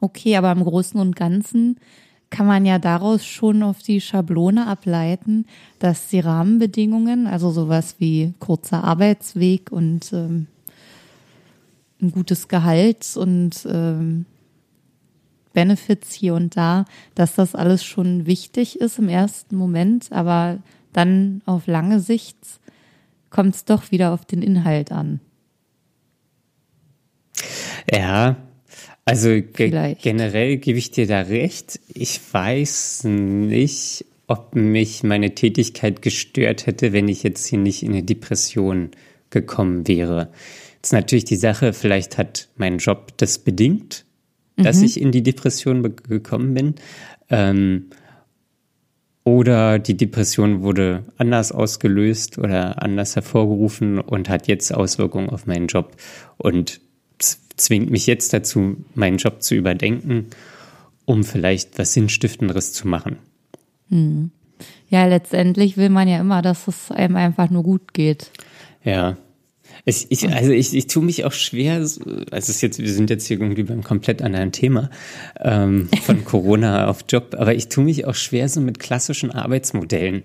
Okay, 0.00 0.36
aber 0.36 0.52
im 0.52 0.64
Großen 0.64 0.98
und 0.98 1.16
Ganzen 1.16 1.78
kann 2.30 2.46
man 2.46 2.64
ja 2.64 2.78
daraus 2.78 3.26
schon 3.26 3.62
auf 3.62 3.82
die 3.82 4.00
Schablone 4.00 4.66
ableiten, 4.66 5.46
dass 5.78 6.08
die 6.08 6.20
Rahmenbedingungen, 6.20 7.26
also 7.26 7.50
sowas 7.50 7.96
wie 7.98 8.34
kurzer 8.38 8.84
Arbeitsweg 8.84 9.72
und 9.72 10.12
ähm, 10.12 10.46
ein 12.00 12.12
gutes 12.12 12.48
Gehalt 12.48 13.16
und 13.16 13.66
ähm, 13.68 14.26
Benefits 15.52 16.12
hier 16.12 16.34
und 16.34 16.56
da, 16.56 16.84
dass 17.16 17.34
das 17.34 17.54
alles 17.56 17.84
schon 17.84 18.26
wichtig 18.26 18.80
ist 18.80 18.98
im 18.98 19.08
ersten 19.08 19.56
Moment, 19.56 20.12
aber 20.12 20.58
dann 20.92 21.42
auf 21.46 21.66
lange 21.66 22.00
Sicht 22.00 22.38
kommt 23.28 23.56
es 23.56 23.64
doch 23.64 23.90
wieder 23.90 24.12
auf 24.12 24.24
den 24.24 24.42
Inhalt 24.42 24.92
an. 24.92 25.20
Ja, 27.92 28.36
also 29.04 29.28
ge 29.28 29.96
generell 30.00 30.56
gebe 30.58 30.78
ich 30.78 30.90
dir 30.90 31.06
da 31.06 31.22
recht. 31.22 31.80
Ich 31.94 32.20
weiß 32.32 33.04
nicht, 33.04 34.04
ob 34.26 34.54
mich 34.54 35.02
meine 35.02 35.34
Tätigkeit 35.34 36.02
gestört 36.02 36.66
hätte, 36.66 36.92
wenn 36.92 37.08
ich 37.08 37.22
jetzt 37.22 37.46
hier 37.46 37.58
nicht 37.58 37.82
in 37.82 37.92
eine 37.92 38.02
Depression 38.02 38.90
gekommen 39.30 39.88
wäre. 39.88 40.30
Jetzt 40.76 40.92
natürlich 40.92 41.24
die 41.24 41.36
Sache, 41.36 41.72
vielleicht 41.72 42.18
hat 42.18 42.48
mein 42.56 42.78
Job 42.78 43.12
das 43.16 43.38
bedingt, 43.38 44.04
dass 44.56 44.82
ich 44.82 45.00
in 45.00 45.10
die 45.10 45.22
Depression 45.22 45.82
gekommen 45.82 46.54
bin. 46.54 46.74
Ähm, 47.28 47.90
oder 49.24 49.78
die 49.78 49.96
Depression 49.96 50.62
wurde 50.62 51.04
anders 51.18 51.52
ausgelöst 51.52 52.38
oder 52.38 52.82
anders 52.82 53.16
hervorgerufen 53.16 53.98
und 53.98 54.28
hat 54.28 54.48
jetzt 54.48 54.72
Auswirkungen 54.72 55.28
auf 55.28 55.46
meinen 55.46 55.66
Job 55.66 55.96
und 56.38 56.80
zwingt 57.56 57.90
mich 57.90 58.06
jetzt 58.06 58.32
dazu, 58.32 58.76
meinen 58.94 59.18
Job 59.18 59.42
zu 59.42 59.54
überdenken, 59.54 60.26
um 61.04 61.24
vielleicht 61.24 61.78
was 61.78 61.92
Sinnstiftenderes 61.92 62.72
zu 62.72 62.88
machen. 62.88 63.18
Ja, 64.88 65.06
letztendlich 65.06 65.76
will 65.76 65.88
man 65.90 66.08
ja 66.08 66.20
immer, 66.20 66.42
dass 66.42 66.68
es 66.68 66.90
einem 66.90 67.16
einfach 67.16 67.50
nur 67.50 67.62
gut 67.62 67.92
geht. 67.94 68.30
Ja. 68.84 69.16
Ich, 69.84 70.06
ich, 70.10 70.28
also 70.28 70.50
ich, 70.50 70.74
ich 70.74 70.86
tue 70.88 71.02
mich 71.02 71.24
auch 71.24 71.32
schwer, 71.32 71.86
so- 71.86 72.02
also 72.30 72.50
ist 72.50 72.60
jetzt, 72.60 72.78
wir 72.78 72.92
sind 72.92 73.08
jetzt 73.08 73.26
hier 73.26 73.40
irgendwie 73.40 73.62
beim 73.62 73.82
komplett 73.82 74.20
anderen 74.20 74.52
Thema 74.52 74.90
ähm, 75.40 75.88
von 76.02 76.24
Corona 76.24 76.88
auf 76.88 77.04
Job, 77.08 77.34
aber 77.38 77.54
ich 77.54 77.68
tue 77.68 77.84
mich 77.84 78.04
auch 78.04 78.14
schwer 78.14 78.48
so 78.48 78.60
mit 78.60 78.78
klassischen 78.78 79.30
Arbeitsmodellen. 79.30 80.24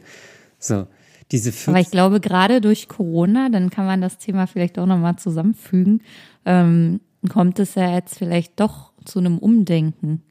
So, 0.59 0.87
diese 1.31 1.49
Aber 1.67 1.79
ich 1.79 1.87
40, 1.87 1.91
glaube, 1.91 2.19
gerade 2.19 2.59
durch 2.59 2.87
Corona, 2.87 3.49
dann 3.49 3.69
kann 3.69 3.85
man 3.85 4.01
das 4.01 4.17
Thema 4.17 4.45
vielleicht 4.47 4.77
auch 4.77 4.87
nochmal 4.87 5.15
zusammenfügen, 5.15 6.01
ähm, 6.45 7.01
kommt 7.29 7.59
es 7.59 7.75
ja 7.75 7.93
jetzt 7.93 8.17
vielleicht 8.17 8.59
doch 8.59 8.91
zu 9.03 9.19
einem 9.19 9.37
Umdenken 9.37 10.21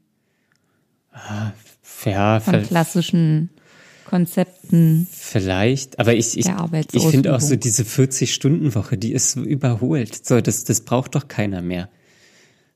ja, 1.13 2.39
von 2.39 2.63
klassischen 2.63 3.49
Konzepten. 4.05 5.07
Vielleicht, 5.11 5.99
aber 5.99 6.13
ich, 6.13 6.37
ich, 6.37 6.47
ich 6.91 7.07
finde 7.07 7.35
auch 7.35 7.41
so 7.41 7.55
diese 7.55 7.83
40-Stunden-Woche, 7.83 8.97
die 8.97 9.13
ist 9.13 9.31
so 9.31 9.41
überholt. 9.41 10.25
So, 10.25 10.41
das, 10.41 10.63
das 10.63 10.81
braucht 10.81 11.15
doch 11.15 11.27
keiner 11.27 11.61
mehr. 11.61 11.89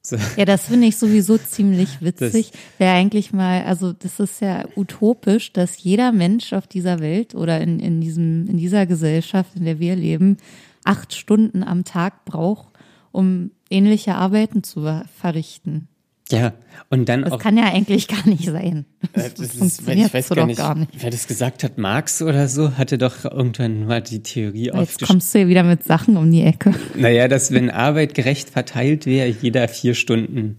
So, 0.02 0.18
Ja, 0.38 0.46
das 0.46 0.66
finde 0.66 0.88
ich 0.88 0.98
sowieso 0.98 1.38
ziemlich 1.38 2.02
witzig. 2.02 2.52
Wäre 2.78 2.94
eigentlich 2.94 3.32
mal, 3.34 3.64
also 3.64 3.94
das 3.94 4.20
ist 4.20 4.42
ja 4.42 4.66
utopisch, 4.76 5.54
dass 5.54 5.82
jeder 5.84 6.12
Mensch 6.12 6.54
auf 6.54 6.68
dieser 6.68 7.00
Welt 7.00 7.36
oder 7.36 7.62
in, 7.62 7.80
in 7.80 8.02
diesem, 8.02 8.48
in 8.48 8.58
dieser 8.58 8.86
Gesellschaft, 8.86 9.56
in 9.56 9.66
der 9.66 9.80
wir 9.80 9.96
leben, 9.96 10.38
acht 10.84 11.14
Stunden 11.14 11.64
am 11.64 11.84
Tag 11.84 12.26
braucht, 12.26 12.69
um 13.12 13.52
ähnliche 13.70 14.16
Arbeiten 14.16 14.64
zu 14.64 15.04
verrichten. 15.20 15.88
ja, 16.32 16.54
und 16.90 17.10
dann 17.10 17.24
Das 17.24 17.34
auch. 17.34 17.40
kann 17.40 17.58
ja 17.58 17.66
eigentlich 17.72 18.08
gar 18.08 18.28
nicht 18.28 18.46
sein. 18.46 18.86
Das, 19.14 19.34
das 19.36 19.56
ist, 19.56 19.88
ich 19.88 20.14
weiß 20.14 20.28
so 20.28 20.36
gar 20.36 20.44
doch 20.44 20.48
nicht, 20.48 20.58
gar 20.58 20.76
nicht. 20.76 20.92
wer 21.00 21.10
das 21.10 21.28
gesagt 21.28 21.64
hat, 21.64 21.78
Marx 21.78 22.22
oder 22.22 22.48
so, 22.48 22.78
hatte 22.78 22.98
doch 22.98 23.26
irgendwann 23.26 23.86
mal 23.88 24.02
die 24.02 24.22
Theorie 24.22 24.66
Jetzt 24.66 24.76
aufgestellt. 24.76 25.10
kommst 25.10 25.34
du 25.34 25.40
ja 25.40 25.48
wieder 25.48 25.64
mit 25.64 25.84
Sachen 25.84 26.16
um 26.18 26.32
die 26.32 26.42
Ecke. 26.44 26.74
Naja, 26.96 27.28
dass 27.28 27.52
wenn 27.52 27.70
Arbeit 27.70 28.14
gerecht 28.14 28.50
verteilt 28.50 29.06
wäre, 29.06 29.28
jeder 29.30 29.68
vier 29.68 29.94
Stunden 29.96 30.58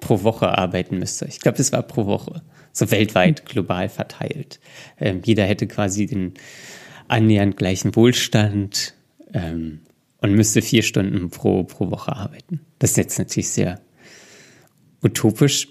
pro 0.00 0.22
Woche 0.22 0.56
arbeiten 0.56 0.98
müsste. 0.98 1.26
Ich 1.26 1.40
glaube, 1.40 1.58
das 1.58 1.72
war 1.72 1.82
pro 1.82 2.06
Woche. 2.06 2.42
So 2.72 2.90
weltweit, 2.90 3.46
global 3.46 3.88
verteilt. 3.88 4.58
Ähm, 4.98 5.20
jeder 5.24 5.44
hätte 5.44 5.66
quasi 5.66 6.06
den 6.06 6.34
annähernd 7.08 7.56
gleichen 7.56 7.94
Wohlstand 7.96 8.94
ähm, 9.32 9.80
und 10.24 10.32
müsste 10.34 10.62
vier 10.62 10.82
Stunden 10.82 11.28
pro, 11.28 11.64
pro 11.64 11.90
Woche 11.90 12.16
arbeiten. 12.16 12.60
Das 12.78 12.92
ist 12.92 12.96
jetzt 12.96 13.18
natürlich 13.18 13.50
sehr 13.50 13.78
utopisch. 15.02 15.68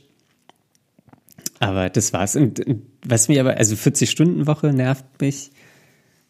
Aber 1.60 1.90
das 1.90 2.14
war's. 2.14 2.36
Und 2.36 2.64
was 3.04 3.30
mir 3.30 3.42
aber, 3.42 3.58
also 3.58 3.74
40-Stunden-Woche 3.76 4.72
nervt 4.72 5.06
mich, 5.20 5.50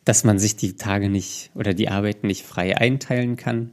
dass 0.06 0.24
man 0.24 0.40
sich 0.40 0.56
die 0.56 0.78
Tage 0.78 1.10
nicht 1.10 1.52
oder 1.54 1.74
die 1.74 1.90
Arbeit 1.90 2.24
nicht 2.24 2.44
frei 2.44 2.78
einteilen 2.78 3.36
kann. 3.36 3.72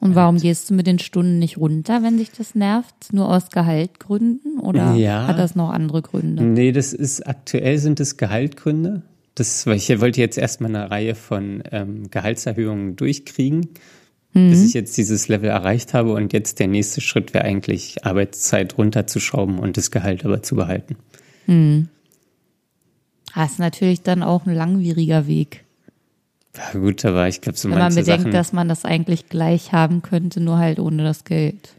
Und 0.00 0.14
warum 0.14 0.36
gehst 0.36 0.68
du 0.68 0.74
mit 0.74 0.86
den 0.86 0.98
Stunden 0.98 1.38
nicht 1.38 1.56
runter, 1.56 2.02
wenn 2.02 2.18
sich 2.18 2.30
das 2.32 2.54
nervt? 2.54 3.10
Nur 3.12 3.34
aus 3.34 3.48
Gehaltgründen 3.48 4.60
oder 4.60 4.92
Ja. 4.96 5.28
hat 5.28 5.38
das 5.38 5.54
noch 5.54 5.70
andere 5.70 6.02
Gründe? 6.02 6.42
Nee, 6.42 6.72
das 6.72 6.92
ist 6.92 7.26
aktuell 7.26 7.78
sind 7.78 8.00
es 8.00 8.18
Gehaltgründe. 8.18 9.02
Das, 9.36 9.66
weil 9.66 9.76
ich 9.76 9.88
wollte 10.00 10.20
jetzt 10.20 10.38
erstmal 10.38 10.74
eine 10.74 10.90
Reihe 10.90 11.14
von 11.14 11.62
ähm, 11.70 12.10
Gehaltserhöhungen 12.10 12.96
durchkriegen, 12.96 13.68
bis 14.32 14.64
ich 14.64 14.74
jetzt 14.74 14.96
dieses 14.96 15.28
Level 15.28 15.48
erreicht 15.48 15.94
habe. 15.94 16.12
Und 16.12 16.32
jetzt 16.32 16.58
der 16.58 16.68
nächste 16.68 17.00
Schritt 17.00 17.32
wäre 17.32 17.44
eigentlich, 17.44 18.04
Arbeitszeit 18.04 18.76
runterzuschrauben 18.76 19.58
und 19.58 19.76
das 19.76 19.90
Gehalt 19.90 20.24
aber 20.24 20.42
zu 20.42 20.56
behalten. 20.56 20.96
Das 23.34 23.52
ist 23.52 23.58
natürlich 23.58 24.02
dann 24.02 24.22
auch 24.22 24.46
ein 24.46 24.54
langwieriger 24.54 25.26
Weg. 25.26 25.64
Ja, 26.56 26.78
gut, 26.78 27.04
aber 27.04 27.28
ich 27.28 27.40
glaube, 27.40 27.58
so 27.58 27.70
Wenn 27.70 27.78
man 27.78 27.94
bedenkt, 27.94 28.22
Sachen. 28.22 28.32
dass 28.32 28.52
man 28.52 28.68
das 28.68 28.84
eigentlich 28.84 29.28
gleich 29.28 29.72
haben 29.72 30.02
könnte, 30.02 30.40
nur 30.40 30.58
halt 30.58 30.78
ohne 30.78 31.04
das 31.04 31.24
Geld. 31.24 31.74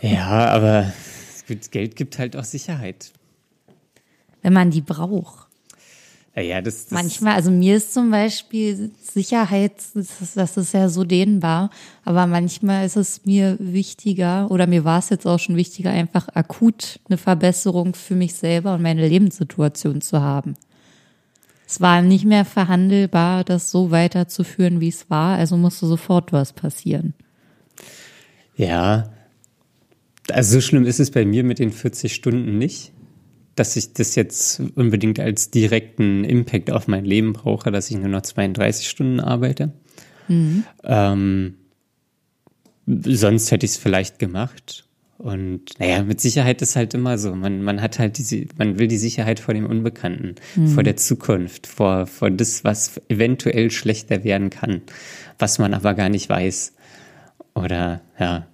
ja, 0.00 0.46
aber 0.46 0.92
Geld 1.70 1.96
gibt 1.96 2.18
halt 2.18 2.36
auch 2.36 2.44
Sicherheit. 2.44 3.12
Wenn 4.42 4.52
man 4.52 4.70
die 4.70 4.80
braucht. 4.80 5.45
Ja, 6.38 6.60
das, 6.60 6.84
das 6.84 6.90
Manchmal, 6.90 7.34
also 7.34 7.50
mir 7.50 7.76
ist 7.76 7.94
zum 7.94 8.10
Beispiel 8.10 8.90
Sicherheit, 9.00 9.72
das 9.94 10.20
ist, 10.20 10.36
das 10.36 10.56
ist 10.58 10.74
ja 10.74 10.90
so 10.90 11.04
dehnbar, 11.04 11.70
aber 12.04 12.26
manchmal 12.26 12.84
ist 12.84 12.96
es 12.96 13.24
mir 13.24 13.56
wichtiger 13.58 14.50
oder 14.50 14.66
mir 14.66 14.84
war 14.84 14.98
es 14.98 15.08
jetzt 15.08 15.26
auch 15.26 15.38
schon 15.38 15.56
wichtiger, 15.56 15.90
einfach 15.90 16.28
akut 16.34 17.00
eine 17.08 17.16
Verbesserung 17.16 17.94
für 17.94 18.14
mich 18.14 18.34
selber 18.34 18.74
und 18.74 18.82
meine 18.82 19.08
Lebenssituation 19.08 20.02
zu 20.02 20.20
haben. 20.20 20.56
Es 21.66 21.80
war 21.80 22.02
nicht 22.02 22.26
mehr 22.26 22.44
verhandelbar, 22.44 23.42
das 23.42 23.70
so 23.70 23.90
weiterzuführen, 23.90 24.80
wie 24.80 24.88
es 24.88 25.08
war, 25.08 25.38
also 25.38 25.56
musste 25.56 25.86
sofort 25.86 26.34
was 26.34 26.52
passieren. 26.52 27.14
Ja, 28.58 29.10
also 30.30 30.56
so 30.56 30.60
schlimm 30.60 30.84
ist 30.84 31.00
es 31.00 31.10
bei 31.10 31.24
mir 31.24 31.44
mit 31.44 31.58
den 31.58 31.72
40 31.72 32.14
Stunden 32.14 32.58
nicht, 32.58 32.92
dass 33.56 33.74
ich 33.76 33.92
das 33.94 34.14
jetzt 34.14 34.60
unbedingt 34.74 35.18
als 35.18 35.50
direkten 35.50 36.24
Impact 36.24 36.70
auf 36.70 36.86
mein 36.86 37.04
Leben 37.04 37.32
brauche, 37.32 37.72
dass 37.72 37.90
ich 37.90 37.96
nur 37.96 38.08
noch 38.08 38.22
32 38.22 38.88
Stunden 38.88 39.20
arbeite. 39.20 39.72
Ähm, 40.84 41.54
sonst 42.86 43.50
hätte 43.50 43.66
ich 43.66 43.72
es 43.72 43.76
vielleicht 43.78 44.18
gemacht. 44.18 44.84
Und 45.18 45.78
naja, 45.78 46.02
mit 46.02 46.20
Sicherheit 46.20 46.60
ist 46.60 46.76
halt 46.76 46.92
immer 46.92 47.16
so. 47.16 47.34
Man, 47.34 47.62
man 47.62 47.80
hat 47.80 47.98
halt 47.98 48.18
diese, 48.18 48.44
man 48.58 48.78
will 48.78 48.86
die 48.86 48.98
Sicherheit 48.98 49.40
vor 49.40 49.54
dem 49.54 49.64
Unbekannten, 49.64 50.34
vor 50.68 50.82
der 50.82 50.96
Zukunft, 50.96 51.66
vor, 51.66 52.06
vor 52.06 52.30
das, 52.30 52.64
was 52.64 53.00
eventuell 53.08 53.70
schlechter 53.70 54.24
werden 54.24 54.50
kann, 54.50 54.82
was 55.38 55.58
man 55.58 55.72
aber 55.72 55.94
gar 55.94 56.10
nicht 56.10 56.28
weiß. 56.28 56.74
Oder 57.54 58.02
ja, 58.20 58.46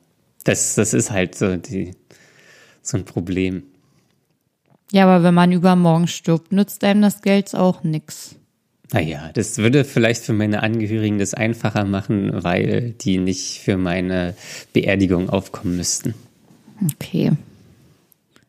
das, 0.44 0.76
das 0.76 0.94
ist 0.94 1.10
halt 1.10 1.34
so 1.34 1.56
die 1.56 1.94
so 2.82 2.96
ein 2.96 3.04
Problem. 3.04 3.64
Ja, 4.92 5.04
aber 5.06 5.24
wenn 5.24 5.34
man 5.34 5.50
übermorgen 5.52 6.06
stirbt, 6.06 6.52
nützt 6.52 6.84
einem 6.84 7.02
das 7.02 7.22
Geld 7.22 7.54
auch 7.54 7.82
nix. 7.82 8.36
Naja, 8.92 9.30
das 9.32 9.56
würde 9.56 9.84
vielleicht 9.84 10.22
für 10.22 10.34
meine 10.34 10.62
Angehörigen 10.62 11.18
das 11.18 11.32
einfacher 11.32 11.84
machen, 11.86 12.44
weil 12.44 12.90
die 13.00 13.16
nicht 13.16 13.60
für 13.60 13.78
meine 13.78 14.34
Beerdigung 14.74 15.30
aufkommen 15.30 15.76
müssten. 15.78 16.14
Okay. 16.94 17.32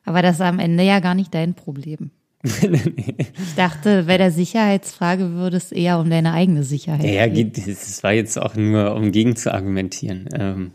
Aber 0.04 0.22
das 0.22 0.36
ist 0.36 0.42
am 0.42 0.60
Ende 0.60 0.84
ja 0.84 1.00
gar 1.00 1.16
nicht 1.16 1.34
dein 1.34 1.54
Problem. 1.54 2.12
Ich 2.52 3.56
dachte, 3.56 4.04
bei 4.04 4.18
der 4.18 4.32
Sicherheitsfrage 4.32 5.32
würde 5.32 5.56
es 5.58 5.72
eher 5.72 5.98
um 6.00 6.10
deine 6.10 6.34
eigene 6.34 6.64
Sicherheit 6.64 7.04
Ja, 7.06 7.12
ja, 7.12 7.28
gehen. 7.28 7.54
geht, 7.54 7.66
das 7.68 8.04
war 8.04 8.12
jetzt 8.12 8.38
auch 8.38 8.56
nur, 8.56 8.96
um 8.96 9.12
gegen 9.14 9.36
zu 9.38 9.54
argumentieren. 9.54 10.28
Ähm, 10.34 10.72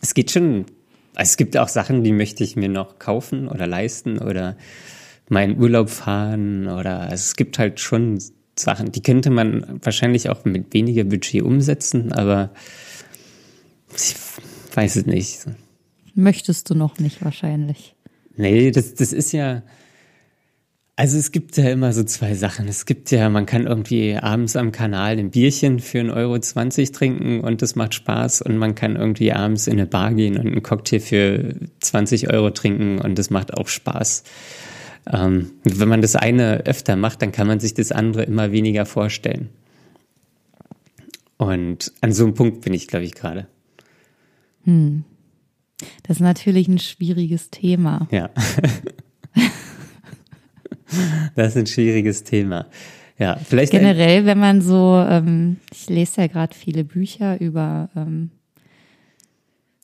Es 0.00 0.14
geht 0.14 0.30
schon, 0.30 0.66
es 1.14 1.36
gibt 1.36 1.56
auch 1.56 1.68
Sachen, 1.68 2.04
die 2.04 2.12
möchte 2.12 2.44
ich 2.44 2.56
mir 2.56 2.68
noch 2.68 2.98
kaufen 2.98 3.48
oder 3.48 3.66
leisten 3.66 4.18
oder 4.18 4.56
meinen 5.28 5.58
Urlaub 5.58 5.90
fahren 5.90 6.68
oder 6.68 7.00
also 7.00 7.14
es 7.14 7.36
gibt 7.36 7.58
halt 7.58 7.80
schon 7.80 8.18
Sachen, 8.58 8.92
die 8.92 9.02
könnte 9.02 9.30
man 9.30 9.80
wahrscheinlich 9.82 10.28
auch 10.28 10.44
mit 10.44 10.72
weniger 10.74 11.04
Budget 11.04 11.42
umsetzen, 11.42 12.12
aber 12.12 12.50
ich 13.94 14.14
weiß 14.74 14.96
es 14.96 15.06
nicht. 15.06 15.46
Möchtest 16.14 16.68
du 16.70 16.74
noch 16.74 16.98
nicht 16.98 17.24
wahrscheinlich. 17.24 17.94
Nee, 18.36 18.70
das, 18.70 18.94
das 18.94 19.12
ist 19.12 19.32
ja. 19.32 19.62
Also 21.02 21.18
es 21.18 21.32
gibt 21.32 21.56
ja 21.56 21.68
immer 21.68 21.92
so 21.92 22.04
zwei 22.04 22.36
Sachen. 22.36 22.68
Es 22.68 22.86
gibt 22.86 23.10
ja, 23.10 23.28
man 23.28 23.44
kann 23.44 23.66
irgendwie 23.66 24.14
abends 24.14 24.54
am 24.54 24.70
Kanal 24.70 25.18
ein 25.18 25.32
Bierchen 25.32 25.80
für 25.80 25.98
1,20 25.98 26.14
Euro 26.14 26.38
trinken 26.92 27.40
und 27.40 27.60
das 27.60 27.74
macht 27.74 27.94
Spaß. 27.94 28.42
Und 28.42 28.56
man 28.56 28.76
kann 28.76 28.94
irgendwie 28.94 29.32
abends 29.32 29.66
in 29.66 29.72
eine 29.72 29.86
Bar 29.86 30.14
gehen 30.14 30.36
und 30.36 30.46
einen 30.46 30.62
Cocktail 30.62 31.00
für 31.00 31.56
20 31.80 32.32
Euro 32.32 32.50
trinken 32.50 33.00
und 33.00 33.18
das 33.18 33.30
macht 33.30 33.52
auch 33.52 33.66
Spaß. 33.66 34.22
Ähm, 35.12 35.50
wenn 35.64 35.88
man 35.88 36.02
das 36.02 36.14
eine 36.14 36.66
öfter 36.66 36.94
macht, 36.94 37.20
dann 37.20 37.32
kann 37.32 37.48
man 37.48 37.58
sich 37.58 37.74
das 37.74 37.90
andere 37.90 38.22
immer 38.22 38.52
weniger 38.52 38.86
vorstellen. 38.86 39.48
Und 41.36 41.92
an 42.00 42.12
so 42.12 42.22
einem 42.22 42.34
Punkt 42.34 42.60
bin 42.60 42.74
ich, 42.74 42.86
glaube 42.86 43.06
ich, 43.06 43.16
gerade. 43.16 43.48
Das 46.04 46.18
ist 46.18 46.22
natürlich 46.22 46.68
ein 46.68 46.78
schwieriges 46.78 47.50
Thema. 47.50 48.06
Ja. 48.12 48.30
das 51.34 51.48
ist 51.48 51.56
ein 51.56 51.66
schwieriges 51.66 52.24
Thema. 52.24 52.66
Ja, 53.18 53.36
vielleicht 53.36 53.72
Generell, 53.72 54.26
wenn 54.26 54.38
man 54.38 54.62
so, 54.62 55.04
ähm, 55.08 55.58
ich 55.72 55.88
lese 55.88 56.22
ja 56.22 56.26
gerade 56.26 56.54
viele 56.54 56.84
Bücher 56.84 57.40
über 57.40 57.88
ähm, 57.94 58.30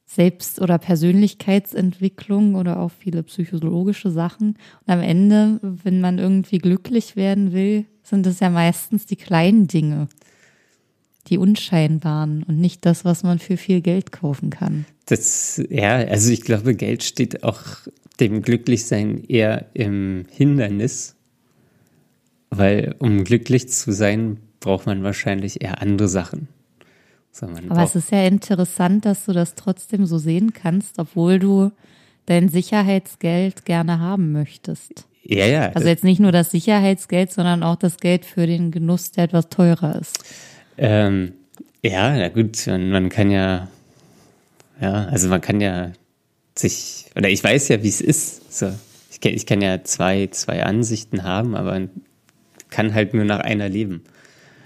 Selbst- 0.06 0.60
oder 0.60 0.78
Persönlichkeitsentwicklung 0.78 2.54
oder 2.54 2.80
auch 2.80 2.90
viele 2.90 3.22
psychologische 3.22 4.10
Sachen. 4.10 4.56
Und 4.86 4.92
am 4.92 5.00
Ende, 5.00 5.60
wenn 5.62 6.00
man 6.00 6.18
irgendwie 6.18 6.58
glücklich 6.58 7.14
werden 7.14 7.52
will, 7.52 7.84
sind 8.02 8.26
es 8.26 8.40
ja 8.40 8.50
meistens 8.50 9.06
die 9.06 9.16
kleinen 9.16 9.68
Dinge, 9.68 10.08
die 11.28 11.38
unscheinbaren 11.38 12.42
und 12.42 12.58
nicht 12.58 12.86
das, 12.86 13.04
was 13.04 13.22
man 13.22 13.38
für 13.38 13.58
viel 13.58 13.82
Geld 13.82 14.10
kaufen 14.10 14.50
kann. 14.50 14.86
Das, 15.06 15.62
ja, 15.68 15.96
also 15.96 16.32
ich 16.32 16.40
glaube, 16.40 16.74
Geld 16.74 17.02
steht 17.04 17.44
auch 17.44 17.62
dem 18.20 18.42
Glücklichsein 18.42 19.24
eher 19.24 19.66
im 19.74 20.26
Hindernis, 20.30 21.16
weil 22.50 22.94
um 22.98 23.24
glücklich 23.24 23.68
zu 23.68 23.92
sein, 23.92 24.38
braucht 24.60 24.86
man 24.86 25.02
wahrscheinlich 25.02 25.62
eher 25.62 25.80
andere 25.80 26.08
Sachen. 26.08 26.48
Aber 27.68 27.84
es 27.84 27.94
ist 27.94 28.10
ja 28.10 28.24
interessant, 28.24 29.04
dass 29.04 29.26
du 29.26 29.32
das 29.32 29.54
trotzdem 29.54 30.06
so 30.06 30.18
sehen 30.18 30.52
kannst, 30.52 30.98
obwohl 30.98 31.38
du 31.38 31.70
dein 32.26 32.48
Sicherheitsgeld 32.48 33.64
gerne 33.64 34.00
haben 34.00 34.32
möchtest. 34.32 35.06
ja, 35.22 35.46
ja, 35.46 35.70
Also 35.72 35.88
jetzt 35.88 36.04
nicht 36.04 36.20
nur 36.20 36.32
das 36.32 36.50
Sicherheitsgeld, 36.50 37.30
sondern 37.32 37.62
auch 37.62 37.76
das 37.76 37.98
Geld 37.98 38.24
für 38.24 38.46
den 38.46 38.70
Genuss, 38.70 39.12
der 39.12 39.24
etwas 39.24 39.48
teurer 39.48 40.00
ist. 40.00 40.24
ähm, 40.76 41.32
ja, 41.82 42.16
na 42.16 42.28
gut, 42.28 42.66
man, 42.66 42.90
man 42.90 43.08
kann 43.08 43.30
ja, 43.30 43.68
ja, 44.80 45.04
also 45.04 45.28
man 45.28 45.40
kann 45.40 45.60
ja 45.60 45.92
sich, 46.58 47.06
oder 47.16 47.28
ich 47.28 47.42
weiß 47.42 47.68
ja, 47.68 47.82
wie 47.82 47.88
es 47.88 48.00
ist. 48.00 48.52
So, 48.58 48.72
ich, 49.10 49.20
kann- 49.20 49.32
ich 49.34 49.46
kann 49.46 49.60
ja 49.60 49.82
zwei, 49.84 50.26
zwei 50.28 50.62
Ansichten 50.64 51.22
haben, 51.22 51.54
aber 51.54 51.88
kann 52.70 52.94
halt 52.94 53.14
nur 53.14 53.24
nach 53.24 53.40
einer 53.40 53.68
leben. 53.68 54.02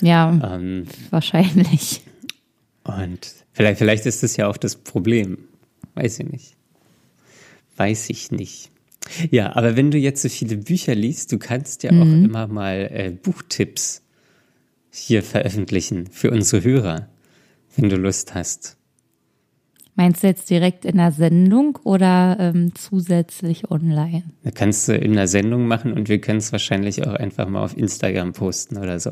Ja, 0.01 0.57
Ähm, 0.57 0.87
wahrscheinlich. 1.11 2.03
Und 2.85 3.33
vielleicht, 3.53 3.79
vielleicht 3.79 4.07
ist 4.07 4.23
das 4.25 4.37
ja 4.37 4.49
auch 4.49 4.57
das 4.57 4.75
Problem. 4.77 5.39
Weiß 5.95 6.19
ich 6.19 6.29
nicht. 6.29 6.57
Weiß 7.77 8.11
ich 8.11 8.31
nicht. 8.33 8.71
Ja, 9.31 9.55
aber 9.57 9.77
wenn 9.77 9.91
du 9.91 9.99
jetzt 9.99 10.23
so 10.23 10.29
viele 10.29 10.57
Bücher 10.57 10.95
liest, 10.95 11.33
du 11.33 11.39
kannst 11.39 11.83
ja 11.83 11.91
auch 11.91 12.05
immer 12.25 12.47
mal 12.47 12.89
äh, 12.93 13.11
Buchtipps 13.11 14.03
hier 14.91 15.23
veröffentlichen 15.23 16.07
für 16.11 16.31
unsere 16.31 16.63
Hörer, 16.65 17.09
wenn 17.77 17.89
du 17.89 17.97
Lust 17.97 18.35
hast. 18.35 18.77
Meinst 19.95 20.23
du 20.23 20.27
jetzt 20.27 20.49
direkt 20.49 20.87
in 20.87 20.97
der 20.97 21.13
Sendung 21.13 21.79
oder 21.85 22.37
ähm, 22.41 22.75
zusätzlich 22.75 23.71
online? 23.71 24.23
Da 24.43 24.51
kannst 24.51 24.89
du 24.89 24.97
in 24.97 25.13
einer 25.13 25.29
Sendung 25.29 25.67
machen 25.67 25.93
und 25.93 26.09
wir 26.09 26.19
können 26.19 26.39
es 26.39 26.51
wahrscheinlich 26.51 27.07
auch 27.07 27.13
einfach 27.13 27.47
mal 27.47 27.63
auf 27.63 27.77
Instagram 27.77 28.33
posten 28.33 28.79
oder 28.79 28.99
so. 28.99 29.11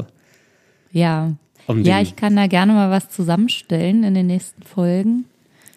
Ja. 0.91 1.35
Um 1.67 1.83
ja, 1.83 2.01
ich 2.01 2.17
kann 2.17 2.35
da 2.35 2.47
gerne 2.47 2.73
mal 2.73 2.91
was 2.91 3.11
zusammenstellen 3.11 4.05
in 4.05 4.15
den 4.15 4.27
nächsten 4.27 4.63
Folgen, 4.63 5.27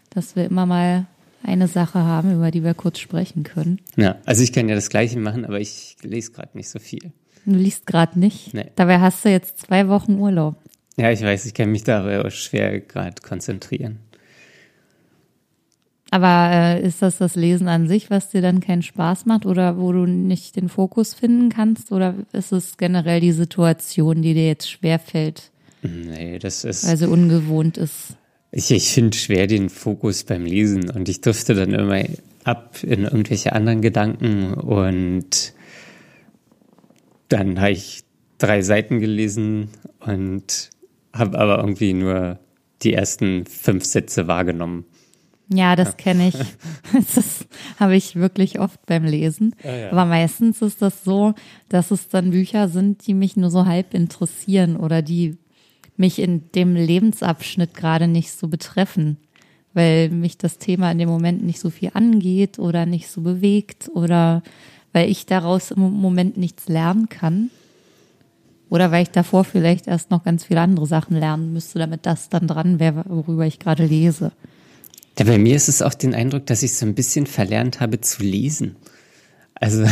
dass 0.09 0.37
wir 0.37 0.45
immer 0.45 0.65
mal 0.65 1.05
eine 1.43 1.67
Sache 1.67 1.99
haben, 1.99 2.33
über 2.33 2.49
die 2.51 2.63
wir 2.63 2.73
kurz 2.73 2.99
sprechen 2.99 3.43
können. 3.43 3.81
Ja, 3.97 4.15
also 4.25 4.41
ich 4.41 4.53
kann 4.53 4.69
ja 4.69 4.75
das 4.75 4.89
Gleiche 4.89 5.19
machen, 5.19 5.43
aber 5.43 5.59
ich 5.59 5.97
lese 6.01 6.31
gerade 6.31 6.57
nicht 6.57 6.69
so 6.69 6.79
viel. 6.79 7.11
Du 7.45 7.55
liest 7.55 7.85
gerade 7.85 8.17
nicht. 8.17 8.53
Nee. 8.53 8.71
Dabei 8.75 9.01
hast 9.01 9.25
du 9.25 9.29
jetzt 9.29 9.59
zwei 9.59 9.89
Wochen 9.89 10.13
Urlaub. 10.13 10.55
Ja, 10.95 11.11
ich 11.11 11.21
weiß, 11.21 11.45
ich 11.45 11.53
kann 11.53 11.71
mich 11.71 11.83
da 11.83 11.99
aber 11.99 12.25
auch 12.25 12.31
schwer 12.31 12.79
gerade 12.79 13.21
konzentrieren. 13.21 13.99
Aber 16.13 16.51
äh, 16.51 16.85
ist 16.85 17.01
das 17.01 17.17
das 17.17 17.33
Lesen 17.33 17.67
an 17.67 17.87
sich, 17.87 18.11
was 18.11 18.29
dir 18.29 18.43
dann 18.43 18.59
keinen 18.59 18.83
Spaß 18.83 19.25
macht 19.25 19.47
oder 19.47 19.79
wo 19.79 19.91
du 19.91 20.05
nicht 20.05 20.55
den 20.55 20.69
Fokus 20.69 21.15
finden 21.15 21.49
kannst? 21.49 21.91
Oder 21.91 22.13
ist 22.33 22.51
es 22.51 22.77
generell 22.77 23.19
die 23.19 23.31
Situation, 23.31 24.21
die 24.21 24.35
dir 24.35 24.45
jetzt 24.45 24.69
schwerfällt? 24.69 25.49
Nee, 25.81 26.37
das 26.37 26.65
ist. 26.65 26.87
Weil 26.87 26.97
sie 26.97 27.09
ungewohnt 27.09 27.79
ist. 27.79 28.15
Ich, 28.51 28.69
ich 28.69 28.91
finde 28.91 29.17
schwer 29.17 29.47
den 29.47 29.69
Fokus 29.69 30.23
beim 30.23 30.45
Lesen 30.45 30.91
und 30.91 31.09
ich 31.09 31.21
drifte 31.21 31.55
dann 31.55 31.73
immer 31.73 32.03
ab 32.43 32.77
in 32.83 33.05
irgendwelche 33.05 33.53
anderen 33.53 33.81
Gedanken 33.81 34.53
und 34.53 35.53
dann 37.27 37.59
habe 37.59 37.71
ich 37.71 38.03
drei 38.37 38.61
Seiten 38.61 38.99
gelesen 38.99 39.69
und 39.99 40.69
habe 41.11 41.39
aber 41.39 41.57
irgendwie 41.57 41.93
nur 41.93 42.37
die 42.83 42.93
ersten 42.93 43.47
fünf 43.47 43.85
Sätze 43.85 44.27
wahrgenommen. 44.27 44.85
Ja, 45.49 45.75
das 45.75 45.97
kenne 45.97 46.29
ich. 46.29 46.35
Das 47.15 47.45
habe 47.79 47.95
ich 47.95 48.15
wirklich 48.15 48.59
oft 48.59 48.85
beim 48.85 49.03
Lesen. 49.03 49.55
Ah, 49.63 49.71
ja. 49.71 49.91
Aber 49.91 50.05
meistens 50.05 50.61
ist 50.61 50.81
das 50.81 51.03
so, 51.03 51.33
dass 51.69 51.91
es 51.91 52.07
dann 52.07 52.31
Bücher 52.31 52.69
sind, 52.69 53.05
die 53.07 53.13
mich 53.13 53.35
nur 53.35 53.49
so 53.49 53.65
halb 53.65 53.93
interessieren 53.93 54.75
oder 54.77 55.01
die 55.01 55.37
mich 55.97 56.19
in 56.19 56.51
dem 56.53 56.75
Lebensabschnitt 56.75 57.73
gerade 57.73 58.07
nicht 58.07 58.31
so 58.31 58.47
betreffen, 58.47 59.17
weil 59.73 60.09
mich 60.09 60.37
das 60.37 60.57
Thema 60.57 60.91
in 60.91 60.97
dem 60.97 61.09
Moment 61.09 61.43
nicht 61.43 61.59
so 61.59 61.69
viel 61.69 61.91
angeht 61.93 62.59
oder 62.59 62.85
nicht 62.85 63.07
so 63.09 63.21
bewegt 63.21 63.89
oder 63.93 64.41
weil 64.91 65.09
ich 65.09 65.25
daraus 65.25 65.71
im 65.71 65.81
Moment 65.81 66.37
nichts 66.37 66.67
lernen 66.67 67.09
kann. 67.09 67.49
Oder 68.69 68.91
weil 68.91 69.03
ich 69.03 69.11
davor 69.11 69.43
vielleicht 69.43 69.87
erst 69.87 70.09
noch 70.09 70.23
ganz 70.23 70.45
viele 70.45 70.61
andere 70.61 70.87
Sachen 70.87 71.15
lernen 71.17 71.53
müsste, 71.53 71.77
damit 71.77 72.05
das 72.07 72.29
dann 72.29 72.47
dran 72.47 72.79
wäre, 72.79 73.03
worüber 73.07 73.45
ich 73.45 73.59
gerade 73.59 73.85
lese. 73.85 74.31
Ja, 75.17 75.25
bei 75.25 75.37
mir 75.37 75.55
ist 75.55 75.69
es 75.69 75.81
auch 75.81 75.93
den 75.93 76.15
Eindruck, 76.15 76.45
dass 76.47 76.63
ich 76.63 76.73
so 76.75 76.85
ein 76.85 76.95
bisschen 76.95 77.27
verlernt 77.27 77.79
habe 77.79 78.01
zu 78.01 78.23
lesen. 78.23 78.75
Also 79.55 79.85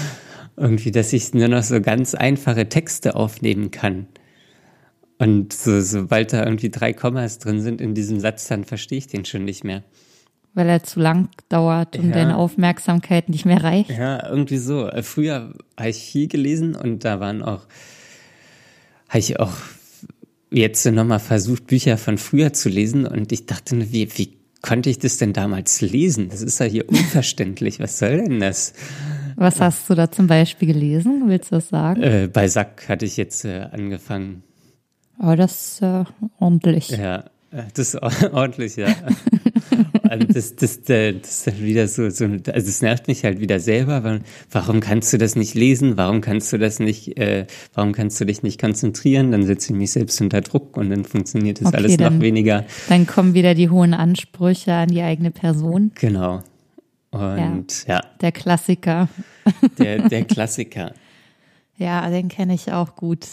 irgendwie, 0.56 0.90
dass 0.90 1.12
ich 1.12 1.32
nur 1.34 1.48
noch 1.48 1.62
so 1.62 1.80
ganz 1.80 2.14
einfache 2.14 2.68
Texte 2.68 3.14
aufnehmen 3.14 3.70
kann. 3.70 4.06
Und 5.18 5.52
so, 5.52 5.80
sobald 5.80 6.32
da 6.32 6.44
irgendwie 6.44 6.70
drei 6.70 6.92
Kommas 6.92 7.38
drin 7.38 7.60
sind 7.60 7.80
in 7.80 7.94
diesem 7.94 8.18
Satz, 8.18 8.48
dann 8.48 8.64
verstehe 8.64 8.98
ich 8.98 9.06
den 9.06 9.24
schon 9.24 9.44
nicht 9.44 9.62
mehr. 9.62 9.84
Weil 10.54 10.68
er 10.68 10.82
zu 10.82 11.00
lang 11.00 11.28
dauert 11.48 11.96
und 11.96 12.08
Ja. 12.08 12.14
deine 12.14 12.36
Aufmerksamkeit 12.36 13.28
nicht 13.28 13.44
mehr 13.44 13.62
reicht. 13.62 13.90
Ja, 13.90 14.28
irgendwie 14.28 14.58
so. 14.58 14.90
Früher 15.02 15.54
habe 15.78 15.88
ich 15.88 15.98
viel 15.98 16.28
gelesen 16.28 16.74
und 16.74 17.04
da 17.04 17.20
waren 17.20 17.42
auch, 17.42 17.66
habe 19.08 19.18
ich 19.18 19.38
auch 19.38 19.52
jetzt 20.50 20.84
nochmal 20.86 21.20
versucht, 21.20 21.66
Bücher 21.66 21.96
von 21.96 22.18
früher 22.18 22.52
zu 22.52 22.68
lesen 22.68 23.06
und 23.06 23.32
ich 23.32 23.46
dachte, 23.46 23.92
wie, 23.92 24.08
wie 24.16 24.36
konnte 24.64 24.88
ich 24.88 24.98
das 24.98 25.18
denn 25.18 25.32
damals 25.34 25.80
lesen? 25.82 26.30
Das 26.30 26.40
ist 26.40 26.58
ja 26.58 26.64
hier 26.66 26.88
unverständlich. 26.88 27.80
Was 27.80 27.98
soll 27.98 28.16
denn 28.16 28.40
das? 28.40 28.72
Was 29.36 29.60
hast 29.60 29.90
du 29.90 29.94
da 29.94 30.10
zum 30.10 30.26
Beispiel 30.26 30.68
gelesen? 30.68 31.24
Willst 31.26 31.50
du 31.50 31.56
das 31.56 31.68
sagen? 31.68 32.02
Äh, 32.02 32.28
bei 32.32 32.48
Sack 32.48 32.88
hatte 32.88 33.04
ich 33.04 33.16
jetzt 33.18 33.44
äh, 33.44 33.66
angefangen. 33.70 34.42
Aber 35.18 35.36
das 35.36 35.74
ist 35.74 35.82
äh, 35.82 36.04
ordentlich. 36.38 36.88
Ja, 36.90 37.24
äh, 37.50 37.64
das 37.74 37.94
ist 37.94 38.02
or- 38.02 38.12
ordentlich, 38.32 38.76
ja. 38.76 38.88
Und 40.10 40.36
das, 40.36 40.56
das, 40.56 40.78
äh, 40.88 41.14
das 41.14 41.30
ist 41.30 41.46
dann 41.46 41.60
wieder 41.60 41.88
so, 41.88 42.08
so, 42.10 42.24
also 42.24 42.68
es 42.68 42.82
nervt 42.82 43.08
mich 43.08 43.24
halt 43.24 43.40
wieder 43.40 43.58
selber, 43.60 44.04
weil, 44.04 44.20
warum 44.50 44.80
kannst 44.80 45.12
du 45.12 45.18
das 45.18 45.36
nicht 45.36 45.54
lesen? 45.54 45.96
Warum 45.96 46.20
kannst 46.20 46.52
du 46.52 46.58
das 46.58 46.78
nicht, 46.78 47.16
äh, 47.18 47.46
warum 47.74 47.92
kannst 47.92 48.20
du 48.20 48.24
dich 48.26 48.42
nicht 48.42 48.60
konzentrieren? 48.60 49.32
Dann 49.32 49.44
setze 49.44 49.72
ich 49.72 49.78
mich 49.78 49.92
selbst 49.92 50.20
unter 50.20 50.40
Druck 50.40 50.76
und 50.76 50.90
dann 50.90 51.04
funktioniert 51.04 51.60
das 51.60 51.68
Okay, 51.68 51.76
alles 51.76 51.92
noch 51.92 51.98
dann- 52.10 52.20
weniger. 52.20 52.64
Dann 52.88 53.06
kommen 53.06 53.34
wieder 53.34 53.54
die 53.54 53.70
hohen 53.70 53.94
Ansprüche 53.94 54.72
an 54.74 54.88
die 54.88 55.02
eigene 55.02 55.30
Person. 55.30 55.92
Genau. 55.96 56.42
Und 57.10 57.86
ja, 57.86 58.00
Der 58.20 58.32
Klassiker. 58.32 59.08
der, 59.78 60.08
der 60.08 60.24
Klassiker. 60.24 60.92
Ja, 61.78 62.08
den 62.10 62.28
kenne 62.28 62.54
ich 62.54 62.72
auch 62.72 62.96
gut. 62.96 63.26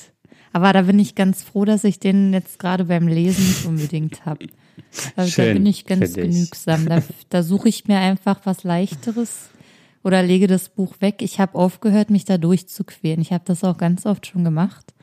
Aber 0.53 0.73
da 0.73 0.81
bin 0.83 0.99
ich 0.99 1.15
ganz 1.15 1.41
froh, 1.43 1.65
dass 1.65 1.83
ich 1.83 1.99
den 1.99 2.33
jetzt 2.33 2.59
gerade 2.59 2.85
beim 2.85 3.07
Lesen 3.07 3.43
nicht 3.47 3.65
unbedingt 3.65 4.25
habe. 4.25 4.45
Also 5.15 5.29
da 5.29 5.43
Schön 5.43 5.53
bin 5.53 5.65
ich 5.65 5.85
ganz 5.85 6.13
genügsam. 6.13 6.87
Da, 6.87 7.03
da 7.29 7.43
suche 7.43 7.69
ich 7.69 7.87
mir 7.87 7.97
einfach 7.97 8.41
was 8.43 8.63
Leichteres 8.63 9.49
oder 10.03 10.23
lege 10.23 10.47
das 10.47 10.69
Buch 10.69 10.95
weg. 10.99 11.21
Ich 11.21 11.39
habe 11.39 11.57
aufgehört, 11.57 12.09
mich 12.09 12.25
da 12.25 12.37
durchzuquälen. 12.37 13.21
Ich 13.21 13.31
habe 13.31 13.43
das 13.45 13.63
auch 13.63 13.77
ganz 13.77 14.05
oft 14.05 14.27
schon 14.27 14.43
gemacht 14.43 14.93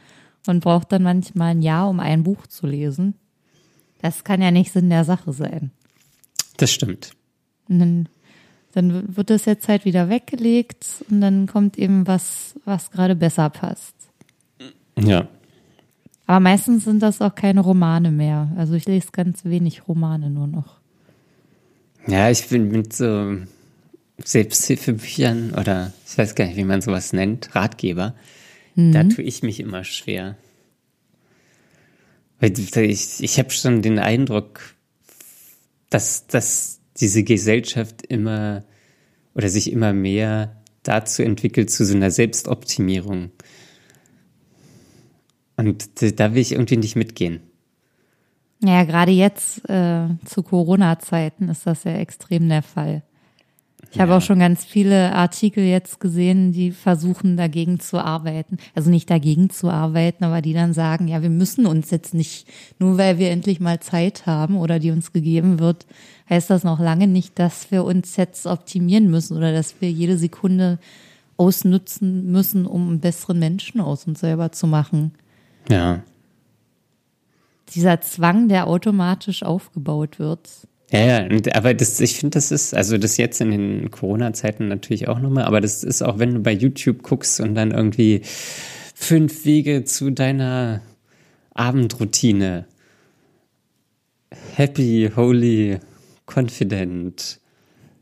und 0.47 0.61
brauche 0.61 0.87
dann 0.89 1.03
manchmal 1.03 1.53
ein 1.53 1.63
Jahr, 1.63 1.89
um 1.89 2.01
ein 2.01 2.23
Buch 2.23 2.47
zu 2.47 2.67
lesen. 2.67 3.15
Das 4.01 4.25
kann 4.25 4.43
ja 4.43 4.51
nicht 4.51 4.73
Sinn 4.73 4.91
der 4.91 5.05
Sache 5.05 5.33
sein. 5.33 5.73
Das 6.57 6.73
stimmt. 6.73 7.13
Dann, 7.69 8.09
dann 8.73 9.17
wird 9.17 9.31
das 9.31 9.45
jetzt 9.45 9.69
halt 9.69 9.85
wieder 9.85 10.09
weggelegt 10.09 11.05
und 11.11 11.21
dann 11.21 11.47
kommt 11.47 11.79
eben 11.79 12.07
was, 12.07 12.55
was 12.65 12.91
gerade 12.91 13.17
besser 13.17 13.51
passt. 13.51 13.95
Ja. 14.99 15.29
Aber 16.29 16.41
meistens 16.41 16.85
sind 16.85 17.03
das 17.03 17.23
auch 17.23 17.35
keine 17.35 17.61
Romane 17.61 18.11
mehr. 18.11 18.53
Also 18.55 18.75
ich 18.75 18.85
lese 18.85 19.09
ganz 19.13 19.47
wenig 19.47 19.89
Romane 19.89 20.29
nur 20.29 20.47
noch. 20.47 20.79
Ja, 22.07 22.31
ich 22.31 22.47
bin 22.49 22.69
mit 22.69 22.93
so 22.93 23.39
Selbsthilfebüchern 24.23 25.55
oder 25.55 25.95
ich 26.07 26.19
weiß 26.19 26.35
gar 26.35 26.45
nicht, 26.45 26.59
wie 26.59 26.65
man 26.65 26.83
sowas 26.83 27.15
nennt, 27.15 27.55
Ratgeber, 27.55 28.15
da 28.77 29.05
tue 29.05 29.25
ich 29.25 29.43
mich 29.43 29.59
immer 29.59 29.85
schwer. 29.85 30.37
Weil 32.41 32.53
ich, 32.59 33.23
ich 33.23 33.39
habe 33.39 33.51
schon 33.51 33.81
den 33.81 33.99
Eindruck, 33.99 34.61
dass, 35.89 36.27
dass 36.27 36.81
diese 37.01 37.25
Gesellschaft 37.25 38.05
immer 38.07 38.65
oder 39.35 39.49
sich 39.49 39.73
immer 39.73 39.95
mehr 39.95 40.61
dazu 40.83 41.23
entwickelt, 41.23 41.71
zu 41.71 41.87
so 41.87 41.97
einer 41.97 42.11
Selbstoptimierung. 42.11 43.31
Und 45.59 45.89
da 46.19 46.33
will 46.35 46.41
ich 46.41 46.53
irgendwie 46.53 46.77
nicht 46.77 46.97
mitgehen. 46.97 47.41
Ja, 48.65 48.85
gerade 48.85 49.13
jetzt 49.13 49.69
äh, 49.69 50.07
zu 50.25 50.43
Corona-Zeiten 50.43 51.49
ist 51.49 51.67
das 51.67 51.85
ja 51.85 51.93
extrem 51.93 52.49
der 52.49 52.63
Fall. 52.63 53.03
Ich 53.91 54.01
habe 54.01 54.13
Ja. 54.13 54.19
auch 54.19 54.23
schon 54.23 54.39
ganz 54.39 54.65
viele 54.65 55.15
Artikel 55.15 55.65
jetzt 55.65 55.99
gesehen, 56.01 56.53
die 56.53 56.73
versuchen 56.73 57.37
dagegen 57.37 57.81
zu 57.81 57.99
arbeiten. 57.99 58.59
Also 58.75 58.91
nicht 58.91 59.11
dagegen 59.11 59.51
zu 59.51 59.69
arbeiten, 59.71 60.25
aber 60.25 60.43
die 60.43 60.53
dann 60.53 60.75
sagen, 60.75 61.09
ja, 61.09 61.23
wir 61.23 61.31
müssen 61.31 61.67
uns 61.67 61.91
jetzt 61.91 62.15
nicht, 62.15 62.47
nur 62.79 62.99
weil 62.99 63.19
wir 63.19 63.31
endlich 63.31 63.61
mal 63.61 63.81
Zeit 63.81 64.27
haben 64.27 64.57
oder 64.57 64.79
die 64.79 64.91
uns 64.91 65.13
gegeben 65.13 65.59
wird, 65.59 65.87
heißt 66.31 66.51
das 66.51 66.65
noch 66.65 66.79
lange 66.81 67.07
nicht, 67.07 67.39
dass 67.39 67.71
wir 67.71 67.85
uns 67.85 68.17
jetzt 68.17 68.47
optimieren 68.47 69.11
müssen 69.11 69.37
oder 69.37 69.53
dass 69.53 69.81
wir 69.81 69.91
jede 69.91 70.19
Sekunde 70.19 70.79
ausnutzen 71.37 72.31
müssen, 72.31 72.67
um 72.67 72.89
einen 72.89 73.01
besseren 73.01 73.39
Menschen 73.39 73.81
aus 73.81 74.07
uns 74.07 74.21
selber 74.21 74.53
zu 74.53 74.67
machen. 74.67 75.13
Ja. 75.69 76.03
Dieser 77.75 78.01
Zwang, 78.01 78.49
der 78.49 78.67
automatisch 78.67 79.43
aufgebaut 79.43 80.19
wird. 80.19 80.49
Ja, 80.91 81.01
ja, 81.01 81.41
aber 81.53 81.75
das, 81.75 82.01
ich 82.01 82.17
finde, 82.17 82.37
das 82.37 82.51
ist, 82.51 82.75
also 82.75 82.97
das 82.97 83.19
jetzt 83.19 83.43
in 83.43 83.51
den 83.51 83.91
Corona-Zeiten 83.91 84.69
natürlich 84.69 85.07
auch 85.07 85.19
nochmal, 85.19 85.45
aber 85.45 85.61
das 85.61 85.85
ist 85.85 86.01
auch, 86.01 86.19
wenn 86.19 86.33
du 86.35 86.41
bei 86.41 86.53
YouTube 86.53 87.03
guckst 87.03 87.41
und 87.41 87.55
dann 87.55 87.73
irgendwie 87.73 88.23
fünf 88.95 89.45
Wege 89.45 89.85
zu 89.85 90.11
deiner 90.11 90.81
Abendroutine. 91.53 92.65
Happy, 94.55 95.11
holy, 95.15 95.79
confident. 96.27 97.39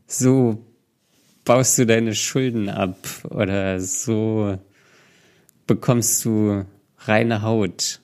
So 0.05 0.63
baust 1.43 1.77
du 1.77 1.85
deine 1.85 2.15
Schulden 2.15 2.69
ab 2.69 2.97
oder 3.29 3.81
so 3.81 4.57
bekommst 5.65 6.23
du 6.23 6.63
reine 7.07 7.41
Haut. 7.41 7.99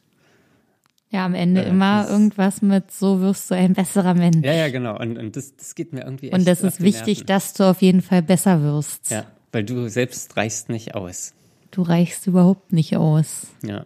Ja, 1.10 1.26
am 1.26 1.36
Ende 1.36 1.64
Äh, 1.64 1.70
immer 1.70 2.08
irgendwas 2.10 2.62
mit, 2.62 2.92
so 2.92 3.22
wirst 3.22 3.52
du 3.52 3.56
ein 3.56 3.74
besserer 3.74 4.16
Mensch. 4.16 4.44
Ja, 4.46 4.54
ja, 4.54 4.70
genau. 4.70 5.00
Und, 5.00 5.18
und 5.18 5.36
das, 5.36 5.56
das 5.56 5.76
geht 5.76 5.94
mir 5.94 6.02
irgendwie 6.04 6.28
echt 6.28 6.36
Und 6.36 6.48
das 6.48 6.62
ist 6.62 6.82
wichtig, 6.82 7.20
Nerven. 7.20 7.28
dass 7.28 7.54
du 7.54 7.70
auf 7.70 7.82
jeden 7.82 8.02
Fall 8.02 8.24
besser 8.24 8.64
wirst. 8.64 9.12
Ja, 9.12 9.26
weil 9.52 9.64
du 9.64 9.88
selbst 9.90 10.36
reichst 10.38 10.70
nicht 10.70 10.96
aus. 10.96 11.34
Du 11.72 11.84
reichst 11.84 12.26
überhaupt 12.28 12.74
nicht 12.74 12.98
aus. 12.98 13.48
Ja. 13.64 13.86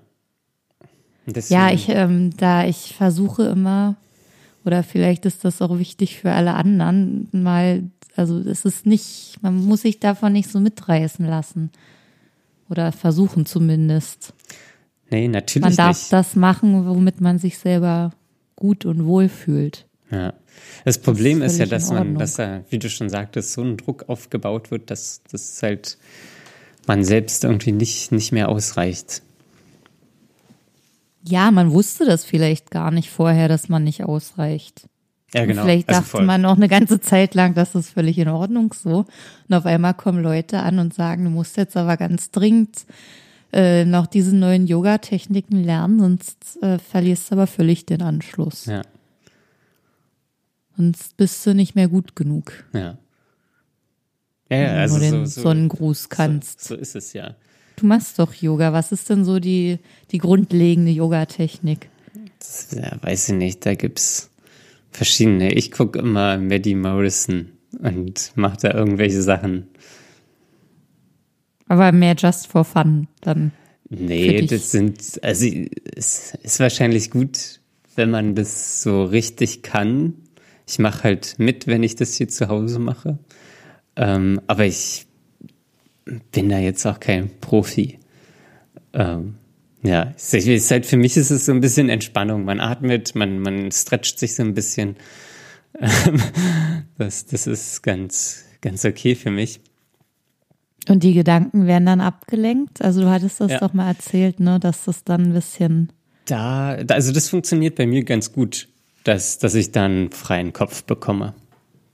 Deswegen, 1.26 1.60
Ja, 1.60 1.72
ich, 1.72 1.90
ähm, 1.90 2.36
da 2.38 2.66
ich 2.66 2.96
versuche 2.96 3.44
immer, 3.48 3.96
oder 4.64 4.84
vielleicht 4.84 5.26
ist 5.26 5.44
das 5.44 5.62
auch 5.62 5.78
wichtig 5.78 6.20
für 6.22 6.32
alle 6.32 6.54
anderen, 6.54 7.28
mal, 7.34 7.84
also 8.16 8.40
es 8.40 8.64
ist 8.64 8.86
nicht, 8.86 9.38
man 9.42 9.56
muss 9.66 9.82
sich 9.82 10.00
davon 10.00 10.32
nicht 10.32 10.50
so 10.50 10.62
mitreißen 10.62 11.26
lassen. 11.26 11.72
Oder 12.70 12.92
versuchen 12.94 13.46
zumindest. 13.46 14.34
Nee, 15.10 15.28
natürlich 15.28 15.64
Man 15.64 15.76
darf 15.76 15.98
nicht. 15.98 16.14
das 16.14 16.36
machen, 16.36 16.86
womit 16.88 17.22
man 17.22 17.40
sich 17.40 17.58
selber 17.58 18.12
gut 18.56 18.86
und 18.86 19.06
wohl 19.06 19.30
fühlt. 19.30 19.86
Ja. 20.12 20.34
Das 20.86 20.98
Problem 20.98 21.42
ist, 21.42 21.58
ja, 21.58 21.66
völlig 21.66 21.66
in 21.66 21.70
dass 21.70 21.92
man, 21.92 22.18
dass 22.18 22.36
da, 22.36 22.62
wie 22.70 22.80
du 22.80 22.90
schon 22.90 23.10
sagtest, 23.10 23.54
so 23.54 23.62
ein 23.62 23.78
Druck 23.78 24.10
aufgebaut 24.10 24.72
wird, 24.72 24.90
dass 24.90 25.22
das 25.32 25.62
halt 25.62 25.98
man 26.88 27.04
selbst 27.04 27.44
irgendwie 27.44 27.72
nicht, 27.74 28.12
nicht 28.12 28.32
mehr 28.32 28.50
ausreicht. 28.50 29.22
Ja, 31.24 31.52
man 31.52 31.72
wusste 31.72 32.06
das 32.06 32.24
vielleicht 32.24 32.72
gar 32.72 32.92
nicht 32.92 33.10
vorher, 33.10 33.48
dass 33.50 33.68
man 33.68 33.84
nicht 33.84 34.04
ausreicht. 34.04 34.88
Ja, 35.34 35.46
genau. 35.46 35.62
Und 35.62 35.68
vielleicht 35.68 35.90
Also 35.90 36.00
dachte 36.02 36.10
voll. 36.12 36.26
man 36.26 36.46
auch 36.46 36.56
eine 36.56 36.70
ganze 36.70 37.02
Zeit 37.02 37.36
lang, 37.36 37.54
das 37.54 37.76
ist 37.76 37.90
völlig 37.90 38.18
in 38.18 38.30
Ordnung 38.30 38.74
so. 38.74 39.06
Und 39.50 39.56
auf 39.56 39.66
einmal 39.66 39.94
kommen 39.94 40.24
Leute 40.24 40.60
an 40.60 40.80
und 40.80 40.94
sagen, 40.94 41.26
du 41.26 41.30
musst 41.30 41.58
jetzt 41.58 41.76
aber 41.76 41.98
ganz 41.98 42.32
dringend 42.32 42.86
äh, 43.54 43.86
noch 43.86 44.08
diese 44.08 44.36
neuen 44.36 44.68
Yoga-Techniken 44.68 45.64
lernen, 45.64 46.00
sonst 46.00 46.62
äh, 46.62 46.80
verlierst 46.80 47.30
du 47.30 47.36
aber 47.36 47.48
völlig 47.48 47.86
den 47.86 48.02
Anschluss. 48.02 48.66
Ja, 48.66 48.82
Sonst 50.78 51.18
bist 51.18 51.44
du 51.46 51.56
nicht 51.56 51.74
mehr 51.74 51.88
gut 51.88 52.16
genug, 52.16 52.66
ja. 52.72 52.98
Ja, 54.50 54.58
ja 54.58 54.74
wenn 54.74 54.78
also 54.78 54.96
du 54.96 55.02
den 55.02 55.26
so, 55.26 55.32
so, 55.32 55.42
Sonnengruß 55.42 56.10
kannst. 56.10 56.62
So, 56.62 56.76
so 56.76 56.82
ist 56.82 56.96
es 56.96 57.14
ja. 57.14 57.36
Du 57.78 57.88
machst 57.88 58.20
doch 58.20 58.34
Yoga. 58.34 58.74
Was 58.74 58.92
ist 58.92 59.10
denn 59.10 59.26
so 59.26 59.40
die, 59.40 59.80
die 60.12 60.20
grundlegende 60.20 60.92
Yoga-Technik? 60.92 61.90
Ja, 62.72 62.98
weiß 63.02 63.30
ich 63.30 63.36
nicht, 63.36 63.66
da 63.66 63.74
gibt's 63.74 64.30
verschiedene. 64.92 65.54
Ich 65.54 65.72
gucke 65.72 66.00
immer 66.00 66.38
Maddie 66.38 66.76
Morrison 66.76 67.50
und 67.80 68.32
mache 68.36 68.58
da 68.62 68.74
irgendwelche 68.74 69.22
Sachen. 69.22 69.68
Aber 71.68 71.92
mehr 71.92 72.16
just 72.18 72.48
for 72.48 72.64
fun 72.64 73.08
dann. 73.22 73.52
Nee, 73.90 74.46
das 74.46 74.72
sind, 74.72 75.20
also 75.24 75.46
es 75.96 76.34
ist 76.44 76.60
wahrscheinlich 76.60 77.10
gut, 77.10 77.62
wenn 77.96 78.12
man 78.12 78.36
das 78.36 78.82
so 78.82 79.04
richtig 79.04 79.64
kann. 79.64 80.14
Ich 80.68 80.80
mache 80.80 81.04
halt 81.04 81.36
mit, 81.38 81.68
wenn 81.68 81.84
ich 81.84 81.96
das 81.96 82.16
hier 82.16 82.28
zu 82.28 82.50
Hause 82.50 82.80
mache. 82.80 83.18
Ähm, 83.96 84.42
aber 84.48 84.66
ich 84.66 85.08
bin 86.32 86.50
da 86.50 86.60
jetzt 86.60 86.86
auch 86.86 87.00
kein 87.00 87.30
Profi. 87.40 88.00
Ähm, 88.94 89.36
ja, 89.84 90.14
es 90.16 90.34
ist 90.34 90.72
halt 90.72 90.86
für 90.86 90.98
mich 90.98 91.16
ist 91.18 91.32
es 91.32 91.46
so 91.46 91.52
ein 91.52 91.62
bisschen 91.62 91.90
Entspannung. 91.90 92.44
Man 92.44 92.60
atmet, 92.60 93.16
man, 93.16 93.40
man 93.40 93.72
stretcht 93.72 94.20
sich 94.20 94.36
so 94.36 94.44
ein 94.44 94.54
bisschen. 94.54 94.98
Ähm, 95.80 96.22
das, 96.98 97.26
das 97.26 97.48
ist 97.48 97.84
ganz, 97.84 98.44
ganz 98.62 98.84
okay 98.84 99.16
für 99.16 99.32
mich. 99.32 99.62
Und 100.88 101.04
die 101.04 101.14
Gedanken 101.14 101.68
werden 101.68 101.86
dann 101.86 102.02
abgelenkt. 102.02 102.82
Also 102.82 103.02
du 103.02 103.10
hattest 103.10 103.40
das 103.42 103.52
Ja. 103.52 103.60
doch 103.60 103.74
mal 103.74 103.88
erzählt, 103.88 104.40
ne, 104.40 104.60
dass 104.60 104.86
das 104.86 105.04
dann 105.04 105.24
ein 105.28 105.34
bisschen. 105.34 105.92
Da, 106.26 106.78
also 106.90 107.12
das 107.12 107.30
funktioniert 107.30 107.76
bei 107.76 107.86
mir 107.88 108.04
ganz 108.04 108.32
gut, 108.32 108.68
dass, 109.04 109.38
dass 109.38 109.56
ich 109.56 109.72
dann 109.72 109.92
einen 109.92 110.12
freien 110.12 110.54
Kopf 110.54 110.84
bekomme. 110.84 111.34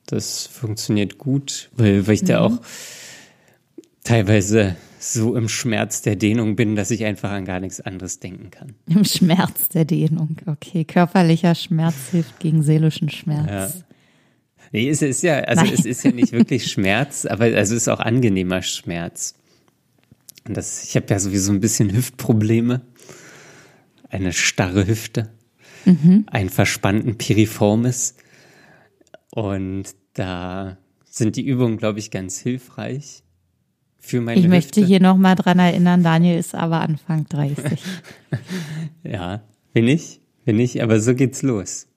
Das 0.06 0.48
funktioniert 0.48 1.18
gut, 1.18 1.70
weil, 1.76 2.06
weil 2.08 2.16
ich 2.16 2.24
da 2.24 2.42
auch 2.42 2.60
teilweise 4.04 4.76
so 5.00 5.36
im 5.36 5.50
Schmerz 5.50 6.02
der 6.02 6.16
Dehnung 6.16 6.56
bin, 6.56 6.76
dass 6.76 6.92
ich 6.92 7.04
einfach 7.06 7.32
an 7.32 7.46
gar 7.46 7.60
nichts 7.60 7.82
anderes 7.82 8.20
denken 8.20 8.52
kann. 8.52 8.74
Im 8.88 9.04
Schmerz 9.04 9.70
der 9.70 9.86
Dehnung. 9.86 10.38
Okay, 10.46 10.86
körperlicher 10.86 11.56
Schmerz 11.56 11.96
hilft 12.12 12.40
gegen 12.40 12.64
seelischen 12.64 13.10
Schmerz. 13.10 13.50
Ja. 13.76 13.93
Nee, 14.74 14.90
es 14.90 15.04
ist 15.04 15.22
ja, 15.22 15.36
also 15.42 15.64
Nein. 15.64 15.74
es 15.74 15.86
ist 15.86 16.04
ja 16.04 16.12
nicht 16.12 16.32
wirklich 16.32 16.72
Schmerz, 16.72 17.26
aber 17.26 17.46
also 17.46 17.76
es 17.76 17.84
ist 17.84 17.88
auch 17.88 18.00
angenehmer 18.00 18.64
Schmerz. 18.64 19.36
Und 20.48 20.58
das, 20.58 20.84
ich 20.84 20.96
habe 20.96 21.06
ja 21.10 21.20
sowieso 21.20 21.54
ein 21.54 21.60
bisschen 21.60 21.96
Hüftprobleme. 21.96 22.82
Eine 24.10 24.34
starre 24.34 24.86
Hüfte, 24.86 25.32
einen 26.28 26.50
verspannten 26.50 27.18
Piriformis. 27.18 28.16
Und 29.32 29.86
da 30.14 30.78
sind 31.06 31.36
die 31.36 31.46
Übungen, 31.46 31.78
glaube 31.78 32.00
ich, 32.00 32.12
ganz 32.12 32.40
hilfreich 32.40 33.24
für 34.00 34.22
meine 34.22 34.40
Ich 34.40 34.48
möchte 34.48 34.82
Hüfte. 34.82 34.86
hier 34.86 35.00
nochmal 35.00 35.36
dran 35.36 35.60
erinnern, 35.60 36.04
Daniel 36.04 36.38
ist 36.38 36.56
aber 36.56 36.82
Anfang 36.82 37.26
30. 37.30 37.80
Ja, 39.04 39.44
bin 39.74 39.88
ich, 39.88 40.22
bin 40.46 40.60
ich, 40.60 40.82
aber 40.82 41.00
so 41.00 41.14
geht's 41.14 41.42
los. 41.42 41.88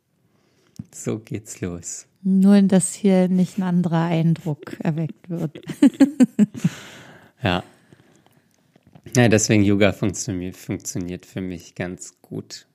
So 0.93 1.19
geht's 1.19 1.61
los. 1.61 2.07
Nur, 2.23 2.61
dass 2.63 2.95
hier 2.95 3.29
nicht 3.29 3.59
ein 3.59 3.63
anderer 3.63 4.05
Eindruck 4.05 4.79
erweckt 4.81 5.31
wird. 5.31 5.61
Ja. 7.43 7.63
Ja, 9.15 9.29
deswegen 9.29 9.63
Yoga 9.63 9.93
funktioniert, 9.93 10.57
funktioniert 10.57 11.27
für 11.27 11.41
mich 11.41 11.75
ganz 11.75 12.21
gut. 12.21 12.67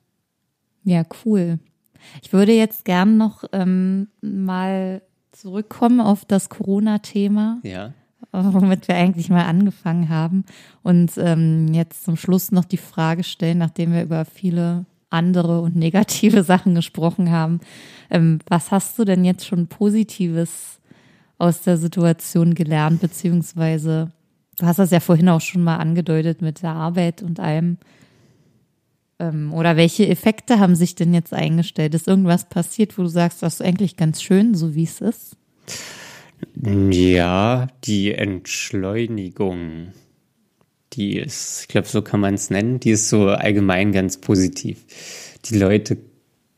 Ja, 0.82 1.04
cool. 1.24 1.58
Ich 2.22 2.32
würde 2.32 2.52
jetzt 2.52 2.84
gern 2.84 3.16
noch 3.16 3.44
ähm, 3.52 4.08
mal 4.20 5.02
zurückkommen 5.30 6.00
auf 6.00 6.24
das 6.24 6.48
Corona-Thema. 6.48 7.60
Ja. 7.62 7.92
womit 8.32 8.88
wir 8.88 8.96
eigentlich 8.96 9.28
mal 9.28 9.44
angefangen 9.44 10.08
haben. 10.08 10.44
Und 10.82 11.12
ähm, 11.18 11.68
jetzt 11.74 12.04
zum 12.04 12.16
Schluss 12.16 12.50
noch 12.50 12.64
die 12.64 12.78
Frage 12.78 13.24
stellen, 13.24 13.58
nachdem 13.58 13.92
wir 13.92 14.02
über 14.02 14.24
viele 14.24 14.86
andere 15.12 15.60
und 15.60 15.76
negative 15.76 16.42
Sachen 16.44 16.74
gesprochen 16.74 17.30
haben. 17.30 17.60
Ähm, 18.10 18.38
was 18.46 18.70
hast 18.70 18.98
du 18.98 19.04
denn 19.04 19.24
jetzt 19.24 19.46
schon 19.46 19.66
Positives 19.66 20.80
aus 21.38 21.62
der 21.62 21.76
Situation 21.76 22.54
gelernt, 22.54 23.00
beziehungsweise 23.00 24.12
du 24.58 24.66
hast 24.66 24.78
das 24.78 24.92
ja 24.92 25.00
vorhin 25.00 25.28
auch 25.28 25.40
schon 25.40 25.64
mal 25.64 25.76
angedeutet 25.76 26.40
mit 26.40 26.62
der 26.62 26.70
Arbeit 26.70 27.20
und 27.20 27.40
allem. 27.40 27.78
Ähm, 29.18 29.52
oder 29.52 29.76
welche 29.76 30.06
Effekte 30.08 30.60
haben 30.60 30.76
sich 30.76 30.94
denn 30.94 31.12
jetzt 31.12 31.34
eingestellt? 31.34 31.94
Ist 31.94 32.06
irgendwas 32.06 32.48
passiert, 32.48 32.96
wo 32.96 33.02
du 33.02 33.08
sagst, 33.08 33.42
das 33.42 33.54
ist 33.54 33.62
eigentlich 33.62 33.96
ganz 33.96 34.22
schön, 34.22 34.54
so 34.54 34.74
wie 34.74 34.84
es 34.84 35.00
ist? 35.00 35.36
Ja, 36.60 37.68
die 37.84 38.12
Entschleunigung, 38.12 39.88
die 40.92 41.18
ist, 41.18 41.62
ich 41.62 41.68
glaube, 41.68 41.88
so 41.88 42.02
kann 42.02 42.20
man 42.20 42.34
es 42.34 42.50
nennen, 42.50 42.80
die 42.80 42.90
ist 42.90 43.08
so 43.08 43.28
allgemein 43.28 43.92
ganz 43.92 44.18
positiv. 44.18 44.84
Die 45.46 45.58
Leute 45.58 45.98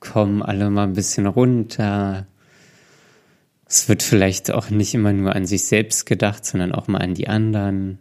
kommen 0.01 0.43
alle 0.43 0.71
mal 0.71 0.85
ein 0.85 0.93
bisschen 0.95 1.27
runter. 1.27 2.27
Es 3.67 3.89
wird 3.89 4.03
vielleicht 4.03 4.51
auch 4.51 4.71
nicht 4.71 4.95
immer 4.95 5.13
nur 5.13 5.35
an 5.35 5.47
sich 5.47 5.65
selbst 5.65 6.07
gedacht, 6.07 6.45
sondern 6.45 6.73
auch 6.73 6.89
mal 6.89 6.99
an 6.99 7.15
die 7.15 7.29
anderen. 7.29 7.99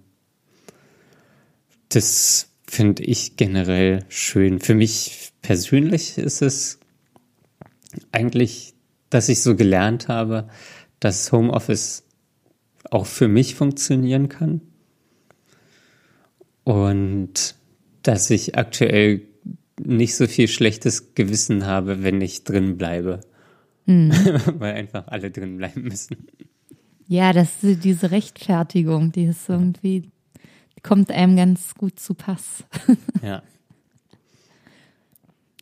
Das 1.90 2.50
finde 2.68 3.04
ich 3.04 3.38
generell 3.38 4.06
schön. 4.10 4.60
Für 4.60 4.76
mich 4.76 5.32
persönlich 5.42 6.18
ist 6.18 6.42
es 6.42 6.80
eigentlich, 8.12 8.74
dass 9.10 9.30
ich 9.30 9.42
so 9.42 9.56
gelernt 9.56 10.08
habe, 10.08 10.50
dass 11.00 11.32
Homeoffice 11.32 12.04
auch 12.90 13.06
für 13.06 13.28
mich 13.28 13.56
funktionieren 13.56 14.30
kann. 14.30 14.62
Und 16.64 17.56
dass 18.04 18.30
ich 18.30 18.58
aktuell 18.58 19.22
nicht 19.82 20.16
so 20.16 20.28
viel 20.28 20.48
schlechtes 20.48 21.16
Gewissen 21.16 21.66
habe, 21.66 22.04
wenn 22.04 22.22
ich 22.22 22.44
drin 22.44 22.78
bleibe. 22.78 23.22
Weil 23.86 24.76
einfach 24.76 25.08
alle 25.08 25.30
drin 25.30 25.58
bleiben 25.58 25.84
müssen. 25.84 26.28
Ja, 27.08 27.34
das 27.34 27.50
diese 27.62 28.12
Rechtfertigung, 28.12 29.12
die 29.12 29.26
ist 29.26 29.50
irgendwie, 29.50 30.10
die 30.76 30.82
kommt 30.82 31.12
einem 31.12 31.36
ganz 31.36 31.76
gut 31.76 32.00
zu 32.00 32.14
Pass. 32.14 32.64
Ja. 33.22 33.42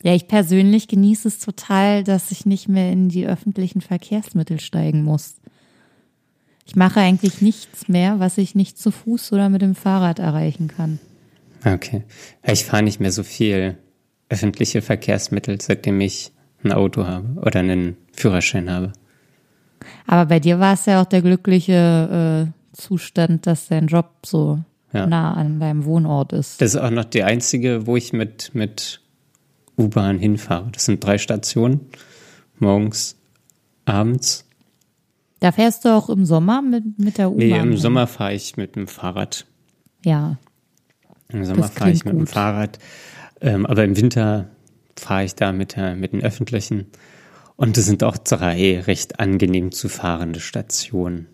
Ja, 0.04 0.16
ich 0.16 0.26
persönlich 0.26 0.88
genieße 0.88 1.28
es 1.28 1.38
total, 1.38 2.02
dass 2.02 2.32
ich 2.32 2.44
nicht 2.44 2.68
mehr 2.68 2.90
in 2.90 3.08
die 3.08 3.24
öffentlichen 3.24 3.80
Verkehrsmittel 3.80 4.58
steigen 4.58 5.04
muss. 5.04 5.36
Ich 6.64 6.76
mache 6.76 7.00
eigentlich 7.00 7.40
nichts 7.42 7.88
mehr, 7.88 8.18
was 8.20 8.38
ich 8.38 8.54
nicht 8.54 8.78
zu 8.78 8.90
Fuß 8.90 9.32
oder 9.32 9.48
mit 9.48 9.62
dem 9.62 9.74
Fahrrad 9.74 10.18
erreichen 10.18 10.68
kann. 10.68 10.98
Okay. 11.64 12.02
Ich 12.44 12.64
fahre 12.64 12.82
nicht 12.82 13.00
mehr 13.00 13.12
so 13.12 13.22
viel 13.22 13.76
öffentliche 14.28 14.80
Verkehrsmittel, 14.82 15.60
seitdem 15.60 16.00
ich 16.00 16.32
ein 16.64 16.72
Auto 16.72 17.06
habe 17.06 17.40
oder 17.40 17.60
einen 17.60 17.96
Führerschein 18.12 18.70
habe. 18.70 18.92
Aber 20.06 20.26
bei 20.26 20.40
dir 20.40 20.60
war 20.60 20.74
es 20.74 20.86
ja 20.86 21.02
auch 21.02 21.06
der 21.06 21.22
glückliche 21.22 22.48
äh, 22.48 22.76
Zustand, 22.76 23.46
dass 23.46 23.68
dein 23.68 23.88
Job 23.88 24.10
so 24.24 24.60
Ja. 24.92 25.06
nah 25.06 25.34
an 25.34 25.58
deinem 25.60 25.84
Wohnort 25.84 26.32
ist. 26.32 26.60
Das 26.60 26.74
ist 26.74 26.80
auch 26.80 26.90
noch 26.90 27.04
die 27.04 27.24
einzige, 27.24 27.86
wo 27.86 27.96
ich 27.96 28.12
mit, 28.12 28.54
mit 28.54 29.00
U-Bahn 29.76 30.18
hinfahre. 30.18 30.68
Das 30.72 30.84
sind 30.84 31.04
drei 31.04 31.18
Stationen. 31.18 31.80
Morgens, 32.58 33.16
abends. 33.84 34.46
Da 35.42 35.50
fährst 35.50 35.84
du 35.84 35.88
auch 35.88 36.08
im 36.08 36.24
Sommer 36.24 36.62
mit, 36.62 37.00
mit 37.00 37.18
der 37.18 37.32
U-Bahn. 37.32 37.48
Nee, 37.48 37.58
im 37.58 37.70
hin? 37.70 37.76
Sommer 37.76 38.06
fahre 38.06 38.32
ich 38.32 38.56
mit 38.56 38.76
dem 38.76 38.86
Fahrrad. 38.86 39.44
Ja. 40.04 40.38
Im 41.30 41.44
Sommer 41.44 41.64
fahre 41.64 41.90
ich 41.90 42.04
mit 42.04 42.14
dem 42.14 42.20
gut. 42.20 42.28
Fahrrad. 42.28 42.78
Ähm, 43.40 43.66
aber 43.66 43.82
im 43.82 43.96
Winter 43.96 44.50
fahre 44.96 45.24
ich 45.24 45.34
da 45.34 45.50
mit, 45.50 45.74
der, 45.74 45.96
mit 45.96 46.12
den 46.12 46.22
öffentlichen. 46.22 46.86
Und 47.56 47.76
es 47.76 47.86
sind 47.86 48.04
auch 48.04 48.18
drei 48.18 48.82
recht 48.82 49.18
angenehm 49.18 49.72
zu 49.72 49.88
fahrende 49.88 50.38
Stationen. 50.38 51.26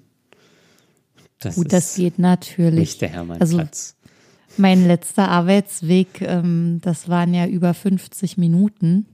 Das 1.39 1.57
Gut, 1.57 1.71
das 1.71 1.97
geht 1.97 2.19
natürlich. 2.19 2.81
nicht 2.81 3.03
der 3.03 3.11
Also 3.11 3.59
Hermannplatz. 3.59 3.95
mein 4.57 4.89
letzter 4.89 5.29
Arbeitsweg, 5.29 6.23
ähm, 6.23 6.79
das 6.81 7.11
waren 7.11 7.35
ja 7.35 7.47
über 7.47 7.75
50 7.75 8.39
Minuten. 8.39 9.05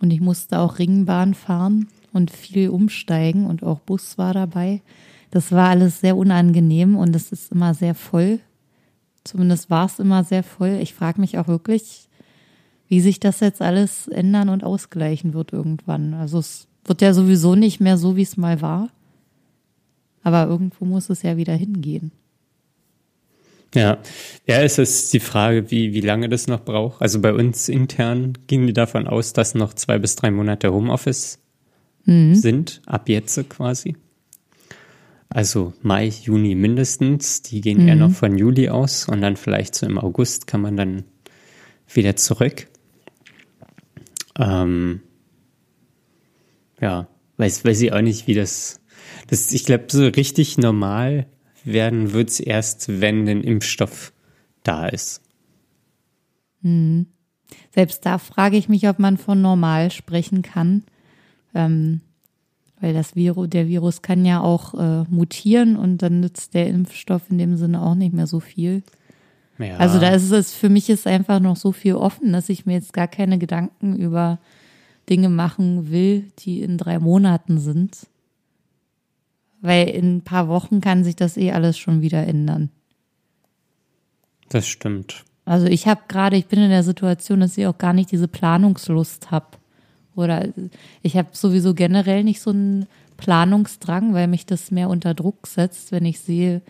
Und 0.00 0.10
ich 0.10 0.22
musste 0.22 0.58
auch 0.58 0.78
Ringbahn 0.78 1.34
fahren 1.34 1.86
und 2.12 2.30
viel 2.30 2.70
umsteigen 2.70 3.46
und 3.46 3.62
auch 3.62 3.80
Bus 3.80 4.18
war 4.18 4.34
dabei. 4.34 4.82
Das 5.30 5.52
war 5.52 5.68
alles 5.68 6.00
sehr 6.00 6.16
unangenehm 6.16 6.96
und 6.96 7.14
es 7.14 7.32
ist 7.32 7.52
immer 7.52 7.74
sehr 7.74 7.94
voll. 7.94 8.40
Zumindest 9.24 9.68
war 9.68 9.86
es 9.86 9.98
immer 9.98 10.24
sehr 10.24 10.42
voll. 10.42 10.78
Ich 10.80 10.94
frage 10.94 11.20
mich 11.20 11.38
auch 11.38 11.48
wirklich, 11.48 12.08
wie 12.88 13.00
sich 13.00 13.20
das 13.20 13.40
jetzt 13.40 13.60
alles 13.60 14.08
ändern 14.08 14.48
und 14.48 14.64
ausgleichen 14.64 15.34
wird 15.34 15.52
irgendwann. 15.52 16.14
Also 16.14 16.38
es 16.38 16.66
wird 16.84 17.02
ja 17.02 17.12
sowieso 17.12 17.54
nicht 17.54 17.80
mehr 17.80 17.98
so, 17.98 18.16
wie 18.16 18.22
es 18.22 18.36
mal 18.36 18.62
war. 18.62 18.88
Aber 20.22 20.46
irgendwo 20.46 20.84
muss 20.84 21.10
es 21.10 21.22
ja 21.22 21.36
wieder 21.36 21.54
hingehen. 21.54 22.12
Ja, 23.74 23.98
ja, 24.46 24.62
es 24.62 24.78
ist 24.78 25.12
die 25.12 25.20
Frage, 25.20 25.70
wie, 25.70 25.92
wie 25.92 26.00
lange 26.00 26.30
das 26.30 26.46
noch 26.46 26.64
braucht. 26.64 27.02
Also 27.02 27.20
bei 27.20 27.34
uns 27.34 27.68
intern 27.68 28.32
gingen 28.46 28.66
die 28.66 28.72
davon 28.72 29.06
aus, 29.06 29.34
dass 29.34 29.54
noch 29.54 29.74
zwei 29.74 29.98
bis 29.98 30.16
drei 30.16 30.30
Monate 30.30 30.72
Homeoffice 30.72 31.38
mhm. 32.04 32.34
sind, 32.34 32.82
ab 32.86 33.08
jetzt 33.08 33.48
quasi. 33.48 33.96
Also 35.28 35.74
Mai, 35.82 36.06
Juni 36.06 36.54
mindestens. 36.54 37.42
Die 37.42 37.60
gehen 37.60 37.82
mhm. 37.82 37.88
eher 37.88 37.96
noch 37.96 38.12
von 38.12 38.36
Juli 38.36 38.68
aus 38.70 39.08
und 39.08 39.20
dann 39.20 39.36
vielleicht 39.36 39.74
so 39.74 39.86
im 39.86 39.98
August 39.98 40.46
kann 40.46 40.62
man 40.62 40.76
dann 40.76 41.04
wieder 41.92 42.16
zurück. 42.16 42.66
Ähm, 44.38 45.00
ja, 46.80 47.08
weiß, 47.36 47.64
weiß 47.64 47.80
ich 47.82 47.92
auch 47.92 48.00
nicht, 48.00 48.26
wie 48.26 48.34
das, 48.34 48.80
das 49.26 49.52
ich 49.52 49.64
glaube, 49.64 49.86
so 49.88 50.06
richtig 50.06 50.58
normal 50.58 51.26
werden 51.64 52.12
wird 52.12 52.30
es 52.30 52.40
erst, 52.40 53.00
wenn 53.00 53.28
ein 53.28 53.42
Impfstoff 53.42 54.12
da 54.62 54.86
ist. 54.86 55.22
Hm. 56.62 57.06
Selbst 57.74 58.04
da 58.04 58.18
frage 58.18 58.56
ich 58.56 58.68
mich, 58.68 58.88
ob 58.88 58.98
man 58.98 59.16
von 59.16 59.40
normal 59.40 59.90
sprechen 59.90 60.42
kann. 60.42 60.84
Ähm, 61.58 62.00
weil 62.80 62.94
das 62.94 63.16
Virus, 63.16 63.50
der 63.50 63.66
Virus 63.66 64.02
kann 64.02 64.24
ja 64.24 64.40
auch 64.40 64.74
äh, 64.74 65.02
mutieren 65.10 65.76
und 65.76 65.98
dann 65.98 66.20
nützt 66.20 66.54
der 66.54 66.68
Impfstoff 66.68 67.22
in 67.28 67.38
dem 67.38 67.56
Sinne 67.56 67.82
auch 67.82 67.96
nicht 67.96 68.14
mehr 68.14 68.26
so 68.26 68.40
viel. 68.40 68.82
Ja. 69.58 69.76
Also 69.78 69.98
da 69.98 70.10
ist 70.10 70.30
es, 70.30 70.54
für 70.54 70.68
mich 70.68 70.88
ist 70.88 71.06
einfach 71.06 71.40
noch 71.40 71.56
so 71.56 71.72
viel 71.72 71.94
offen, 71.94 72.32
dass 72.32 72.48
ich 72.48 72.66
mir 72.66 72.74
jetzt 72.74 72.92
gar 72.92 73.08
keine 73.08 73.38
Gedanken 73.38 73.96
über 73.96 74.38
Dinge 75.10 75.28
machen 75.28 75.90
will, 75.90 76.30
die 76.38 76.62
in 76.62 76.78
drei 76.78 77.00
Monaten 77.00 77.58
sind. 77.58 78.06
Weil 79.60 79.88
in 79.88 80.18
ein 80.18 80.22
paar 80.22 80.46
Wochen 80.46 80.80
kann 80.80 81.02
sich 81.02 81.16
das 81.16 81.36
eh 81.36 81.50
alles 81.50 81.76
schon 81.76 82.00
wieder 82.00 82.24
ändern. 82.24 82.70
Das 84.50 84.68
stimmt. 84.68 85.24
Also 85.44 85.66
ich 85.66 85.88
habe 85.88 86.02
gerade, 86.06 86.36
ich 86.36 86.46
bin 86.46 86.60
in 86.60 86.70
der 86.70 86.84
Situation, 86.84 87.40
dass 87.40 87.58
ich 87.58 87.66
auch 87.66 87.78
gar 87.78 87.92
nicht 87.92 88.12
diese 88.12 88.28
Planungslust 88.28 89.32
habe. 89.32 89.57
Oder 90.18 90.48
ich 91.02 91.16
habe 91.16 91.28
sowieso 91.32 91.74
generell 91.74 92.24
nicht 92.24 92.40
so 92.40 92.50
einen 92.50 92.86
Planungsdrang, 93.16 94.14
weil 94.14 94.28
mich 94.28 94.46
das 94.46 94.70
mehr 94.70 94.88
unter 94.88 95.14
Druck 95.14 95.46
setzt, 95.46 95.92
wenn 95.92 96.04
ich 96.04 96.20
sehe, 96.20 96.62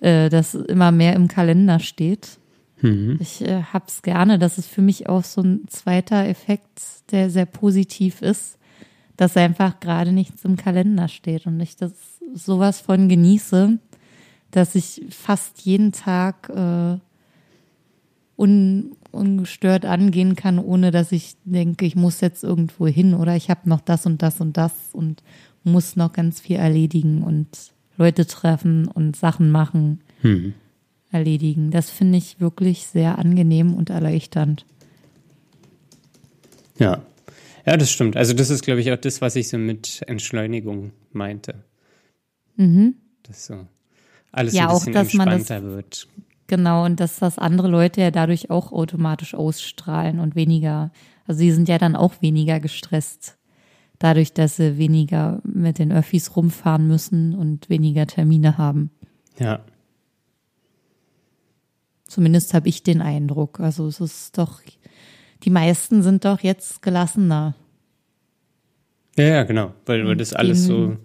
äh, 0.00 0.28
dass 0.28 0.54
immer 0.54 0.92
mehr 0.92 1.14
im 1.14 1.28
Kalender 1.28 1.78
steht. 1.78 2.38
Mhm. 2.80 3.18
Ich 3.20 3.42
äh, 3.42 3.62
habe 3.62 3.84
es 3.88 4.02
gerne. 4.02 4.38
Das 4.38 4.58
ist 4.58 4.68
für 4.68 4.82
mich 4.82 5.08
auch 5.08 5.24
so 5.24 5.42
ein 5.42 5.62
zweiter 5.68 6.26
Effekt, 6.26 6.80
der 7.10 7.30
sehr 7.30 7.46
positiv 7.46 8.22
ist, 8.22 8.58
dass 9.16 9.36
einfach 9.36 9.80
gerade 9.80 10.12
nichts 10.12 10.44
im 10.44 10.56
Kalender 10.56 11.08
steht 11.08 11.46
und 11.46 11.60
ich 11.60 11.76
das 11.76 11.92
sowas 12.34 12.80
von 12.80 13.08
genieße, 13.08 13.78
dass 14.50 14.74
ich 14.74 15.02
fast 15.10 15.60
jeden 15.62 15.92
Tag 15.92 16.48
äh, 16.48 16.98
un, 18.36 18.96
ungestört 19.12 19.84
angehen 19.84 20.36
kann, 20.36 20.58
ohne 20.58 20.90
dass 20.90 21.12
ich 21.12 21.36
denke, 21.44 21.86
ich 21.86 21.96
muss 21.96 22.20
jetzt 22.20 22.44
irgendwo 22.44 22.86
hin 22.86 23.14
oder 23.14 23.36
ich 23.36 23.50
habe 23.50 23.68
noch 23.68 23.80
das 23.80 24.06
und 24.06 24.22
das 24.22 24.40
und 24.40 24.56
das 24.56 24.72
und 24.92 25.22
muss 25.64 25.96
noch 25.96 26.12
ganz 26.12 26.40
viel 26.40 26.56
erledigen 26.56 27.22
und 27.22 27.48
Leute 27.96 28.26
treffen 28.26 28.88
und 28.88 29.16
Sachen 29.16 29.50
machen, 29.50 30.00
hm. 30.22 30.54
erledigen. 31.12 31.70
Das 31.70 31.90
finde 31.90 32.18
ich 32.18 32.40
wirklich 32.40 32.86
sehr 32.86 33.18
angenehm 33.18 33.74
und 33.74 33.90
erleichternd. 33.90 34.64
Ja. 36.78 37.02
Ja, 37.66 37.76
das 37.76 37.90
stimmt. 37.90 38.16
Also 38.16 38.32
das 38.32 38.48
ist, 38.48 38.62
glaube 38.62 38.80
ich, 38.80 38.90
auch 38.90 38.96
das, 38.96 39.20
was 39.20 39.36
ich 39.36 39.48
so 39.48 39.58
mit 39.58 40.02
Entschleunigung 40.06 40.92
meinte. 41.12 41.56
Mhm. 42.56 42.94
Dass 43.22 43.46
so 43.46 43.66
alles 44.32 44.54
ja, 44.54 44.68
ein 44.68 44.74
bisschen 44.74 44.92
auch, 44.92 44.94
dass 44.94 45.14
entspannter 45.14 45.60
man 45.60 45.64
das, 45.64 45.76
wird. 45.76 46.08
Genau, 46.50 46.84
und 46.84 46.98
dass 46.98 47.20
das 47.20 47.38
andere 47.38 47.68
Leute 47.68 48.00
ja 48.00 48.10
dadurch 48.10 48.50
auch 48.50 48.72
automatisch 48.72 49.34
ausstrahlen 49.34 50.18
und 50.18 50.34
weniger, 50.34 50.90
also 51.28 51.38
sie 51.38 51.52
sind 51.52 51.68
ja 51.68 51.78
dann 51.78 51.94
auch 51.94 52.22
weniger 52.22 52.58
gestresst, 52.58 53.36
dadurch, 54.00 54.32
dass 54.32 54.56
sie 54.56 54.76
weniger 54.76 55.40
mit 55.44 55.78
den 55.78 55.92
Öffis 55.92 56.34
rumfahren 56.34 56.88
müssen 56.88 57.36
und 57.36 57.70
weniger 57.70 58.04
Termine 58.08 58.58
haben. 58.58 58.90
Ja. 59.38 59.60
Zumindest 62.08 62.52
habe 62.52 62.68
ich 62.68 62.82
den 62.82 63.00
Eindruck. 63.00 63.60
Also 63.60 63.86
es 63.86 64.00
ist 64.00 64.36
doch, 64.36 64.60
die 65.44 65.50
meisten 65.50 66.02
sind 66.02 66.24
doch 66.24 66.40
jetzt 66.40 66.82
gelassener. 66.82 67.54
Ja, 69.16 69.24
ja, 69.24 69.42
genau, 69.44 69.72
weil, 69.86 70.04
weil 70.04 70.16
das 70.16 70.32
alles 70.32 70.64
so 70.64 70.96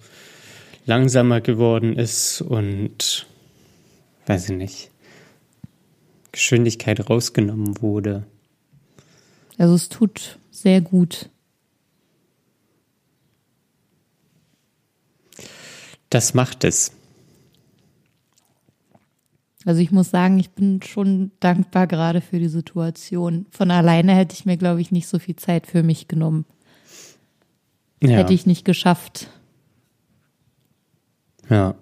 langsamer 0.87 1.39
geworden 1.39 1.95
ist 1.95 2.41
und 2.41 3.27
weiß 4.25 4.49
ich 4.49 4.55
nicht, 4.55 4.91
Geschwindigkeit 6.35 7.09
rausgenommen 7.09 7.81
wurde. 7.81 8.25
Also 9.57 9.73
es 9.73 9.87
tut 9.87 10.37
sehr 10.51 10.81
gut. 10.81 11.29
Das 16.09 16.33
macht 16.33 16.65
es. 16.65 16.91
Also 19.65 19.79
ich 19.79 19.91
muss 19.91 20.11
sagen, 20.11 20.37
ich 20.37 20.51
bin 20.51 20.81
schon 20.83 21.31
dankbar 21.39 21.87
gerade 21.87 22.19
für 22.19 22.37
die 22.37 22.49
Situation. 22.49 23.45
Von 23.51 23.71
alleine 23.71 24.13
hätte 24.13 24.35
ich 24.35 24.45
mir, 24.45 24.57
glaube 24.57 24.81
ich, 24.81 24.91
nicht 24.91 25.07
so 25.07 25.19
viel 25.19 25.37
Zeit 25.37 25.65
für 25.65 25.83
mich 25.83 26.07
genommen. 26.09 26.45
Ja. 28.03 28.09
Hätte 28.09 28.33
ich 28.33 28.45
nicht 28.45 28.65
geschafft. 28.65 29.29
Ja. 31.49 31.75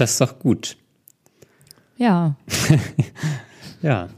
Das 0.00 0.12
ist 0.12 0.20
doch 0.22 0.38
gut. 0.38 0.78
Ja. 1.98 2.34
ja. 3.82 4.08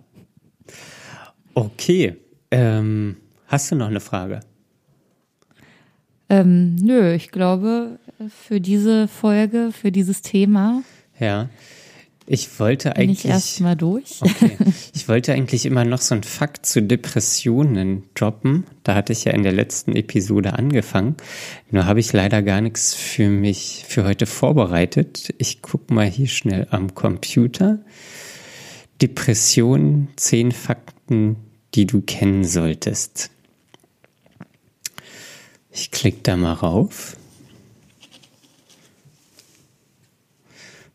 Okay. 1.54 2.18
Ähm, 2.52 3.16
hast 3.48 3.72
du 3.72 3.74
noch 3.74 3.88
eine 3.88 3.98
Frage? 3.98 4.38
Ähm, 6.28 6.76
nö, 6.76 7.12
ich 7.14 7.32
glaube, 7.32 7.98
für 8.28 8.60
diese 8.60 9.08
Folge, 9.08 9.72
für 9.72 9.90
dieses 9.90 10.22
Thema. 10.22 10.84
Ja. 11.18 11.48
Ich 12.26 12.60
wollte 12.60 12.94
eigentlich. 12.94 13.22
Bin 13.22 13.30
ich 13.30 13.34
erstmal 13.34 13.74
durch. 13.74 14.22
Okay. 14.22 14.56
Ich 15.02 15.08
wollte 15.08 15.32
eigentlich 15.32 15.66
immer 15.66 15.84
noch 15.84 16.00
so 16.00 16.14
ein 16.14 16.22
Fakt 16.22 16.64
zu 16.64 16.80
Depressionen 16.80 18.04
droppen. 18.14 18.66
Da 18.84 18.94
hatte 18.94 19.12
ich 19.12 19.24
ja 19.24 19.32
in 19.32 19.42
der 19.42 19.50
letzten 19.50 19.96
Episode 19.96 20.52
angefangen. 20.52 21.16
Nur 21.72 21.86
habe 21.86 21.98
ich 21.98 22.12
leider 22.12 22.40
gar 22.40 22.60
nichts 22.60 22.94
für 22.94 23.28
mich 23.28 23.84
für 23.88 24.04
heute 24.04 24.26
vorbereitet. 24.26 25.34
Ich 25.38 25.60
gucke 25.60 25.92
mal 25.92 26.06
hier 26.06 26.28
schnell 26.28 26.68
am 26.70 26.94
Computer. 26.94 27.80
Depression, 29.02 30.06
zehn 30.14 30.52
Fakten, 30.52 31.34
die 31.74 31.86
du 31.86 32.00
kennen 32.02 32.44
solltest. 32.44 33.32
Ich 35.72 35.90
klicke 35.90 36.20
da 36.22 36.36
mal 36.36 36.52
rauf. 36.52 37.16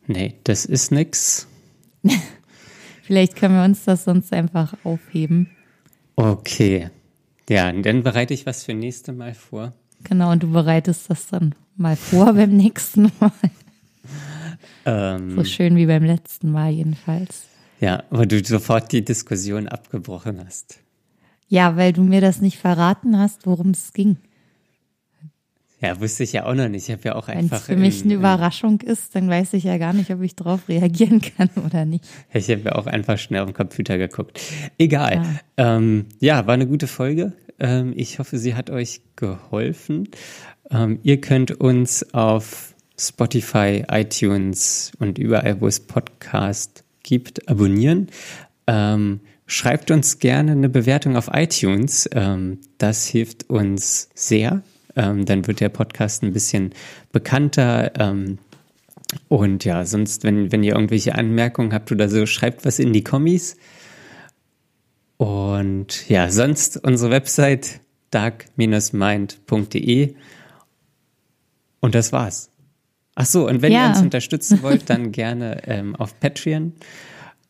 Nee, 0.08 0.36
das 0.46 0.64
ist 0.64 0.94
nix. 0.94 1.48
Vielleicht 3.08 3.38
können 3.38 3.56
wir 3.56 3.64
uns 3.64 3.86
das 3.86 4.04
sonst 4.04 4.34
einfach 4.34 4.74
aufheben. 4.84 5.50
Okay. 6.18 6.90
Ja, 7.50 7.72
dann 7.72 8.04
bereite 8.04 8.34
ich 8.34 8.46
was 8.46 8.66
für 8.66 8.74
nächste 8.74 9.14
Mal 9.14 9.34
vor. 9.34 9.72
Genau, 10.04 10.34
und 10.34 10.44
du 10.44 10.52
bereitest 10.52 11.10
das 11.10 11.28
dann 11.28 11.56
mal 11.78 11.96
vor 11.96 12.34
beim 12.34 12.50
nächsten 12.58 13.04
Mal. 13.22 13.32
Ähm, 14.86 15.38
so 15.38 15.46
schön 15.46 15.78
wie 15.78 15.86
beim 15.86 16.04
letzten 16.04 16.52
Mal 16.52 16.72
jedenfalls. 16.72 17.46
Ja, 17.80 18.04
aber 18.10 18.26
du 18.26 18.44
sofort 18.44 18.92
die 18.92 19.06
Diskussion 19.06 19.70
abgebrochen 19.70 20.44
hast. 20.46 20.80
Ja, 21.48 21.78
weil 21.78 21.94
du 21.94 22.04
mir 22.04 22.20
das 22.20 22.42
nicht 22.42 22.58
verraten 22.58 23.18
hast, 23.18 23.46
worum 23.46 23.70
es 23.70 23.94
ging. 23.94 24.18
Ja, 25.80 26.00
wusste 26.00 26.24
ich 26.24 26.34
ja 26.34 26.46
auch 26.46 26.56
noch 26.56 26.70
nicht. 26.70 26.90
Ich 26.90 26.92
habe 26.92 27.04
ja 27.06 27.16
auch 27.16 27.28
einfach. 27.28 27.52
Wenn 27.52 27.58
es 27.58 27.66
für 27.66 27.76
mich 27.76 28.04
eine 28.04 28.16
Überraschung 28.16 28.82
ist, 28.82 29.14
dann 29.16 29.30
weiß 29.30 29.54
ich 29.54 29.64
ja 29.64 29.78
gar 29.78 29.94
nicht, 29.94 30.10
ob 30.10 30.22
ich 30.22 30.36
darauf 30.36 30.68
reagieren 30.68 31.22
kann 31.38 31.50
oder 31.64 31.86
nicht. 31.86 32.04
Ich 32.34 32.50
habe 32.50 32.62
ja 32.62 32.72
auch 32.74 32.88
einfach 32.88 33.20
schnell 33.20 33.42
auf 33.42 33.48
den 33.48 33.54
Computer 33.54 33.98
geguckt. 33.98 34.42
Egal. 34.80 35.24
Ja, 35.58 35.78
ähm, 35.78 36.06
ja 36.20 36.48
war 36.48 36.56
eine 36.56 36.68
gute 36.68 36.88
Folge. 36.88 37.34
Ähm, 37.60 37.94
ich 37.96 38.18
hoffe, 38.18 38.40
sie 38.40 38.56
hat 38.56 38.72
euch 38.72 39.02
geholfen. 39.16 40.10
Ähm, 40.72 41.00
ihr 41.04 41.22
könnt 41.22 41.52
uns 41.52 42.14
auf 42.14 42.74
Spotify, 43.00 43.84
iTunes 43.90 44.92
und 44.98 45.20
überall, 45.20 45.62
wo 45.62 45.68
es 45.68 45.80
Podcast 45.80 46.84
gibt, 47.04 47.48
abonnieren. 47.48 48.08
Ähm, 48.66 49.20
schreibt 49.46 49.92
uns 49.92 50.18
gerne 50.18 50.54
eine 50.54 50.70
Bewertung 50.70 51.16
auf 51.16 51.30
iTunes. 51.32 52.10
Ähm, 52.14 52.60
das 52.80 53.06
hilft 53.06 53.50
uns 53.50 54.10
sehr 54.16 54.64
ähm, 54.98 55.26
dann 55.26 55.48
wird 55.48 55.62
der 55.62 55.70
Podcast 55.70 56.24
ein 56.24 56.34
bisschen 56.34 56.74
bekannter. 57.12 57.92
Ähm, 57.98 58.40
Und 59.30 59.64
ja, 59.64 59.86
sonst, 59.86 60.24
wenn, 60.24 60.52
wenn 60.52 60.64
ihr 60.64 60.74
irgendwelche 60.74 61.16
Anmerkungen 61.16 61.74
habt 61.74 61.92
oder 61.92 62.10
so, 62.10 62.26
schreibt 62.26 62.66
was 62.66 62.80
in 62.80 62.92
die 62.92 63.04
Kommis. 63.04 63.58
Und 65.18 66.10
ja, 66.10 66.30
sonst 66.30 66.84
unsere 66.84 67.12
Website 67.12 67.80
dark-mind.de. 68.12 70.16
Und 71.80 71.96
das 71.96 72.12
war's. 72.12 72.50
Ach 73.16 73.26
so, 73.26 73.48
und 73.48 73.62
wenn 73.62 73.72
ja. 73.72 73.86
ihr 73.86 73.90
uns 73.90 74.02
unterstützen 74.02 74.62
wollt, 74.62 74.90
dann 74.90 75.12
gerne 75.12 75.62
ähm, 75.68 75.96
auf 75.96 76.20
Patreon. 76.20 76.74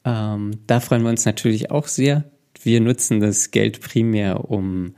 Ähm, 0.05 0.59
da 0.67 0.79
freuen 0.79 1.03
wir 1.03 1.09
uns 1.09 1.25
natürlich 1.25 1.71
auch 1.71 1.87
sehr. 1.87 2.23
Wir 2.63 2.81
nutzen 2.81 3.19
das 3.19 3.51
Geld 3.51 3.81
primär, 3.81 4.49
um 4.49 4.95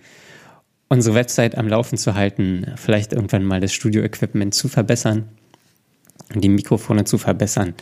unsere 0.89 1.15
Website 1.15 1.57
am 1.57 1.67
Laufen 1.67 1.97
zu 1.97 2.15
halten, 2.15 2.73
vielleicht 2.75 3.13
irgendwann 3.13 3.45
mal 3.45 3.61
das 3.61 3.73
Studio-Equipment 3.73 4.53
zu 4.53 4.67
verbessern, 4.67 5.29
die 6.33 6.49
Mikrofone 6.49 7.05
zu 7.05 7.17
verbessern, 7.17 7.75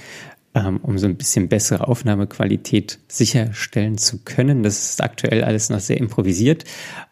ähm, 0.54 0.78
um 0.84 0.98
so 0.98 1.08
ein 1.08 1.18
bisschen 1.18 1.48
bessere 1.50 1.88
Aufnahmequalität 1.88 3.00
sicherstellen 3.08 3.98
zu 3.98 4.20
können. 4.24 4.64
Das 4.64 4.90
ist 4.90 5.02
aktuell 5.02 5.44
alles 5.44 5.70
noch 5.70 5.80
sehr 5.80 5.98
improvisiert. 5.98 6.66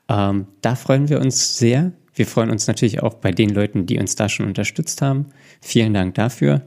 Ähm, 0.10 0.48
da 0.62 0.76
freuen 0.76 1.10
wir 1.10 1.20
uns 1.20 1.58
sehr. 1.58 1.94
Wir 2.14 2.28
freuen 2.28 2.50
uns 2.50 2.68
natürlich 2.68 3.02
auch 3.02 3.16
bei 3.16 3.32
den 3.32 3.50
Leuten, 3.50 3.86
die 3.86 4.00
uns 4.00 4.16
da 4.16 4.30
schon 4.30 4.46
unterstützt 4.46 5.02
haben. 5.02 5.28
Vielen 5.62 5.94
Dank 5.94 6.16
dafür. 6.16 6.62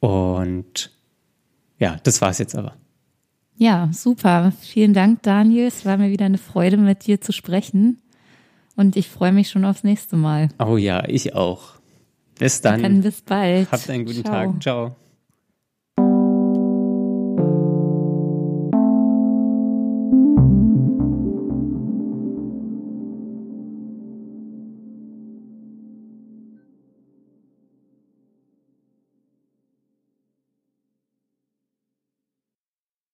Und 0.00 0.90
ja, 1.78 1.98
das 2.02 2.20
war's 2.20 2.38
jetzt 2.38 2.56
aber. 2.56 2.76
Ja, 3.56 3.88
super. 3.92 4.52
Vielen 4.60 4.94
Dank, 4.94 5.22
Daniel. 5.22 5.66
Es 5.66 5.84
war 5.84 5.96
mir 5.96 6.10
wieder 6.10 6.26
eine 6.26 6.38
Freude, 6.38 6.76
mit 6.76 7.06
dir 7.06 7.20
zu 7.20 7.32
sprechen. 7.32 8.00
Und 8.76 8.96
ich 8.96 9.08
freue 9.08 9.32
mich 9.32 9.50
schon 9.50 9.64
aufs 9.64 9.84
nächste 9.84 10.16
Mal. 10.16 10.48
Oh 10.58 10.76
ja, 10.76 11.04
ich 11.08 11.34
auch. 11.34 11.74
Bis 12.38 12.60
dann. 12.60 12.82
dann 12.82 13.02
bis 13.02 13.22
bald. 13.22 13.70
Habt 13.70 13.88
einen 13.88 14.04
guten 14.04 14.24
Ciao. 14.24 14.52
Tag. 14.52 14.62
Ciao. 14.62 14.96